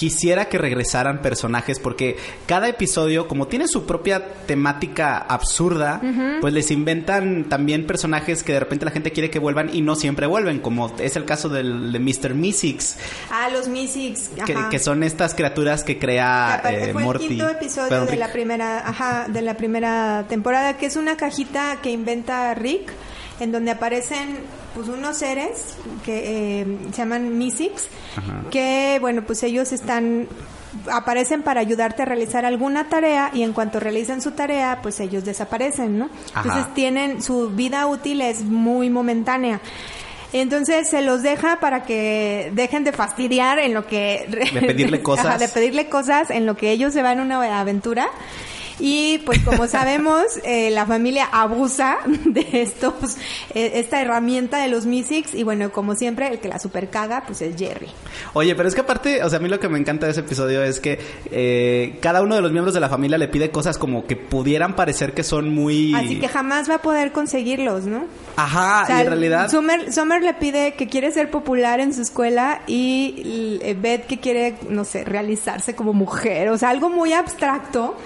quisiera 0.00 0.46
que 0.46 0.56
regresaran 0.56 1.20
personajes 1.20 1.78
porque 1.78 2.16
cada 2.46 2.68
episodio, 2.68 3.28
como 3.28 3.48
tiene 3.48 3.68
su 3.68 3.84
propia 3.84 4.32
temática 4.46 5.18
absurda, 5.18 6.00
pues 6.40 6.54
les 6.54 6.70
inventan 6.70 7.50
también 7.50 7.86
personajes 7.86 8.42
que 8.42 8.54
de 8.54 8.60
repente 8.60 8.86
la 8.86 8.92
gente 8.92 9.10
quiere 9.10 9.28
que 9.28 9.38
vuelvan 9.38 9.68
y 9.74 9.82
no 9.82 9.96
siempre 9.96 10.26
vuelven, 10.26 10.60
como 10.60 10.90
es 10.98 11.16
el 11.16 11.26
caso 11.26 11.50
del, 11.50 11.92
de 11.92 11.98
Mr. 11.98 12.32
Mystics, 12.32 12.96
Ah, 13.30 13.50
los 13.50 13.68
Mystics. 13.68 14.30
que, 14.70 14.78
son 14.78 15.02
estas 15.02 15.34
criaturas 15.34 15.84
que 15.84 15.98
crea 15.98 16.62
eh, 16.64 16.94
fue 16.94 17.02
Morty. 17.04 17.24
el 17.24 17.28
quinto 17.28 17.50
episodio 17.50 17.88
Perdón, 17.90 18.06
de 18.06 18.12
Rick. 18.12 18.20
la 18.20 18.32
primera, 18.32 18.88
ajá, 18.88 19.26
de 19.28 19.42
la 19.42 19.54
primera 19.58 20.24
temporada, 20.30 20.78
que 20.78 20.86
es 20.86 20.96
una 20.96 21.18
cajita 21.18 21.76
que 21.82 21.90
inventa 21.90 22.54
Rick, 22.54 22.90
en 23.38 23.52
donde 23.52 23.70
aparecen 23.72 24.38
pues 24.74 24.88
unos 24.88 25.16
seres 25.16 25.76
que 26.04 26.60
eh, 26.60 26.78
se 26.90 26.98
llaman 26.98 27.36
Mystics, 27.38 27.88
que 28.50 28.98
bueno 29.00 29.22
pues 29.22 29.42
ellos 29.42 29.72
están 29.72 30.28
aparecen 30.90 31.42
para 31.42 31.60
ayudarte 31.60 32.02
a 32.02 32.04
realizar 32.04 32.44
alguna 32.44 32.88
tarea 32.88 33.30
y 33.34 33.42
en 33.42 33.52
cuanto 33.52 33.80
realizan 33.80 34.22
su 34.22 34.32
tarea 34.32 34.80
pues 34.82 35.00
ellos 35.00 35.24
desaparecen, 35.24 35.98
¿no? 35.98 36.10
Ajá. 36.32 36.42
Entonces 36.42 36.74
tienen 36.74 37.22
su 37.22 37.50
vida 37.50 37.86
útil 37.86 38.20
es 38.20 38.42
muy 38.42 38.90
momentánea. 38.90 39.60
Entonces 40.32 40.88
se 40.88 41.02
los 41.02 41.22
deja 41.22 41.58
para 41.58 41.82
que 41.82 42.52
dejen 42.54 42.84
de 42.84 42.92
fastidiar 42.92 43.58
en 43.58 43.74
lo 43.74 43.86
que... 43.86 44.26
De 44.52 44.60
pedirle 44.60 45.02
cosas. 45.02 45.26
Ajá, 45.26 45.38
de 45.38 45.48
pedirle 45.48 45.88
cosas 45.88 46.30
en 46.30 46.46
lo 46.46 46.56
que 46.56 46.70
ellos 46.70 46.92
se 46.92 47.02
van 47.02 47.18
a 47.18 47.22
una 47.22 47.60
aventura. 47.60 48.08
Y 48.80 49.18
pues 49.18 49.40
como 49.40 49.66
sabemos, 49.66 50.24
eh, 50.44 50.70
la 50.70 50.86
familia 50.86 51.28
abusa 51.30 51.98
de 52.24 52.46
estos, 52.52 53.16
eh, 53.54 53.72
esta 53.74 54.00
herramienta 54.00 54.58
de 54.58 54.68
los 54.68 54.86
Mystics 54.86 55.34
y 55.34 55.42
bueno, 55.42 55.70
como 55.70 55.94
siempre, 55.94 56.28
el 56.28 56.40
que 56.40 56.48
la 56.48 56.58
super 56.58 56.88
caga, 56.90 57.24
pues 57.26 57.42
es 57.42 57.56
Jerry. 57.56 57.88
Oye, 58.32 58.54
pero 58.54 58.68
es 58.68 58.74
que 58.74 58.80
aparte, 58.80 59.22
o 59.22 59.28
sea, 59.28 59.38
a 59.38 59.42
mí 59.42 59.48
lo 59.48 59.60
que 59.60 59.68
me 59.68 59.78
encanta 59.78 60.06
de 60.06 60.12
ese 60.12 60.20
episodio 60.20 60.62
es 60.62 60.80
que 60.80 60.98
eh, 61.30 61.98
cada 62.00 62.22
uno 62.22 62.34
de 62.34 62.40
los 62.40 62.52
miembros 62.52 62.74
de 62.74 62.80
la 62.80 62.88
familia 62.88 63.18
le 63.18 63.28
pide 63.28 63.50
cosas 63.50 63.76
como 63.76 64.06
que 64.06 64.16
pudieran 64.16 64.74
parecer 64.74 65.12
que 65.12 65.22
son 65.22 65.54
muy... 65.54 65.94
Así 65.94 66.18
que 66.18 66.28
jamás 66.28 66.70
va 66.70 66.76
a 66.76 66.82
poder 66.82 67.12
conseguirlos, 67.12 67.84
¿no? 67.84 68.06
Ajá, 68.36 68.84
O 68.84 68.86
sea, 68.86 68.98
y 68.98 69.00
en 69.02 69.06
realidad... 69.06 69.50
Summer, 69.50 69.92
Summer 69.92 70.22
le 70.22 70.34
pide 70.34 70.74
que 70.74 70.88
quiere 70.88 71.10
ser 71.12 71.30
popular 71.30 71.80
en 71.80 71.92
su 71.92 72.02
escuela 72.02 72.62
y 72.66 73.58
eh, 73.62 73.76
Beth 73.78 74.06
que 74.06 74.18
quiere, 74.18 74.56
no 74.68 74.84
sé, 74.84 75.04
realizarse 75.04 75.74
como 75.74 75.92
mujer. 75.92 76.48
O 76.48 76.58
sea, 76.58 76.70
algo 76.70 76.88
muy 76.88 77.12
abstracto 77.12 77.96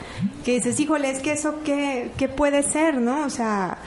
que 0.45 0.53
dices, 0.53 0.79
híjole, 0.79 1.11
es 1.11 1.21
que 1.21 1.33
eso 1.33 1.61
qué, 1.65 2.11
qué 2.17 2.29
puede 2.29 2.63
ser, 2.63 2.99
¿no? 2.99 3.25
O 3.25 3.31
sea, 3.31 3.79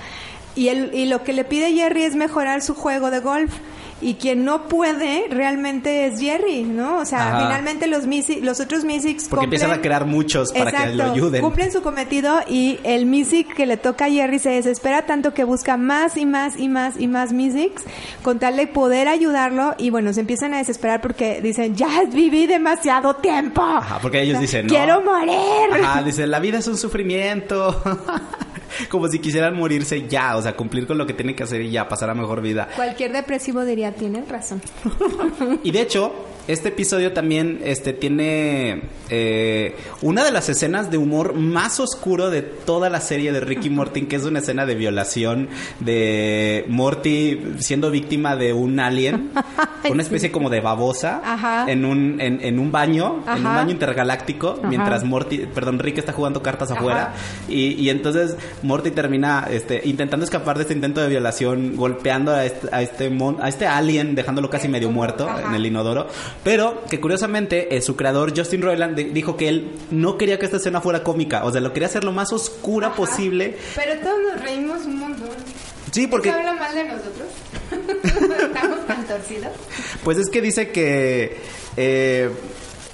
y, 0.55 0.69
el, 0.69 0.93
y 0.93 1.05
lo 1.05 1.23
que 1.23 1.33
le 1.33 1.43
pide 1.43 1.71
Jerry 1.73 2.03
es 2.03 2.15
mejorar 2.15 2.61
su 2.61 2.73
juego 2.73 3.11
de 3.11 3.19
golf. 3.19 3.53
Y 3.99 4.13
quien 4.13 4.45
no 4.45 4.67
puede 4.67 5.25
realmente 5.29 6.05
es 6.05 6.19
Jerry, 6.19 6.61
¿no? 6.63 6.97
O 6.97 7.05
sea, 7.05 7.29
Ajá. 7.29 7.47
finalmente 7.47 7.87
los, 7.87 8.05
Mysi- 8.07 8.41
los 8.41 8.59
otros 8.59 8.83
Mystics 8.83 9.27
Porque 9.27 9.45
empiezan 9.45 9.71
a 9.71 9.81
crear 9.81 10.05
muchos 10.05 10.53
para 10.53 10.71
que 10.71 10.93
lo 10.93 11.11
ayuden. 11.11 11.41
Cumplen 11.41 11.71
su 11.71 11.81
cometido 11.81 12.39
y 12.47 12.79
el 12.83 13.07
Mysic 13.07 13.55
que 13.55 13.65
le 13.65 13.75
toca 13.77 14.05
a 14.05 14.09
Jerry 14.09 14.37
se 14.37 14.51
desespera 14.51 15.07
tanto 15.07 15.33
que 15.33 15.43
busca 15.45 15.77
más 15.77 16.15
y 16.15 16.27
más 16.27 16.59
y 16.59 16.69
más 16.69 16.93
y 16.99 17.07
más 17.07 17.33
Mysics 17.33 17.81
con 18.21 18.37
tal 18.37 18.57
de 18.57 18.67
poder 18.67 19.07
ayudarlo 19.07 19.73
y 19.79 19.89
bueno, 19.89 20.13
se 20.13 20.19
empiezan 20.19 20.53
a 20.53 20.57
desesperar 20.59 21.01
porque 21.01 21.41
dicen, 21.41 21.75
ya 21.75 21.87
viví 22.11 22.45
demasiado 22.45 23.15
tiempo. 23.15 23.63
Ajá, 23.63 23.97
porque 23.99 24.21
ellos 24.21 24.39
dicen, 24.39 24.67
no. 24.67 24.73
Quiero 24.73 25.01
morir. 25.01 25.83
Ajá, 25.83 26.03
dice, 26.03 26.27
la 26.27 26.39
vida 26.39 26.59
es 26.59 26.67
un 26.67 26.77
sufrimiento. 26.77 27.81
Como 28.89 29.07
si 29.07 29.19
quisieran 29.19 29.55
morirse 29.55 30.07
ya, 30.07 30.37
o 30.37 30.41
sea, 30.41 30.55
cumplir 30.55 30.87
con 30.87 30.97
lo 30.97 31.05
que 31.05 31.13
tienen 31.13 31.35
que 31.35 31.43
hacer 31.43 31.61
y 31.61 31.71
ya, 31.71 31.87
pasar 31.87 32.09
a 32.09 32.13
mejor 32.13 32.41
vida. 32.41 32.67
Cualquier 32.75 33.11
depresivo 33.11 33.63
diría, 33.65 33.91
tienen 33.91 34.27
razón. 34.27 34.61
Y 35.63 35.71
de 35.71 35.81
hecho, 35.81 36.13
este 36.47 36.69
episodio 36.69 37.13
también 37.13 37.59
este, 37.63 37.93
tiene 37.93 38.83
eh, 39.09 39.75
una 40.01 40.23
de 40.23 40.31
las 40.31 40.49
escenas 40.49 40.89
de 40.91 40.97
humor 40.97 41.33
más 41.33 41.79
oscuro 41.79 42.29
de 42.29 42.41
toda 42.41 42.89
la 42.89 43.01
serie 43.01 43.31
de 43.31 43.39
Ricky 43.39 43.69
Morty, 43.69 44.03
que 44.03 44.15
es 44.15 44.23
una 44.23 44.39
escena 44.39 44.65
de 44.65 44.75
violación 44.75 45.49
de 45.79 46.65
Morty 46.67 47.39
siendo 47.59 47.91
víctima 47.91 48.35
de 48.35 48.53
un 48.53 48.79
alien, 48.79 49.31
una 49.89 50.01
especie 50.03 50.31
como 50.31 50.49
de 50.49 50.61
babosa, 50.61 51.21
Ajá. 51.23 51.65
en 51.71 51.85
un, 51.85 52.19
en, 52.21 52.39
en 52.43 52.59
un 52.59 52.71
baño, 52.71 53.23
en 53.27 53.37
un 53.37 53.43
baño 53.43 53.71
intergaláctico, 53.71 54.55
Ajá. 54.59 54.67
mientras 54.67 55.03
Morty, 55.03 55.39
perdón, 55.53 55.79
Rick 55.79 55.97
está 55.99 56.13
jugando 56.13 56.41
cartas 56.41 56.71
afuera. 56.71 57.13
Y, 57.49 57.73
y 57.73 57.89
entonces 57.89 58.35
Morty 58.63 58.91
termina 58.91 59.47
este, 59.49 59.81
intentando 59.85 60.23
escapar 60.23 60.55
de 60.57 60.63
este 60.63 60.73
intento 60.73 61.01
de 61.01 61.09
violación, 61.09 61.75
golpeando 61.75 62.31
a 62.33 62.45
este, 62.45 62.67
a 62.71 62.81
este, 62.81 63.09
mon- 63.09 63.37
a 63.41 63.49
este 63.49 63.67
alien, 63.67 64.15
dejándolo 64.15 64.49
casi 64.49 64.67
medio 64.67 64.91
muerto 64.91 65.27
en 65.45 65.53
el 65.53 65.65
inodoro. 65.65 66.07
Pero 66.43 66.83
que 66.89 66.99
curiosamente 67.01 67.75
eh, 67.75 67.81
su 67.81 67.95
creador, 67.95 68.33
Justin 68.37 68.61
Roiland, 68.61 68.95
di- 68.95 69.03
dijo 69.05 69.35
que 69.35 69.49
él 69.49 69.71
no 69.91 70.17
quería 70.17 70.39
que 70.39 70.45
esta 70.45 70.57
escena 70.57 70.79
fuera 70.81 71.03
cómica. 71.03 71.43
O 71.43 71.51
sea, 71.51 71.59
lo 71.61 71.73
quería 71.73 71.87
hacer 71.87 72.03
lo 72.03 72.11
más 72.13 72.31
oscura 72.31 72.93
posible. 72.93 73.57
Pero 73.75 73.99
todos 73.99 74.17
nos 74.33 74.41
reímos 74.41 74.85
un 74.85 74.99
montón. 74.99 75.29
Sí, 75.91 76.07
porque 76.07 76.29
¿Eso 76.29 76.37
habla 76.37 76.53
mal 76.53 76.73
de 76.75 76.83
nosotros? 76.85 77.27
Estamos 78.43 78.87
tan 78.87 79.05
torcidos. 79.07 79.51
pues 80.03 80.17
es 80.17 80.29
que 80.29 80.41
dice 80.41 80.69
que... 80.71 81.37
eh, 81.75 82.29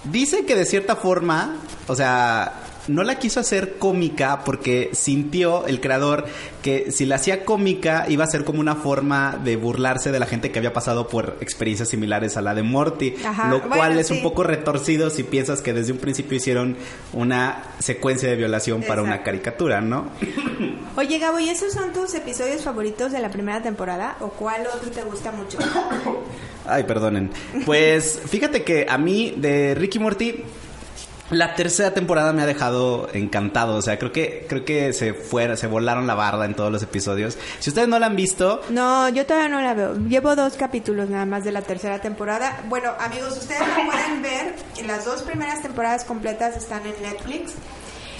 dice 0.05 0.45
que 0.45 0.55
de 0.55 0.65
cierta 0.65 0.95
forma, 0.95 1.57
o 1.87 1.95
sea... 1.95 2.59
No 2.87 3.03
la 3.03 3.17
quiso 3.19 3.39
hacer 3.39 3.77
cómica 3.77 4.43
porque 4.43 4.89
sintió 4.93 5.65
el 5.67 5.79
creador 5.79 6.25
que 6.61 6.91
si 6.91 7.05
la 7.05 7.15
hacía 7.15 7.45
cómica 7.45 8.05
iba 8.09 8.23
a 8.23 8.27
ser 8.27 8.43
como 8.43 8.59
una 8.59 8.75
forma 8.75 9.39
de 9.43 9.55
burlarse 9.55 10.11
de 10.11 10.19
la 10.19 10.25
gente 10.25 10.51
que 10.51 10.59
había 10.59 10.73
pasado 10.73 11.07
por 11.07 11.37
experiencias 11.41 11.89
similares 11.89 12.35
a 12.37 12.41
la 12.41 12.53
de 12.53 12.63
Morty, 12.63 13.15
Ajá, 13.25 13.49
lo 13.49 13.59
bueno, 13.59 13.75
cual 13.75 13.99
es 13.99 14.07
sí. 14.07 14.13
un 14.13 14.23
poco 14.23 14.43
retorcido 14.43 15.09
si 15.09 15.23
piensas 15.23 15.61
que 15.61 15.73
desde 15.73 15.91
un 15.91 15.97
principio 15.97 16.37
hicieron 16.37 16.75
una 17.13 17.63
secuencia 17.79 18.29
de 18.29 18.35
violación 18.35 18.83
para 18.83 19.01
una 19.01 19.23
caricatura, 19.23 19.81
¿no? 19.81 20.07
Oye, 20.95 21.19
Gabo, 21.19 21.39
¿y 21.39 21.49
esos 21.49 21.73
son 21.73 21.91
tus 21.93 22.13
episodios 22.13 22.61
favoritos 22.61 23.11
de 23.11 23.19
la 23.19 23.29
primera 23.29 23.61
temporada? 23.61 24.17
¿O 24.19 24.29
cuál 24.29 24.67
otro 24.67 24.91
te 24.91 25.01
gusta 25.03 25.31
mucho? 25.31 25.57
Ay, 26.65 26.83
perdonen. 26.83 27.31
Pues 27.65 28.21
fíjate 28.25 28.63
que 28.63 28.85
a 28.89 28.97
mí 28.97 29.33
de 29.37 29.75
Ricky 29.75 29.99
Morty 29.99 30.43
la 31.31 31.55
tercera 31.55 31.93
temporada 31.93 32.31
me 32.33 32.41
ha 32.41 32.45
dejado 32.45 33.07
encantado, 33.13 33.75
o 33.75 33.81
sea, 33.81 33.97
creo 33.97 34.11
que 34.11 34.45
creo 34.47 34.65
que 34.65 34.93
se 34.93 35.13
fueron, 35.13 35.57
se 35.57 35.67
volaron 35.67 36.05
la 36.05 36.15
barda 36.15 36.45
en 36.45 36.53
todos 36.53 36.71
los 36.71 36.83
episodios. 36.83 37.37
Si 37.59 37.69
ustedes 37.69 37.87
no 37.87 37.97
la 37.97 38.07
han 38.07 38.15
visto, 38.15 38.61
No, 38.69 39.09
yo 39.09 39.25
todavía 39.25 39.49
no 39.49 39.61
la 39.61 39.73
veo. 39.73 39.95
Llevo 39.95 40.35
dos 40.35 40.53
capítulos 40.55 41.09
nada 41.09 41.25
más 41.25 41.43
de 41.43 41.51
la 41.51 41.61
tercera 41.61 41.99
temporada. 41.99 42.61
Bueno, 42.69 42.91
amigos, 42.99 43.37
ustedes 43.37 43.61
lo 43.61 43.91
pueden 43.91 44.21
ver. 44.21 44.53
Las 44.85 45.05
dos 45.05 45.23
primeras 45.23 45.61
temporadas 45.61 46.03
completas 46.03 46.55
están 46.57 46.81
en 46.85 46.93
Netflix. 47.01 47.53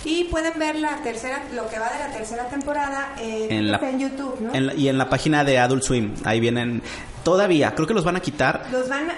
Y 0.05 0.25
pueden 0.25 0.59
ver 0.59 0.75
la 0.75 0.97
tercera, 0.97 1.43
lo 1.53 1.67
que 1.69 1.79
va 1.79 1.89
de 1.89 1.99
la 1.99 2.11
tercera 2.11 2.47
temporada 2.49 3.15
En 3.17 3.71
la- 3.71 3.77
en 3.77 3.99
YouTube, 3.99 4.37
¿no? 4.41 4.53
en 4.53 4.65
la- 4.67 4.73
y 4.73 4.89
en 4.89 4.97
la 4.97 5.07
página 5.09 5.45
de 5.45 5.59
Adult 5.59 5.83
Swim, 5.83 6.13
ahí 6.25 6.41
vienen 6.41 6.81
Todavía, 7.23 7.73
creo 7.73 7.87
que 7.87 7.93
los 7.93 8.03
van 8.03 8.17
a 8.17 8.19
quitar. 8.19 8.65
Los 8.71 8.89
van 8.89 9.09
a- 9.09 9.15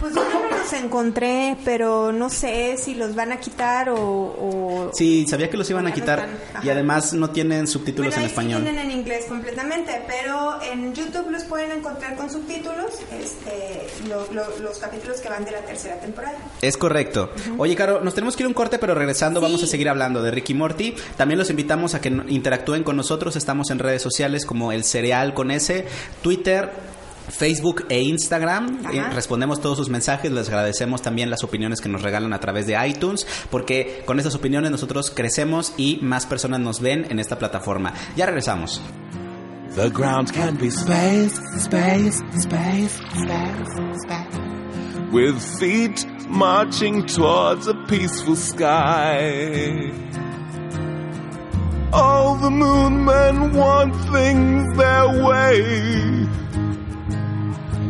pues 0.00 0.12
yo 0.14 0.22
no 0.24 0.58
los 0.58 0.72
encontré, 0.72 1.56
pero 1.64 2.10
no 2.12 2.28
sé 2.28 2.76
si 2.76 2.94
los 2.94 3.14
van 3.14 3.30
a 3.32 3.38
quitar 3.38 3.90
o... 3.90 3.96
o- 4.00 4.90
Sí, 4.92 5.24
sabía 5.28 5.48
que 5.48 5.56
los 5.56 5.70
iban 5.70 5.86
a 5.86 5.90
no 5.90 5.94
quitar 5.94 6.26
y 6.62 6.68
además 6.68 7.12
no 7.12 7.30
tienen 7.30 7.66
subtítulos 7.68 8.08
Bueno, 8.10 8.16
en 8.16 8.20
ahí 8.22 8.26
español. 8.26 8.60
Sí 8.60 8.64
tienen 8.64 8.90
en 8.90 8.98
inglés 8.98 9.26
completamente, 9.28 10.02
pero 10.06 10.60
en 10.62 10.92
YouTube 10.94 11.30
los 11.30 11.44
pueden 11.44 11.70
encontrar 11.70 12.16
con 12.16 12.28
subtítulos, 12.28 12.90
este, 13.12 13.86
lo- 14.08 14.26
lo- 14.32 14.58
los 14.58 14.78
capítulos 14.78 15.20
que 15.20 15.28
van 15.28 15.44
de 15.44 15.52
la 15.52 15.60
tercera 15.60 16.00
temporada. 16.00 16.36
Es 16.60 16.76
correcto. 16.76 17.30
Oye, 17.56 17.76
Caro, 17.76 18.00
nos 18.00 18.14
tenemos 18.14 18.34
que 18.36 18.42
ir 18.42 18.46
a 18.46 18.48
un 18.48 18.54
corte, 18.54 18.78
pero 18.80 18.94
regresando 18.96 19.38
Sí. 19.40 19.44
vamos 19.46 19.62
a 19.62 19.66
seguir 19.68 19.88
hablando 19.88 20.22
de 20.22 20.30
Ricky 20.32 20.54
Morty. 20.54 20.94
También 21.16 21.38
los 21.38 21.50
invitamos 21.50 21.94
a 21.94 22.00
que 22.00 22.08
interactúen 22.08 22.82
con 22.82 22.96
nosotros. 22.96 23.36
Estamos 23.36 23.70
en 23.70 23.78
redes 23.78 24.02
sociales 24.02 24.44
como 24.44 24.72
El 24.72 24.82
Cereal 24.84 25.34
con 25.34 25.50
S, 25.52 25.86
Twitter. 26.20 26.70
Facebook 27.28 27.86
e 27.88 28.02
Instagram, 28.02 28.80
Ajá. 28.84 28.94
Eh, 28.94 29.04
respondemos 29.14 29.60
todos 29.60 29.78
sus 29.78 29.88
mensajes, 29.88 30.30
les 30.30 30.48
agradecemos 30.48 31.02
también 31.02 31.30
las 31.30 31.44
opiniones 31.44 31.80
que 31.80 31.88
nos 31.88 32.02
regalan 32.02 32.32
a 32.32 32.40
través 32.40 32.66
de 32.66 32.76
iTunes, 32.86 33.26
porque 33.50 34.02
con 34.04 34.18
estas 34.18 34.34
opiniones 34.34 34.70
nosotros 34.70 35.10
crecemos 35.10 35.74
y 35.76 35.98
más 36.02 36.26
personas 36.26 36.60
nos 36.60 36.80
ven 36.80 37.06
en 37.10 37.18
esta 37.18 37.38
plataforma. 37.38 37.92
Ya 38.16 38.26
regresamos. 38.26 38.82
The 39.74 39.90
ground 39.90 40.32
can 40.32 40.56
be 40.56 40.68
space, 40.68 41.34
space, 41.56 42.22
space, 42.36 43.00
space, 43.14 43.68
space. 44.04 44.38
With 45.10 45.40
feet 45.58 46.06
marching 46.28 47.06
towards 47.06 47.66
a 47.66 47.74
peaceful 47.88 48.36
sky. 48.36 49.90
All 51.92 52.36
the 52.36 52.50
moon 52.50 53.04
men 53.04 53.52
want 53.52 53.94
things 54.12 54.76
their 54.76 55.24
way. 55.24 56.28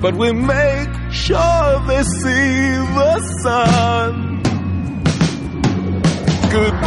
But 0.04 0.14
we 0.16 0.32
make 0.32 0.90
sure 1.10 1.80
they 1.88 2.02
see 2.02 2.76
the 2.98 3.12
sun. 3.42 4.12
Goodbye, 6.52 6.84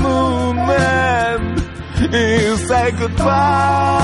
moon 0.00 0.56
man. 0.70 1.40
You 2.12 2.56
say 2.68 2.92
goodbye, 2.92 3.97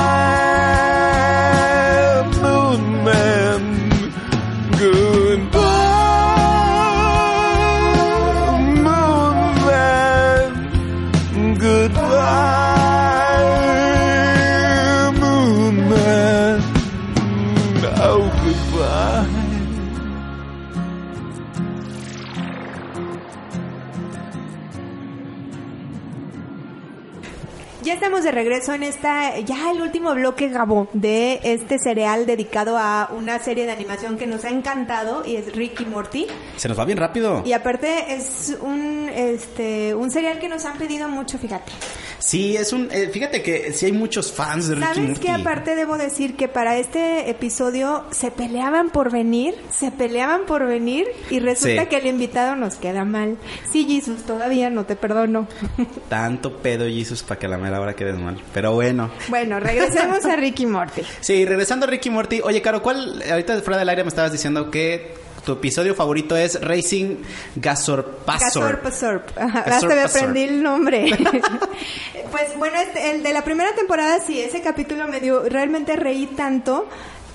regreso 28.34 28.74
en 28.74 28.82
esta, 28.82 29.38
ya 29.40 29.70
el 29.70 29.80
último 29.80 30.14
bloque, 30.14 30.48
Gabo, 30.48 30.88
de 30.92 31.40
este 31.44 31.78
cereal 31.78 32.26
dedicado 32.26 32.76
a 32.78 33.10
una 33.16 33.38
serie 33.38 33.64
de 33.66 33.72
animación 33.72 34.16
que 34.18 34.26
nos 34.26 34.44
ha 34.44 34.50
encantado 34.50 35.24
y 35.24 35.36
es 35.36 35.54
Ricky 35.54 35.86
Morty. 35.86 36.26
Se 36.56 36.68
nos 36.68 36.78
va 36.78 36.84
bien 36.84 36.98
rápido. 36.98 37.42
Y 37.46 37.52
aparte 37.52 38.14
es 38.14 38.56
un, 38.60 39.08
este, 39.14 39.94
un 39.94 40.10
cereal 40.10 40.38
que 40.38 40.48
nos 40.48 40.64
han 40.64 40.76
pedido 40.78 41.08
mucho, 41.08 41.38
fíjate. 41.38 41.72
Sí, 42.18 42.56
es 42.56 42.72
un. 42.72 42.88
eh, 42.90 43.08
fíjate 43.12 43.42
que 43.42 43.72
sí 43.74 43.86
hay 43.86 43.92
muchos 43.92 44.32
fans 44.32 44.68
de 44.68 44.76
Ricky 44.76 44.86
¿Sabes 44.86 45.08
Morty. 45.10 45.20
que 45.20 45.30
aparte 45.30 45.74
debo 45.74 45.98
decir 45.98 46.36
que 46.36 46.48
para 46.48 46.78
este 46.78 47.28
episodio 47.28 48.04
se 48.12 48.30
peleaban 48.30 48.88
por 48.90 49.12
venir, 49.12 49.54
se 49.70 49.90
peleaban 49.90 50.46
por 50.46 50.66
venir 50.66 51.06
y 51.30 51.38
resulta 51.40 51.82
Sí. 51.82 51.88
que 51.88 51.96
el 51.98 52.06
invitado 52.06 52.56
nos 52.56 52.76
queda 52.76 53.04
mal. 53.04 53.36
Sí, 53.70 53.84
Jesus, 53.86 54.22
todavía 54.22 54.70
no 54.70 54.84
te 54.86 54.96
perdono. 54.96 55.46
Tanto 56.08 56.56
pedo, 56.58 56.86
Jesus, 56.86 57.22
para 57.22 57.38
que 57.38 57.46
a 57.46 57.48
la 57.50 57.58
mera 57.58 57.80
hora 57.80 57.94
quedes 57.94 58.16
mal. 58.24 58.42
Pero 58.52 58.72
bueno. 58.72 59.10
bueno, 59.28 59.60
regresemos 59.60 60.24
a 60.24 60.36
Ricky 60.36 60.66
Morty. 60.66 61.02
Sí, 61.20 61.44
regresando 61.44 61.86
a 61.86 61.90
Ricky 61.90 62.10
Morty. 62.10 62.40
Oye, 62.42 62.60
Caro, 62.60 62.82
¿cuál. 62.82 63.22
Ahorita 63.30 63.60
fuera 63.62 63.78
del 63.78 63.88
aire 63.88 64.04
me 64.04 64.08
estabas 64.08 64.32
diciendo 64.32 64.70
que 64.70 65.14
tu 65.44 65.52
episodio 65.52 65.94
favorito 65.94 66.36
es 66.36 66.60
Racing 66.60 67.16
Gasorpasor. 67.56 68.62
Gasorpasorp. 68.62 69.38
Ajá, 69.38 69.60
Hasta 69.60 69.86
me 69.88 70.02
aprendí 70.02 70.42
el 70.42 70.62
nombre. 70.62 71.06
pues 72.30 72.56
bueno, 72.58 72.78
este, 72.78 73.10
el 73.10 73.22
de 73.22 73.32
la 73.32 73.44
primera 73.44 73.74
temporada, 73.74 74.20
sí, 74.20 74.40
ese 74.40 74.62
capítulo 74.62 75.06
me 75.06 75.20
dio, 75.20 75.42
realmente 75.48 75.96
reí 75.96 76.26
tanto. 76.26 76.88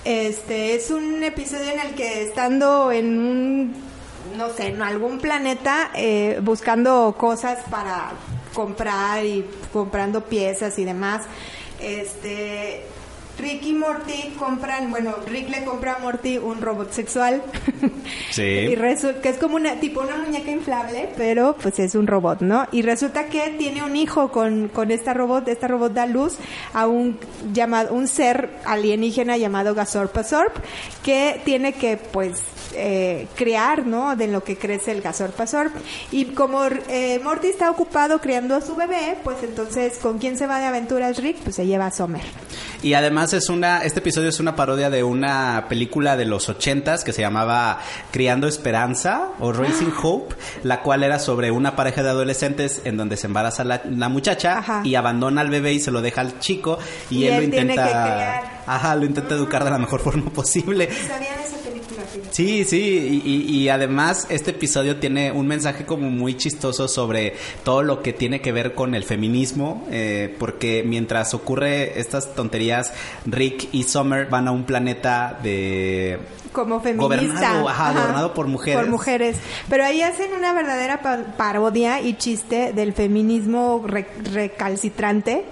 Este, 0.06 0.76
es 0.76 0.92
un 0.92 1.24
episodio 1.24 1.72
en 1.72 1.80
el 1.80 1.94
que 1.94 2.24
estando 2.24 2.92
en 2.92 3.20
un, 3.20 3.74
no 4.38 4.50
sé, 4.50 4.68
en 4.68 4.82
algún 4.82 5.20
planeta, 5.20 5.92
eh, 5.94 6.40
buscando 6.42 7.16
cosas 7.18 7.60
para 7.70 8.12
comprar 8.60 9.26
y 9.26 9.46
comprando 9.72 10.26
piezas 10.26 10.78
y 10.80 10.84
demás, 10.84 11.22
este... 11.80 12.84
Rick 13.40 13.64
y 13.68 13.74
Morty 13.74 14.34
compran, 14.38 14.92
bueno, 14.92 15.16
Rick 15.26 15.48
le 15.50 15.64
compra 15.64 15.96
a 15.96 16.00
Morty 16.00 16.38
un 16.38 16.60
robot 16.60 16.92
sexual. 16.92 17.42
Sí. 18.32 18.42
y 18.42 18.76
resulta 18.76 19.22
que 19.22 19.30
es 19.30 19.38
como 19.38 19.56
una 19.56 19.80
tipo 19.80 20.02
una 20.02 20.18
muñeca 20.18 20.52
inflable, 20.52 21.10
pero 21.16 21.56
pues 21.62 21.80
es 21.80 21.96
un 21.96 22.08
robot, 22.08 22.42
¿no? 22.42 22.68
Y 22.72 22.82
resulta 22.82 23.26
que 23.26 23.56
tiene 23.58 23.84
un 23.84 23.96
hijo 23.96 24.32
con, 24.32 24.68
con 24.68 24.92
esta 24.92 25.14
robot, 25.14 25.48
esta 25.48 25.68
robot 25.68 25.94
da 25.94 26.06
luz 26.06 26.38
a 26.74 26.88
un 26.88 27.18
llamado 27.54 27.94
un 27.94 28.08
ser 28.08 28.50
alienígena 28.66 29.38
llamado 29.38 29.74
Gasorpasorp 29.74 30.56
que 31.04 31.40
tiene 31.46 31.74
que 31.74 31.98
pues 31.98 32.42
eh, 32.74 33.28
crear, 33.36 33.86
¿no? 33.86 34.16
De 34.16 34.28
lo 34.28 34.44
que 34.44 34.58
crece 34.58 34.92
el 34.92 35.02
Gasorpasorp. 35.02 35.74
Y 36.12 36.26
como 36.26 36.66
eh, 36.66 37.20
Morty 37.24 37.48
está 37.48 37.70
ocupado 37.72 38.20
criando 38.22 38.56
a 38.56 38.62
su 38.62 38.76
bebé, 38.76 39.18
pues 39.24 39.38
entonces 39.44 39.98
¿con 39.98 40.18
quién 40.20 40.38
se 40.38 40.48
va 40.48 40.60
de 40.60 40.66
aventuras 40.66 41.18
Rick? 41.22 41.38
Pues 41.44 41.56
se 41.56 41.66
lleva 41.66 41.88
a 41.88 41.92
Summer. 41.92 42.22
Y 42.82 42.94
además 42.94 43.34
es 43.34 43.50
una, 43.50 43.84
este 43.84 44.00
episodio 44.00 44.30
es 44.30 44.40
una 44.40 44.56
parodia 44.56 44.90
de 44.90 45.04
una 45.04 45.66
película 45.68 46.16
de 46.16 46.26
los 46.26 46.48
ochentas 46.48 47.04
que 47.04 47.12
se 47.12 47.22
llamaba 47.22 47.80
Criando 48.12 48.48
Esperanza 48.48 49.30
o 49.40 49.52
Raising 49.52 49.94
Hope, 50.02 50.36
la 50.64 50.82
cual 50.82 51.04
era 51.04 51.20
sobre 51.20 51.52
una 51.52 51.76
pareja 51.76 52.04
de 52.04 52.10
adolescentes 52.10 52.82
en 52.86 52.96
donde 52.96 53.18
se 53.18 53.28
embaraza 53.28 53.64
la, 53.66 53.82
la 53.86 54.08
muchacha 54.08 54.60
Ajá. 54.60 54.82
y 54.86 54.96
abandona 54.96 55.42
al 55.42 55.50
bebé 55.50 55.74
y 55.74 55.80
se 55.82 55.92
lo 55.92 56.02
deja 56.02 56.22
al 56.22 56.40
chico 56.40 56.80
y, 57.10 57.24
Y 57.24 57.28
él, 57.28 57.34
él 57.34 57.44
lo 57.46 57.52
tiene 57.52 57.74
intenta, 57.74 57.84
que 57.86 57.92
criar. 57.92 58.62
ajá, 58.66 58.96
lo 58.96 59.06
intenta 59.06 59.36
educar 59.36 59.64
de 59.66 59.72
la 59.72 59.78
mejor 59.78 60.00
forma 60.00 60.30
posible. 60.34 60.88
Sí, 62.40 62.64
sí, 62.64 63.22
y, 63.26 63.68
además 63.68 64.26
este 64.30 64.52
episodio 64.52 64.96
tiene 64.96 65.30
un 65.34 65.46
mensaje 65.46 65.84
como 65.86 66.10
muy 66.10 66.38
chistoso 66.38 66.88
sobre 66.88 67.34
todo 67.66 67.84
lo 67.84 68.02
que 68.02 68.14
tiene 68.14 68.40
que 68.40 68.54
ver 68.54 68.74
con 68.76 68.96
el 68.96 69.04
feminismo, 69.04 69.86
eh, 69.92 70.34
porque 70.40 70.84
mientras 70.86 71.34
ocurre 71.34 72.00
estas 72.00 72.34
tonterías, 72.36 72.94
Rick 73.26 73.68
y 73.74 73.84
Summer 73.84 74.28
van 74.28 74.48
a 74.48 74.52
un 74.52 74.64
planeta 74.64 75.38
de... 75.44 76.18
como 76.54 76.80
feminista. 76.80 77.04
Gobernado, 77.04 77.68
ajá, 77.68 77.92
gobernado 77.92 78.34
por 78.34 78.48
mujeres. 78.48 78.80
Por 78.80 78.90
mujeres. 78.90 79.36
Pero 79.70 79.84
ahí 79.84 80.02
hacen 80.02 80.32
una 80.32 80.54
verdadera 80.54 81.02
pa- 81.02 81.36
parodia 81.36 82.00
y 82.00 82.14
chiste 82.14 82.72
del 82.72 82.94
feminismo 82.94 83.84
re- 83.86 84.08
recalcitrante. 84.32 85.44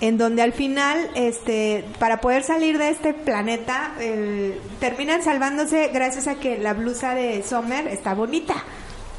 En 0.00 0.16
donde 0.16 0.42
al 0.42 0.52
final, 0.52 1.10
este, 1.14 1.84
para 1.98 2.20
poder 2.20 2.44
salir 2.44 2.78
de 2.78 2.90
este 2.90 3.14
planeta, 3.14 3.94
eh, 3.98 4.58
terminan 4.78 5.22
salvándose 5.22 5.88
gracias 5.92 6.28
a 6.28 6.36
que 6.36 6.58
la 6.58 6.74
blusa 6.74 7.14
de 7.14 7.42
Summer 7.42 7.88
está 7.88 8.14
bonita. 8.14 8.64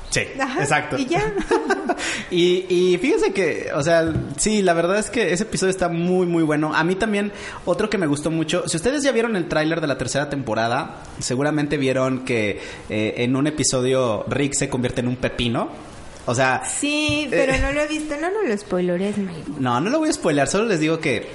Sí, 0.10 0.22
Ajá, 0.40 0.62
exacto. 0.62 0.98
y 0.98 1.06
ya. 1.06 1.34
y, 2.32 2.66
y 2.68 2.98
fíjense 2.98 3.32
que, 3.32 3.68
o 3.76 3.84
sea, 3.84 4.12
sí, 4.38 4.62
la 4.62 4.74
verdad 4.74 4.98
es 4.98 5.10
que 5.10 5.34
ese 5.34 5.44
episodio 5.44 5.70
está 5.70 5.88
muy, 5.88 6.26
muy 6.26 6.44
bueno. 6.44 6.74
A 6.74 6.84
mí 6.84 6.96
también, 6.96 7.32
otro 7.66 7.90
que 7.90 7.98
me 7.98 8.08
gustó 8.08 8.32
mucho, 8.32 8.68
si 8.68 8.78
ustedes 8.78 9.04
ya 9.04 9.12
vieron 9.12 9.36
el 9.36 9.48
tráiler 9.48 9.82
de 9.82 9.88
la 9.88 9.98
tercera 9.98 10.30
temporada, 10.30 11.04
seguramente 11.20 11.78
vieron 11.78 12.26
que 12.26 12.60
eh, 12.90 13.16
en 13.18 13.36
un 13.36 13.48
episodio 13.48 14.26
Rick 14.28 14.54
se 14.54 14.70
convierte 14.70 15.02
en 15.02 15.10
un 15.10 15.16
pepino. 15.18 15.89
O 16.30 16.36
sea, 16.36 16.62
Sí, 16.64 17.26
pero 17.32 17.58
no 17.58 17.72
lo 17.72 17.82
he 17.82 17.88
visto. 17.88 18.16
No, 18.16 18.30
no 18.30 18.44
lo 18.44 18.56
spoilers, 18.56 19.18
Mike. 19.18 19.52
no, 19.58 19.82
no 19.82 19.90
lo 19.90 19.98
voy 19.98 20.10
a 20.10 20.14
spoilear, 20.14 20.48
solo 20.48 20.66
les 20.66 20.80
digo 20.80 21.00
que 21.00 21.28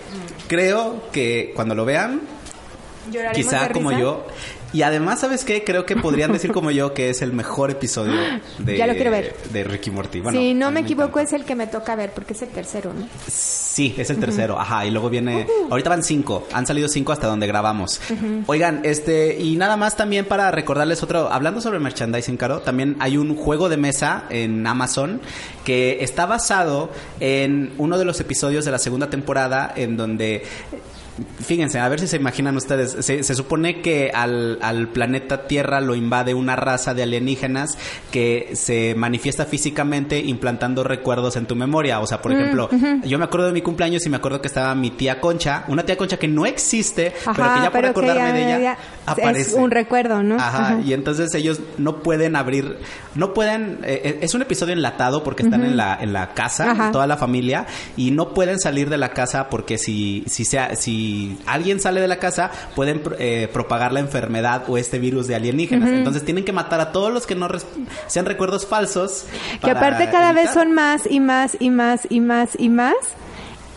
creo 0.47 1.11
que 1.11 1.53
cuando 1.57 1.75
lo 1.75 1.85
vean, 1.85 2.21
quizá 3.35 3.71
como 3.71 3.91
yo. 3.91 4.25
Y 4.75 4.83
además, 4.83 5.21
¿sabes 5.21 5.45
qué? 5.45 5.63
Creo 5.63 5.87
que 5.87 5.95
podrían 5.95 6.33
decir 6.33 6.51
como 6.51 6.73
yo 6.73 6.95
que 6.95 7.09
es 7.09 7.23
el 7.23 7.33
mejor 7.33 7.71
episodio 7.71 8.15
de, 8.59 8.77
Ya 8.77 8.89
lo 8.89 8.95
quiero 8.95 9.13
ver. 9.13 9.37
de 9.53 9.63
Ricky 9.63 9.93
Morty. 9.93 10.21
Bueno, 10.21 10.37
si 10.37 10.53
no 10.53 10.73
me 10.73 10.81
equivoco, 10.81 11.21
es 11.21 11.33
el 11.33 11.45
que 11.45 11.55
me 11.55 11.69
toca 11.69 11.95
ver, 11.95 12.11
porque 12.11 12.33
es 12.33 12.43
el 12.43 12.49
tercero, 12.49 12.93
¿no? 12.93 13.07
Sí, 13.29 13.95
es 13.97 14.11
el 14.11 14.19
tercero, 14.19 14.59
ajá, 14.59 14.85
y 14.85 14.91
luego 14.91 15.11
viene, 15.11 15.47
ahorita 15.71 15.91
van 15.91 16.03
cinco, 16.03 16.49
han 16.53 16.67
salido 16.67 16.89
cinco 16.89 17.13
hasta 17.13 17.29
donde 17.29 17.47
grabamos. 17.47 18.01
Oigan, 18.47 18.81
este, 18.83 19.41
y 19.41 19.55
nada 19.57 19.77
más 19.77 19.97
también 19.97 20.25
para 20.25 20.51
recordarles 20.51 21.03
otro, 21.05 21.29
hablando 21.33 21.61
sobre 21.61 21.79
merchandising, 21.79 22.37
Caro, 22.37 22.61
también 22.61 22.97
hay 22.99 23.17
un 23.17 23.37
juego 23.37 23.69
de 23.69 23.77
mesa 23.77 24.25
en 24.29 24.67
Amazon 24.67 25.21
que 25.65 26.03
está 26.03 26.27
basado 26.27 26.91
en 27.21 27.73
uno 27.79 27.97
de 27.97 28.05
los 28.05 28.21
episodios 28.21 28.65
de 28.65 28.73
la 28.73 28.79
segunda 28.79 29.09
temporada 29.09 29.73
en 29.77 29.97
donde 29.97 30.43
fíjense, 31.41 31.79
a 31.79 31.89
ver 31.89 32.01
si 32.01 32.07
se 32.07 32.17
imaginan 32.17 32.57
ustedes, 32.57 32.97
se, 33.05 33.23
se 33.23 33.35
supone 33.35 33.81
que 33.83 34.11
al, 34.13 34.59
al 34.63 34.89
planeta 34.89 35.47
Tierra 35.47 35.81
lo 35.81 35.95
invade 35.95 36.35
una 36.35 36.57
raza 36.57 36.95
de 36.95 37.03
alienígenas 37.05 37.79
que 38.11 38.51
se 38.55 38.95
manifiesta 38.97 39.45
físicamente 39.47 40.19
implantando 40.19 40.83
recuerdos 40.85 41.37
en 41.37 41.47
tu 41.47 41.55
memoria. 41.57 42.01
O 42.01 42.07
sea, 42.07 42.19
Mm, 42.19 42.23
por 42.23 42.33
ejemplo, 42.33 42.71
yo 43.05 43.19
me 43.19 43.25
acuerdo 43.25 43.47
de 43.49 43.53
mi 43.53 43.61
cumpleaños 43.63 44.05
y 44.07 44.09
me 44.09 44.17
acuerdo 44.17 44.41
que 44.41 44.49
estaba 44.49 44.75
mi 44.75 44.91
tía 44.91 45.21
Concha, 45.21 45.65
una 45.69 45.85
tía 45.85 45.97
Concha 45.97 46.17
que 46.17 46.29
no 46.29 46.47
existe, 46.47 47.13
pero 47.37 47.55
que 47.55 47.61
ya 47.63 47.71
por 47.71 47.85
acordarme 47.87 48.23
ya- 48.29 48.33
de 48.33 48.43
ella 48.45 48.59
ya 48.61 48.79
aparece. 49.07 49.51
es 49.51 49.53
un 49.55 49.71
recuerdo, 49.71 50.23
¿no? 50.23 50.37
Ajá, 50.37 50.59
Ajá. 50.75 50.81
y 50.85 50.93
entonces 50.93 51.35
ellos 51.35 51.61
no 51.79 52.03
pueden 52.03 52.35
abrir, 52.37 52.79
no 53.15 53.35
pueden, 53.35 53.81
eh, 53.85 54.19
es 54.23 54.35
un 54.35 54.43
episodio 54.43 54.73
enlatado 54.73 55.23
porque 55.23 55.43
están 55.43 55.65
en 55.65 55.77
la 55.77 55.99
en 56.01 56.13
la 56.13 56.33
casa, 56.35 56.91
toda 56.93 57.07
la 57.07 57.17
familia 57.17 57.67
y 57.97 58.11
no 58.11 58.33
pueden 58.35 58.59
salir 58.59 58.89
de 58.91 58.97
la 58.99 59.11
casa 59.11 59.49
porque 59.51 59.77
si 59.79 60.25
si 60.27 60.45
sea 60.45 60.75
si 60.77 61.04
alguien 61.47 61.81
sale 61.81 62.01
de 62.01 62.09
la 62.09 62.19
casa 62.19 62.51
pueden 62.75 63.03
eh, 63.19 63.49
propagar 63.53 63.93
la 63.93 64.01
enfermedad 64.01 64.65
o 64.69 64.79
este 64.79 64.99
virus 64.99 65.27
de 65.27 65.35
alienígenas. 65.35 65.91
Entonces 65.91 66.25
tienen 66.25 66.45
que 66.45 66.53
matar 66.53 66.81
a 66.81 66.93
todos 66.93 67.13
los 67.13 67.27
que 67.27 67.35
no 67.35 67.49
sean 68.07 68.27
recuerdos 68.27 68.67
falsos. 68.67 69.27
Que 69.63 69.71
aparte 69.71 70.11
cada 70.11 70.33
vez 70.33 70.51
son 70.51 70.73
más 70.73 71.03
y 71.09 71.21
más 71.21 71.57
y 71.59 71.71
más 71.71 72.07
y 72.09 72.21
más 72.21 72.51
y 72.59 72.69
más. 72.69 72.95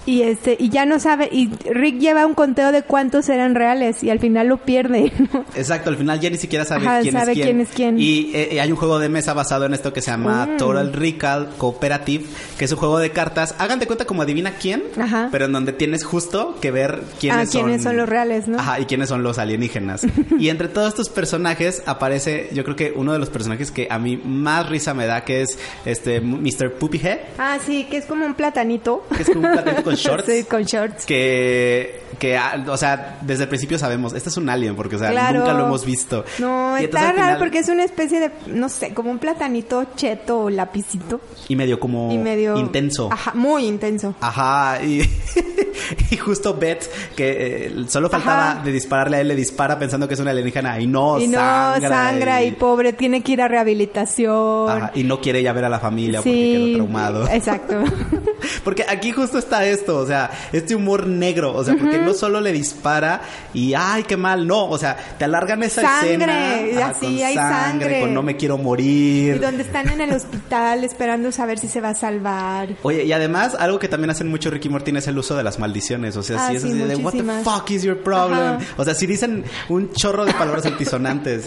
Y 0.08 0.22
este 0.24 0.56
y 0.58 0.70
ya 0.70 0.86
no 0.86 1.00
sabe 1.00 1.30
y 1.32 1.50
Rick 1.70 2.00
lleva 2.00 2.26
un 2.26 2.34
conteo 2.34 2.72
de 2.72 2.82
cuántos 2.82 3.28
eran 3.30 3.54
reales 3.56 4.02
y 4.04 4.10
al 4.10 4.20
final 4.20 4.48
lo 4.48 4.58
pierde. 4.58 5.12
¿no? 5.34 5.46
Exacto, 5.56 5.90
al 5.90 5.98
final 5.98 6.20
ya 6.20 6.30
ni 6.30 6.38
siquiera 6.38 6.66
sabe, 6.66 6.88
Ajá, 6.88 7.02
quién, 7.02 7.14
sabe 7.14 7.34
es 7.34 7.36
quién. 7.36 7.48
quién 7.48 7.62
es 7.62 7.70
quién. 7.70 8.00
Y 8.00 8.32
eh, 8.34 8.60
hay 8.62 8.72
un 8.72 8.78
juego 8.78 8.98
de 9.00 9.10
mesa 9.10 9.34
basado 9.34 9.66
en 9.66 9.74
esto 9.76 9.94
que 9.94 10.02
se 10.02 10.10
llama 10.12 10.46
Mm. 10.48 10.58
Total 10.58 10.94
Recall 10.94 11.50
Cooperative, 11.58 12.26
que 12.58 12.66
es 12.66 12.72
un 12.72 12.78
juego 12.78 13.00
de 13.00 13.12
cartas. 13.12 13.54
Hagan 13.60 13.80
de 13.80 13.86
cuenta 13.88 14.06
como 14.06 14.22
adivina 14.22 14.52
quién, 14.52 14.82
Ajá. 15.00 15.28
pero 15.32 15.46
en 15.46 15.52
donde 15.52 15.74
tienes 15.74 16.06
justo 16.06 16.58
que 16.62 16.72
ver 16.72 17.02
quiénes 17.20 17.50
Ah, 17.50 17.52
son. 17.52 17.62
quiénes 17.64 17.84
son 17.84 17.98
los 17.98 18.08
reales, 18.08 18.48
¿no? 18.48 18.58
Ajá, 18.60 18.80
y 18.80 18.86
quiénes 18.86 19.10
son 19.10 19.24
los 19.24 19.38
alienígenas. 19.40 20.06
y 20.40 20.48
entre 20.50 20.70
todos 20.70 20.88
estos 20.88 21.10
personajes 21.10 21.84
aparece, 21.86 22.50
yo 22.54 22.64
creo 22.64 22.76
que 22.78 22.94
uno 22.96 23.12
de 23.14 23.20
los 23.20 23.30
personajes 23.30 23.72
que 23.72 23.88
a 23.92 24.00
mí 24.00 24.16
más 24.24 24.70
risa 24.70 24.94
me 24.94 25.06
da, 25.06 25.26
que 25.26 25.42
es 25.42 25.60
este 25.86 26.22
Mr. 26.22 26.74
Poopyhead, 26.80 27.20
Ah, 27.38 27.58
sí, 27.66 27.86
que 27.90 27.98
es 27.98 28.06
como 28.06 28.26
un 28.26 28.36
platanito. 28.36 29.06
que 29.16 29.24
es 29.24 29.30
como 29.30 29.48
un 29.48 29.54
platito 29.54 29.84
con 29.84 29.97
shorts. 30.04 30.26
sí, 30.26 30.44
con 30.44 30.64
shorts. 30.64 31.06
Que, 31.06 32.02
que, 32.20 32.38
ah, 32.38 32.64
o 32.68 32.78
sea, 32.78 33.20
desde 33.22 33.44
el 33.44 33.50
principio 33.50 33.78
sabemos, 33.78 34.14
este 34.14 34.30
es 34.30 34.38
un 34.38 34.50
alien, 34.50 34.76
porque, 34.76 34.96
o 34.96 35.00
sea, 35.00 35.12
Claro. 35.12 35.40
nunca 35.40 35.54
lo 35.54 35.66
hemos 35.66 35.86
visto. 35.86 36.24
No, 36.40 36.80
Y 36.80 36.86
está 36.86 37.00
raro 37.02 37.14
final- 37.16 37.38
porque 37.40 37.60
es 37.60 37.70
una 37.70 37.84
especie 37.84 38.20
de, 38.20 38.32
no 38.48 38.70
sé, 38.70 38.94
como 38.94 39.12
un 39.12 39.20
platanito 39.20 39.86
cheto 39.96 40.40
o 40.46 40.50
lapicito. 40.50 41.22
Y 41.48 41.56
medio 41.56 41.80
como 41.80 42.12
y 42.12 42.18
medio... 42.18 42.58
intenso. 42.58 43.10
Ajá, 43.12 43.34
muy 43.36 43.66
intenso. 43.66 44.16
Ajá, 44.22 44.82
y, 44.84 45.02
y 46.12 46.18
justo 46.18 46.54
Beth, 46.56 46.90
que 47.16 47.68
eh, 47.68 47.86
solo 47.88 48.10
faltaba 48.10 48.52
Ajá. 48.52 48.64
de 48.64 48.72
dispararle 48.72 49.18
a 49.18 49.22
él, 49.22 49.28
le 49.28 49.36
dispara 49.36 49.78
pensando 49.78 50.08
que 50.08 50.14
es 50.16 50.20
una 50.20 50.32
alienígena 50.32 50.80
y 50.80 50.88
no, 50.88 51.20
y 51.20 51.28
no, 51.28 51.38
sangra. 51.40 51.90
sangra 51.90 52.44
y, 52.44 52.52
pobre, 52.52 52.94
tiene 52.94 53.22
que 53.22 53.34
ir 53.34 53.42
a 53.42 53.48
rehabilitación. 53.48 54.70
Ajá, 54.70 54.92
y 54.96 55.04
no 55.04 55.20
quiere 55.22 55.42
ya 55.44 55.54
ver 55.54 55.66
a 55.66 55.70
la 55.70 55.80
familia 55.80 56.20
porque 56.22 56.54
quedó 56.66 56.76
traumado. 56.78 57.28
Exacto. 57.30 57.84
Porque 58.64 58.86
aquí 58.88 59.12
justo 59.12 59.38
está 59.38 59.66
esto, 59.66 59.87
o 59.96 60.06
sea, 60.06 60.30
este 60.52 60.76
humor 60.76 61.08
negro, 61.08 61.54
o 61.54 61.64
sea, 61.64 61.76
porque 61.80 61.98
no 62.00 62.14
solo 62.14 62.42
le 62.42 62.52
dispara 62.52 63.22
y 63.54 63.74
ay, 63.74 64.04
qué 64.04 64.18
mal, 64.18 64.46
no, 64.46 64.68
o 64.70 64.78
sea, 64.78 64.98
te 65.18 65.24
alargan 65.26 65.64
esa 65.64 65.82
Sangre, 65.82 66.14
escena 66.14 66.62
y 66.62 66.78
así 66.78 67.06
con 67.18 67.26
hay 67.26 67.36
sangre. 67.36 68.00
con 68.02 68.14
no 68.14 68.24
me 68.24 68.36
quiero 68.36 68.58
y 68.58 68.62
morir. 68.62 69.40
donde 69.40 69.64
están 69.64 69.88
en 69.90 70.02
el 70.02 70.12
hospital 70.14 70.84
esperando 70.84 71.32
saber 71.32 71.60
si 71.60 71.68
se 71.68 71.80
va 71.82 71.90
a 71.90 71.96
salvar. 71.96 72.70
Oye, 72.84 73.04
y 73.06 73.12
además, 73.12 73.56
algo 73.60 73.80
que 73.80 73.88
también 73.88 74.10
hacen 74.10 74.28
mucho 74.28 74.50
Ricky 74.50 74.70
Martin 74.70 74.98
es 74.98 75.08
el 75.08 75.18
uso 75.18 75.36
de 75.36 75.44
las 75.44 75.60
maldiciones. 75.60 76.16
O 76.18 76.24
sea, 76.24 76.38
Ah, 76.46 76.50
si 76.50 76.56
es 76.58 76.62
sí, 76.64 76.70
así 76.70 76.78
de, 76.78 76.96
what 76.98 77.14
the 77.14 77.24
fuck 77.44 77.70
is 77.72 77.84
your 77.84 78.02
problem? 78.04 78.58
Ajá. 78.58 78.60
O 78.78 78.84
sea, 78.86 78.94
si 78.94 79.06
dicen 79.08 79.44
un 79.70 79.92
chorro 79.94 80.26
de 80.26 80.34
palabras 80.34 80.66
altisonantes. 80.68 81.46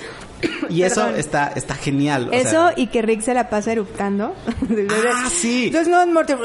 Y 0.68 0.82
eso 0.82 1.09
está, 1.11 1.53
está 1.57 1.74
genial. 1.74 2.28
o 2.28 2.32
Eso 2.32 2.51
sea. 2.51 2.74
y 2.76 2.86
que 2.88 3.03
Rick 3.03 3.22
se 3.22 3.34
la 3.34 3.49
pasa 3.51 3.72
eructando. 3.72 4.34
Ah, 5.12 5.28
sí. 5.30 5.66
Entonces 5.66 5.88
no 5.88 6.01
es 6.01 6.07
muerte. 6.09 6.36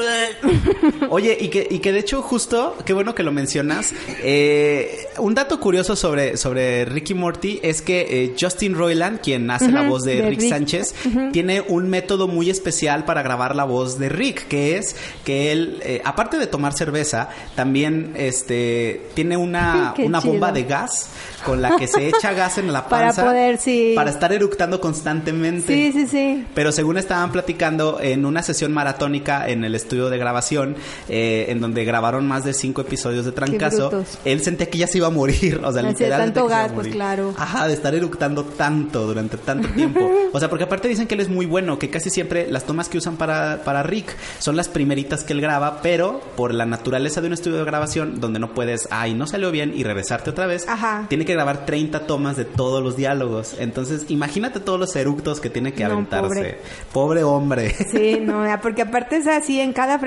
Oye, 1.10 1.36
y 1.40 1.48
que, 1.48 1.66
y 1.70 1.78
que 1.78 1.92
de 1.92 2.00
hecho 2.00 2.22
justo, 2.22 2.76
qué 2.84 2.92
bueno 2.92 3.14
que 3.14 3.22
lo 3.22 3.32
mencionas, 3.32 3.92
eh, 4.22 5.06
un 5.18 5.34
dato 5.34 5.60
curioso 5.60 5.94
sobre, 5.96 6.36
sobre 6.36 6.84
Ricky 6.84 7.14
Morty 7.14 7.60
es 7.62 7.82
que 7.82 8.24
eh, 8.24 8.34
Justin 8.38 8.74
Roiland, 8.74 9.20
quien 9.20 9.50
hace 9.50 9.70
la 9.70 9.82
voz 9.82 10.02
de, 10.02 10.16
de 10.16 10.28
Rick, 10.30 10.40
Rick. 10.40 10.50
Sánchez, 10.50 10.94
tiene 11.32 11.60
un 11.60 11.88
método 11.88 12.26
muy 12.28 12.50
especial 12.50 13.04
para 13.04 13.22
grabar 13.22 13.54
la 13.54 13.64
voz 13.64 13.98
de 13.98 14.08
Rick, 14.08 14.48
que 14.48 14.76
es 14.76 14.96
que 15.24 15.52
él, 15.52 15.80
eh, 15.82 16.02
aparte 16.04 16.38
de 16.38 16.46
tomar 16.46 16.72
cerveza, 16.74 17.28
también 17.54 18.12
este 18.16 19.06
tiene 19.14 19.36
una, 19.36 19.94
una 19.98 20.20
bomba 20.20 20.52
de 20.52 20.64
gas 20.64 21.10
con 21.44 21.62
la 21.62 21.76
que 21.76 21.86
se 21.86 22.08
echa 22.08 22.32
gas 22.32 22.58
en 22.58 22.72
la 22.72 22.86
Para 22.88 23.06
panza 23.06 23.24
poder, 23.24 23.58
sí. 23.58 23.85
Para 23.94 24.10
estar 24.10 24.32
eructando 24.32 24.80
constantemente. 24.80 25.72
Sí, 25.74 25.92
sí, 25.92 26.06
sí. 26.06 26.46
Pero 26.54 26.72
según 26.72 26.98
estaban 26.98 27.32
platicando 27.32 27.98
en 28.00 28.24
una 28.24 28.42
sesión 28.42 28.72
maratónica 28.72 29.48
en 29.48 29.64
el 29.64 29.74
estudio 29.74 30.10
de 30.10 30.18
grabación, 30.18 30.76
eh, 31.08 31.46
en 31.48 31.60
donde 31.60 31.84
grabaron 31.84 32.26
más 32.26 32.44
de 32.44 32.52
cinco 32.52 32.80
episodios 32.80 33.24
de 33.24 33.32
Trancazo, 33.32 34.04
él 34.24 34.40
sentía 34.42 34.68
que 34.68 34.78
ya 34.78 34.86
se 34.86 34.98
iba 34.98 35.06
a 35.06 35.10
morir. 35.10 35.60
O 35.64 35.72
sea, 35.72 35.86
Así 35.86 36.04
de 36.04 36.10
tanto 36.10 36.46
gas, 36.46 36.72
pues, 36.72 36.88
claro. 36.88 37.34
Ajá, 37.36 37.66
de 37.66 37.74
estar 37.74 37.94
eructando 37.94 38.44
tanto 38.44 39.06
durante 39.06 39.36
tanto 39.36 39.68
tiempo. 39.68 40.00
O 40.32 40.38
sea, 40.38 40.50
porque 40.50 40.64
aparte 40.64 40.88
dicen 40.88 41.06
que 41.06 41.14
él 41.14 41.20
es 41.20 41.30
muy 41.30 41.46
bueno, 41.46 41.78
que 41.78 41.88
casi 41.88 42.10
siempre 42.10 42.50
las 42.50 42.64
tomas 42.64 42.90
que 42.90 42.98
usan 42.98 43.16
para, 43.16 43.62
para 43.64 43.82
Rick 43.82 44.14
son 44.38 44.56
las 44.56 44.68
primeritas 44.68 45.24
que 45.24 45.32
él 45.32 45.40
graba, 45.40 45.80
pero 45.80 46.20
por 46.36 46.52
la 46.52 46.66
naturaleza 46.66 47.20
de 47.22 47.28
un 47.28 47.32
estudio 47.32 47.56
de 47.56 47.64
grabación, 47.64 48.20
donde 48.20 48.38
no 48.38 48.52
puedes, 48.52 48.86
ay, 48.90 49.14
no 49.14 49.26
salió 49.26 49.50
bien 49.50 49.72
y 49.74 49.82
regresarte 49.82 50.28
otra 50.28 50.46
vez, 50.46 50.68
Ajá. 50.68 51.06
tiene 51.08 51.24
que 51.24 51.32
grabar 51.32 51.64
30 51.64 52.00
tomas 52.00 52.36
de 52.36 52.44
todos 52.44 52.82
los 52.82 52.96
diálogos. 52.96 53.54
Entonces, 53.58 53.75
imagínate 54.08 54.60
todos 54.60 54.78
los 54.80 54.94
eructos 54.96 55.40
que 55.40 55.50
tiene 55.50 55.72
que 55.72 55.84
No, 55.84 55.92
aventarse. 55.94 56.28
pobre. 56.28 56.58
Pobre 56.92 57.24
hombre. 57.24 57.74
Sí, 57.90 58.18
no, 58.20 58.44
porque 58.62 58.82
aparte 58.82 59.16
es 59.16 59.26
así 59.26 59.60
en 59.60 59.72
cada 59.72 59.98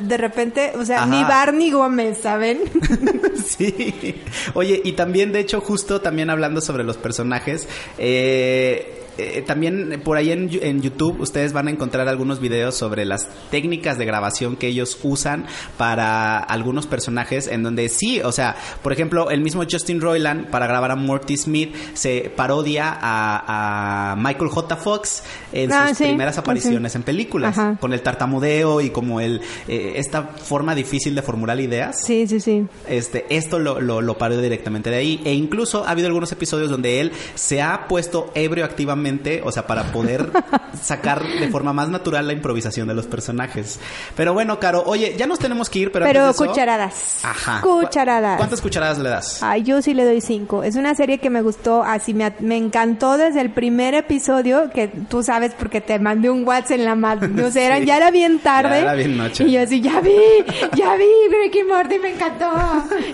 de 0.00 0.16
repente, 0.16 0.72
o 0.78 0.84
sea, 0.84 0.98
Ajá. 1.02 1.06
ni 1.06 1.22
Barney 1.24 1.70
Gómez, 1.70 2.18
¿saben? 2.22 2.60
sí. 3.44 4.22
Oye, 4.54 4.80
y 4.84 4.92
también, 4.92 5.32
de 5.32 5.40
hecho, 5.40 5.60
justo 5.60 6.00
también 6.00 6.30
hablando 6.30 6.60
sobre 6.60 6.84
los 6.84 6.96
personajes, 6.96 7.68
eh, 7.98 8.99
eh, 9.18 9.42
también 9.46 10.00
por 10.04 10.16
ahí 10.16 10.30
en, 10.32 10.80
YouTube 10.80 11.20
ustedes 11.20 11.52
van 11.52 11.68
a 11.68 11.70
encontrar 11.70 12.08
algunos 12.08 12.40
videos 12.40 12.74
sobre 12.74 13.04
las 13.04 13.28
técnicas 13.50 13.98
de 13.98 14.04
grabación 14.04 14.56
que 14.56 14.68
ellos 14.68 14.98
usan 15.02 15.46
para 15.76 16.38
algunos 16.38 16.86
personajes 16.86 17.46
en 17.46 17.62
donde 17.62 17.88
sí, 17.88 18.20
o 18.20 18.32
sea, 18.32 18.56
por 18.82 18.92
ejemplo, 18.92 19.30
el 19.30 19.40
mismo 19.40 19.64
Justin 19.70 20.00
Roiland 20.00 20.48
para 20.48 20.66
grabar 20.66 20.92
a 20.92 20.96
Morty 20.96 21.36
Smith 21.36 21.74
se 21.94 22.32
parodia 22.34 22.96
a, 23.00 24.12
a 24.12 24.16
Michael 24.16 24.48
J. 24.50 24.76
Fox 24.76 25.22
en 25.52 25.70
Ah, 25.72 25.88
sus 25.88 25.98
sí, 25.98 26.04
primeras 26.04 26.34
sí. 26.34 26.40
apariciones 26.40 26.94
en 26.94 27.02
películas, 27.02 27.56
Ajá. 27.58 27.76
con 27.80 27.92
el 27.92 28.02
tartamudeo 28.02 28.80
y 28.80 28.90
como 28.90 29.20
el 29.20 29.40
eh, 29.68 29.94
esta 29.96 30.22
forma 30.22 30.74
difícil 30.74 31.14
de 31.14 31.22
formular 31.22 31.60
ideas. 31.60 32.02
Sí, 32.04 32.26
sí, 32.26 32.40
sí. 32.40 32.66
Este, 32.88 33.26
esto 33.28 33.58
lo, 33.58 33.80
lo, 33.80 34.00
lo 34.00 34.14
directamente 34.28 34.90
de 34.90 34.96
ahí. 34.96 35.20
E 35.24 35.32
incluso 35.34 35.84
ha 35.84 35.90
habido 35.90 36.06
algunos 36.06 36.30
episodios 36.30 36.70
donde 36.70 37.00
él 37.00 37.12
se 37.34 37.62
ha 37.62 37.86
puesto 37.88 38.30
ebrio 38.34 38.64
activamente, 38.64 38.99
o 39.44 39.52
sea, 39.52 39.66
para 39.66 39.84
poder 39.92 40.30
sacar 40.82 41.22
de 41.26 41.48
forma 41.48 41.72
más 41.72 41.88
natural 41.88 42.26
la 42.26 42.32
improvisación 42.32 42.88
de 42.88 42.94
los 42.94 43.06
personajes. 43.06 43.78
Pero 44.16 44.32
bueno, 44.32 44.58
Caro, 44.60 44.82
oye, 44.86 45.14
ya 45.16 45.26
nos 45.26 45.38
tenemos 45.38 45.68
que 45.70 45.78
ir, 45.80 45.92
pero, 45.92 46.04
Pero 46.06 46.20
antes 46.24 46.38
de 46.38 46.44
eso- 46.44 46.52
cucharadas. 46.52 47.18
Ajá. 47.24 47.60
Cucharadas. 47.62 48.36
¿Cuántas 48.36 48.60
cucharadas 48.60 48.98
le 48.98 49.08
das? 49.08 49.42
Ay, 49.42 49.62
yo 49.62 49.80
sí 49.82 49.94
le 49.94 50.04
doy 50.04 50.20
cinco. 50.20 50.62
Es 50.62 50.76
una 50.76 50.94
serie 50.94 51.18
que 51.18 51.30
me 51.30 51.42
gustó, 51.42 51.82
así 51.82 52.14
me, 52.14 52.32
me 52.40 52.56
encantó 52.56 53.16
desde 53.16 53.40
el 53.40 53.50
primer 53.50 53.94
episodio, 53.94 54.70
que 54.74 54.88
tú 54.88 55.22
sabes 55.22 55.52
porque 55.58 55.80
te 55.80 55.98
mandé 55.98 56.30
un 56.30 56.46
WhatsApp 56.46 56.72
en 56.72 56.84
la 56.84 56.94
mano. 56.94 57.28
No 57.40 57.50
sé, 57.50 57.70
Sí. 57.80 57.86
ya 57.86 57.96
era 57.96 58.10
bien 58.10 58.38
tarde. 58.40 58.70
Ya 58.70 58.78
era 58.80 58.94
bien 58.94 59.16
noche. 59.16 59.44
Y 59.44 59.52
yo 59.52 59.62
así, 59.62 59.80
ya 59.80 60.00
vi, 60.00 60.12
ya 60.76 60.94
vi, 60.96 61.04
Ricky 61.42 61.62
Morty, 61.64 61.98
me 61.98 62.12
encantó. 62.14 62.46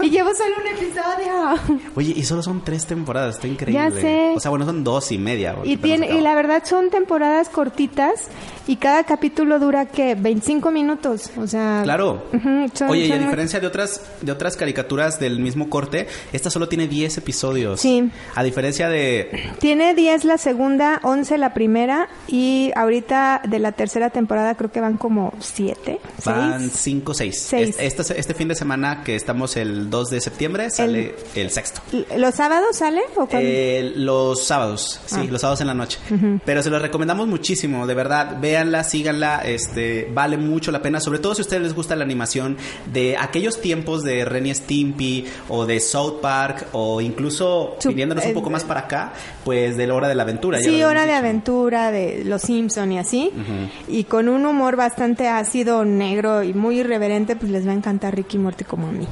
Y 0.03 0.11
llevo 0.11 0.31
solo 0.35 0.55
un 0.61 0.67
episodio. 0.69 1.81
Oye, 1.95 2.13
y 2.17 2.23
solo 2.25 2.43
son 2.43 2.63
tres 2.65 2.87
temporadas, 2.87 3.37
está 3.37 3.47
increíble. 3.47 3.91
Ya 3.91 4.01
sé. 4.01 4.33
O 4.35 4.41
sea, 4.41 4.51
bueno, 4.51 4.65
son 4.65 4.83
dos 4.83 5.13
y 5.13 5.19
media. 5.19 5.55
porque 5.55 5.71
Y 5.71 5.76
tiene, 5.79 6.07
y 6.07 6.11
acaba. 6.11 6.23
la 6.23 6.35
verdad 6.35 6.63
son 6.65 6.91
temporadas 6.91 7.49
cortitas 7.49 8.29
y 8.67 8.77
cada 8.77 9.05
capítulo 9.05 9.59
dura 9.59 9.87
que 9.87 10.15
25 10.15 10.71
minutos, 10.71 11.31
o 11.37 11.47
sea, 11.47 11.81
Claro. 11.85 12.25
Ujú, 12.33 12.69
son- 12.75 12.91
Oye, 12.91 13.03
y 13.03 13.05
a 13.07 13.09
son 13.15 13.19
muy- 13.19 13.25
diferencia 13.27 13.61
de 13.61 13.67
otras 13.67 14.01
de 14.21 14.33
otras 14.33 14.57
caricaturas 14.57 15.19
del 15.21 15.39
mismo 15.41 15.69
corte, 15.71 16.07
esta 16.33 16.51
solo 16.51 16.69
tiene 16.69 16.89
10 16.89 17.17
episodios. 17.19 17.81
Sí. 17.81 18.11
A 18.35 18.43
diferencia 18.43 18.89
de 18.89 19.53
Tiene 19.61 19.95
10 19.95 20.25
la 20.25 20.39
segunda, 20.39 21.01
11 21.03 21.39
la 21.39 21.55
primera 21.55 22.09
y 22.29 22.71
ahorita 22.75 23.43
de 23.49 23.59
la 23.59 23.73
tercera 23.73 24.11
temporada 24.11 24.55
creo 24.55 24.71
que 24.73 24.81
van 24.81 24.97
como 24.97 25.33
7, 25.41 26.01
Van 26.25 26.61
6. 26.61 26.73
5 26.75 27.15
6. 27.15 27.43
Seis. 27.43 27.77
Este, 27.79 28.19
este 28.19 28.35
fin 28.35 28.49
de 28.49 28.55
semana 28.55 29.03
que 29.05 29.15
estamos 29.17 29.57
el 29.57 29.91
2 29.91 30.11
de 30.11 30.21
septiembre 30.21 30.71
sale 30.71 31.15
el, 31.35 31.51
sexto. 31.51 31.81
¿Los 32.17 32.35
sábados 32.35 32.77
sale 32.77 33.01
o 33.17 33.27
cuándo? 33.27 33.39
Eh, 33.49 33.93
los 33.97 34.45
sábados, 34.45 35.01
sí, 35.07 35.17
Ah. 35.21 35.27
los 35.31 35.41
sábados 35.41 35.61
en 35.61 35.67
la 35.69 35.75
noche. 35.75 35.99
Pero 36.45 36.63
se 36.63 36.71
los 36.71 36.81
recomendamos 36.83 37.27
muchísimo, 37.29 37.87
de 37.87 37.95
verdad, 37.95 38.37
véanla, 38.57 38.85
síganla, 38.85 39.43
este, 39.45 40.11
vale 40.13 40.39
mucho 40.39 40.73
la 40.73 40.81
pena, 40.81 40.99
sobre 40.99 41.19
todo 41.19 41.35
si 41.35 41.43
a 41.43 41.45
ustedes 41.45 41.63
les 41.63 41.75
gusta 41.75 41.95
la 41.95 42.05
animación 42.05 42.57
de 42.93 43.17
aquellos 43.19 43.61
tiempos 43.61 44.03
de 44.03 44.25
Renny 44.25 44.55
Stimpy 44.55 45.27
o 45.49 45.67
de 45.67 45.79
South 45.79 46.21
Park 46.23 46.69
o 46.73 47.03
incluso 47.03 47.77
viniéndonos 47.85 48.25
un 48.25 48.31
eh, 48.31 48.35
poco 48.35 48.49
más 48.49 48.65
para 48.65 48.81
acá, 48.81 49.13
pues 49.45 49.77
de 49.77 49.87
la 49.87 49.95
hora 49.95 50.09
de 50.09 50.15
la 50.15 50.23
aventura. 50.23 50.59
Sí, 50.61 50.83
Hora 50.83 51.05
de. 51.05 51.17
Aventura 51.17 51.91
de 51.91 52.25
Los 52.25 52.43
Simpson 52.43 52.93
y 52.93 52.99
así. 52.99 53.31
Y 53.89 54.05
con 54.05 54.29
un 54.29 54.45
humor 54.45 54.77
bastante 54.77 55.29
ácido, 55.29 55.85
negro 55.85 56.43
y 56.43 56.53
muy 56.53 56.81
irreverente, 56.81 57.37
pues 57.37 57.51
les 57.51 57.67
va 57.67 57.71
a 57.71 57.75
encantar 57.75 58.15
Ricky 58.15 58.37
y 58.37 58.41
Morty 58.41 58.65
como 58.65 58.89
a 58.89 58.93
mí. 58.93 59.07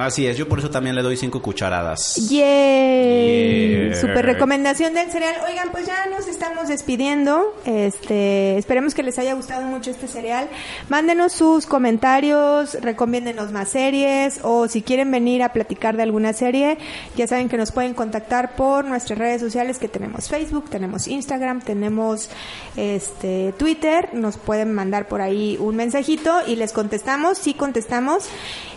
Así 0.00 0.26
es, 0.26 0.36
yo 0.36 0.48
por 0.48 0.58
eso 0.58 0.70
también 0.70 0.94
le 0.94 1.02
doy 1.02 1.16
cinco 1.16 1.42
cucharadas. 1.42 2.16
¡Yay! 2.28 3.88
Yeah. 3.88 4.00
Super 4.00 4.24
recomendación 4.26 4.94
del 4.94 5.10
cereal. 5.10 5.34
Oigan, 5.48 5.70
pues 5.70 5.86
ya 5.86 6.06
nos 6.06 6.28
estamos 6.28 6.68
despidiendo. 6.68 7.54
Este, 7.64 8.58
esperemos 8.58 8.94
que 8.94 9.02
les 9.02 9.18
haya 9.18 9.34
gustado 9.34 9.62
mucho 9.62 9.90
este 9.90 10.08
cereal. 10.08 10.48
Mándenos 10.88 11.32
sus 11.32 11.66
comentarios, 11.66 12.74
recomiéndenos 12.80 13.52
más 13.52 13.68
series 13.68 14.40
o 14.42 14.68
si 14.68 14.82
quieren 14.82 15.10
venir 15.10 15.42
a 15.42 15.52
platicar 15.52 15.96
de 15.96 16.02
alguna 16.02 16.32
serie, 16.32 16.78
ya 17.16 17.26
saben 17.26 17.48
que 17.48 17.56
nos 17.56 17.72
pueden 17.72 17.94
contactar 17.94 18.56
por 18.56 18.84
nuestras 18.84 19.18
redes 19.18 19.40
sociales 19.40 19.78
que 19.78 19.88
tenemos 19.88 20.28
Facebook, 20.28 20.70
tenemos 20.70 21.08
Instagram, 21.08 21.60
tenemos 21.60 22.30
este 22.76 23.52
Twitter, 23.58 24.10
nos 24.12 24.36
pueden 24.36 24.72
mandar 24.72 25.08
por 25.08 25.20
ahí 25.20 25.56
un 25.60 25.76
mensajito 25.76 26.32
y 26.46 26.56
les 26.56 26.72
contestamos, 26.72 27.38
sí 27.38 27.54
contestamos 27.54 28.28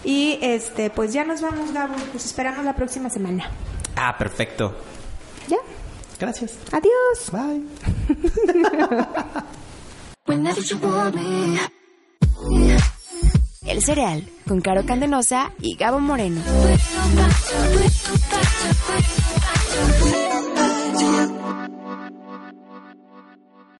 y 0.03 0.39
este 0.41 0.89
pues 0.89 1.10
pues 1.11 1.15
ya 1.17 1.25
nos 1.25 1.41
vamos, 1.41 1.73
Gabo. 1.73 1.93
Nos 2.13 2.23
esperamos 2.25 2.63
la 2.63 2.73
próxima 2.73 3.09
semana. 3.09 3.43
Ah, 3.97 4.17
perfecto. 4.17 4.73
Ya. 5.49 5.57
Gracias. 6.17 6.57
Adiós. 6.71 7.29
Bye. 7.33 7.65
El 13.65 13.83
cereal 13.83 14.25
con 14.47 14.61
Caro 14.61 14.85
Candenosa 14.85 15.51
y 15.59 15.75
Gabo 15.75 15.99
Moreno. 15.99 16.41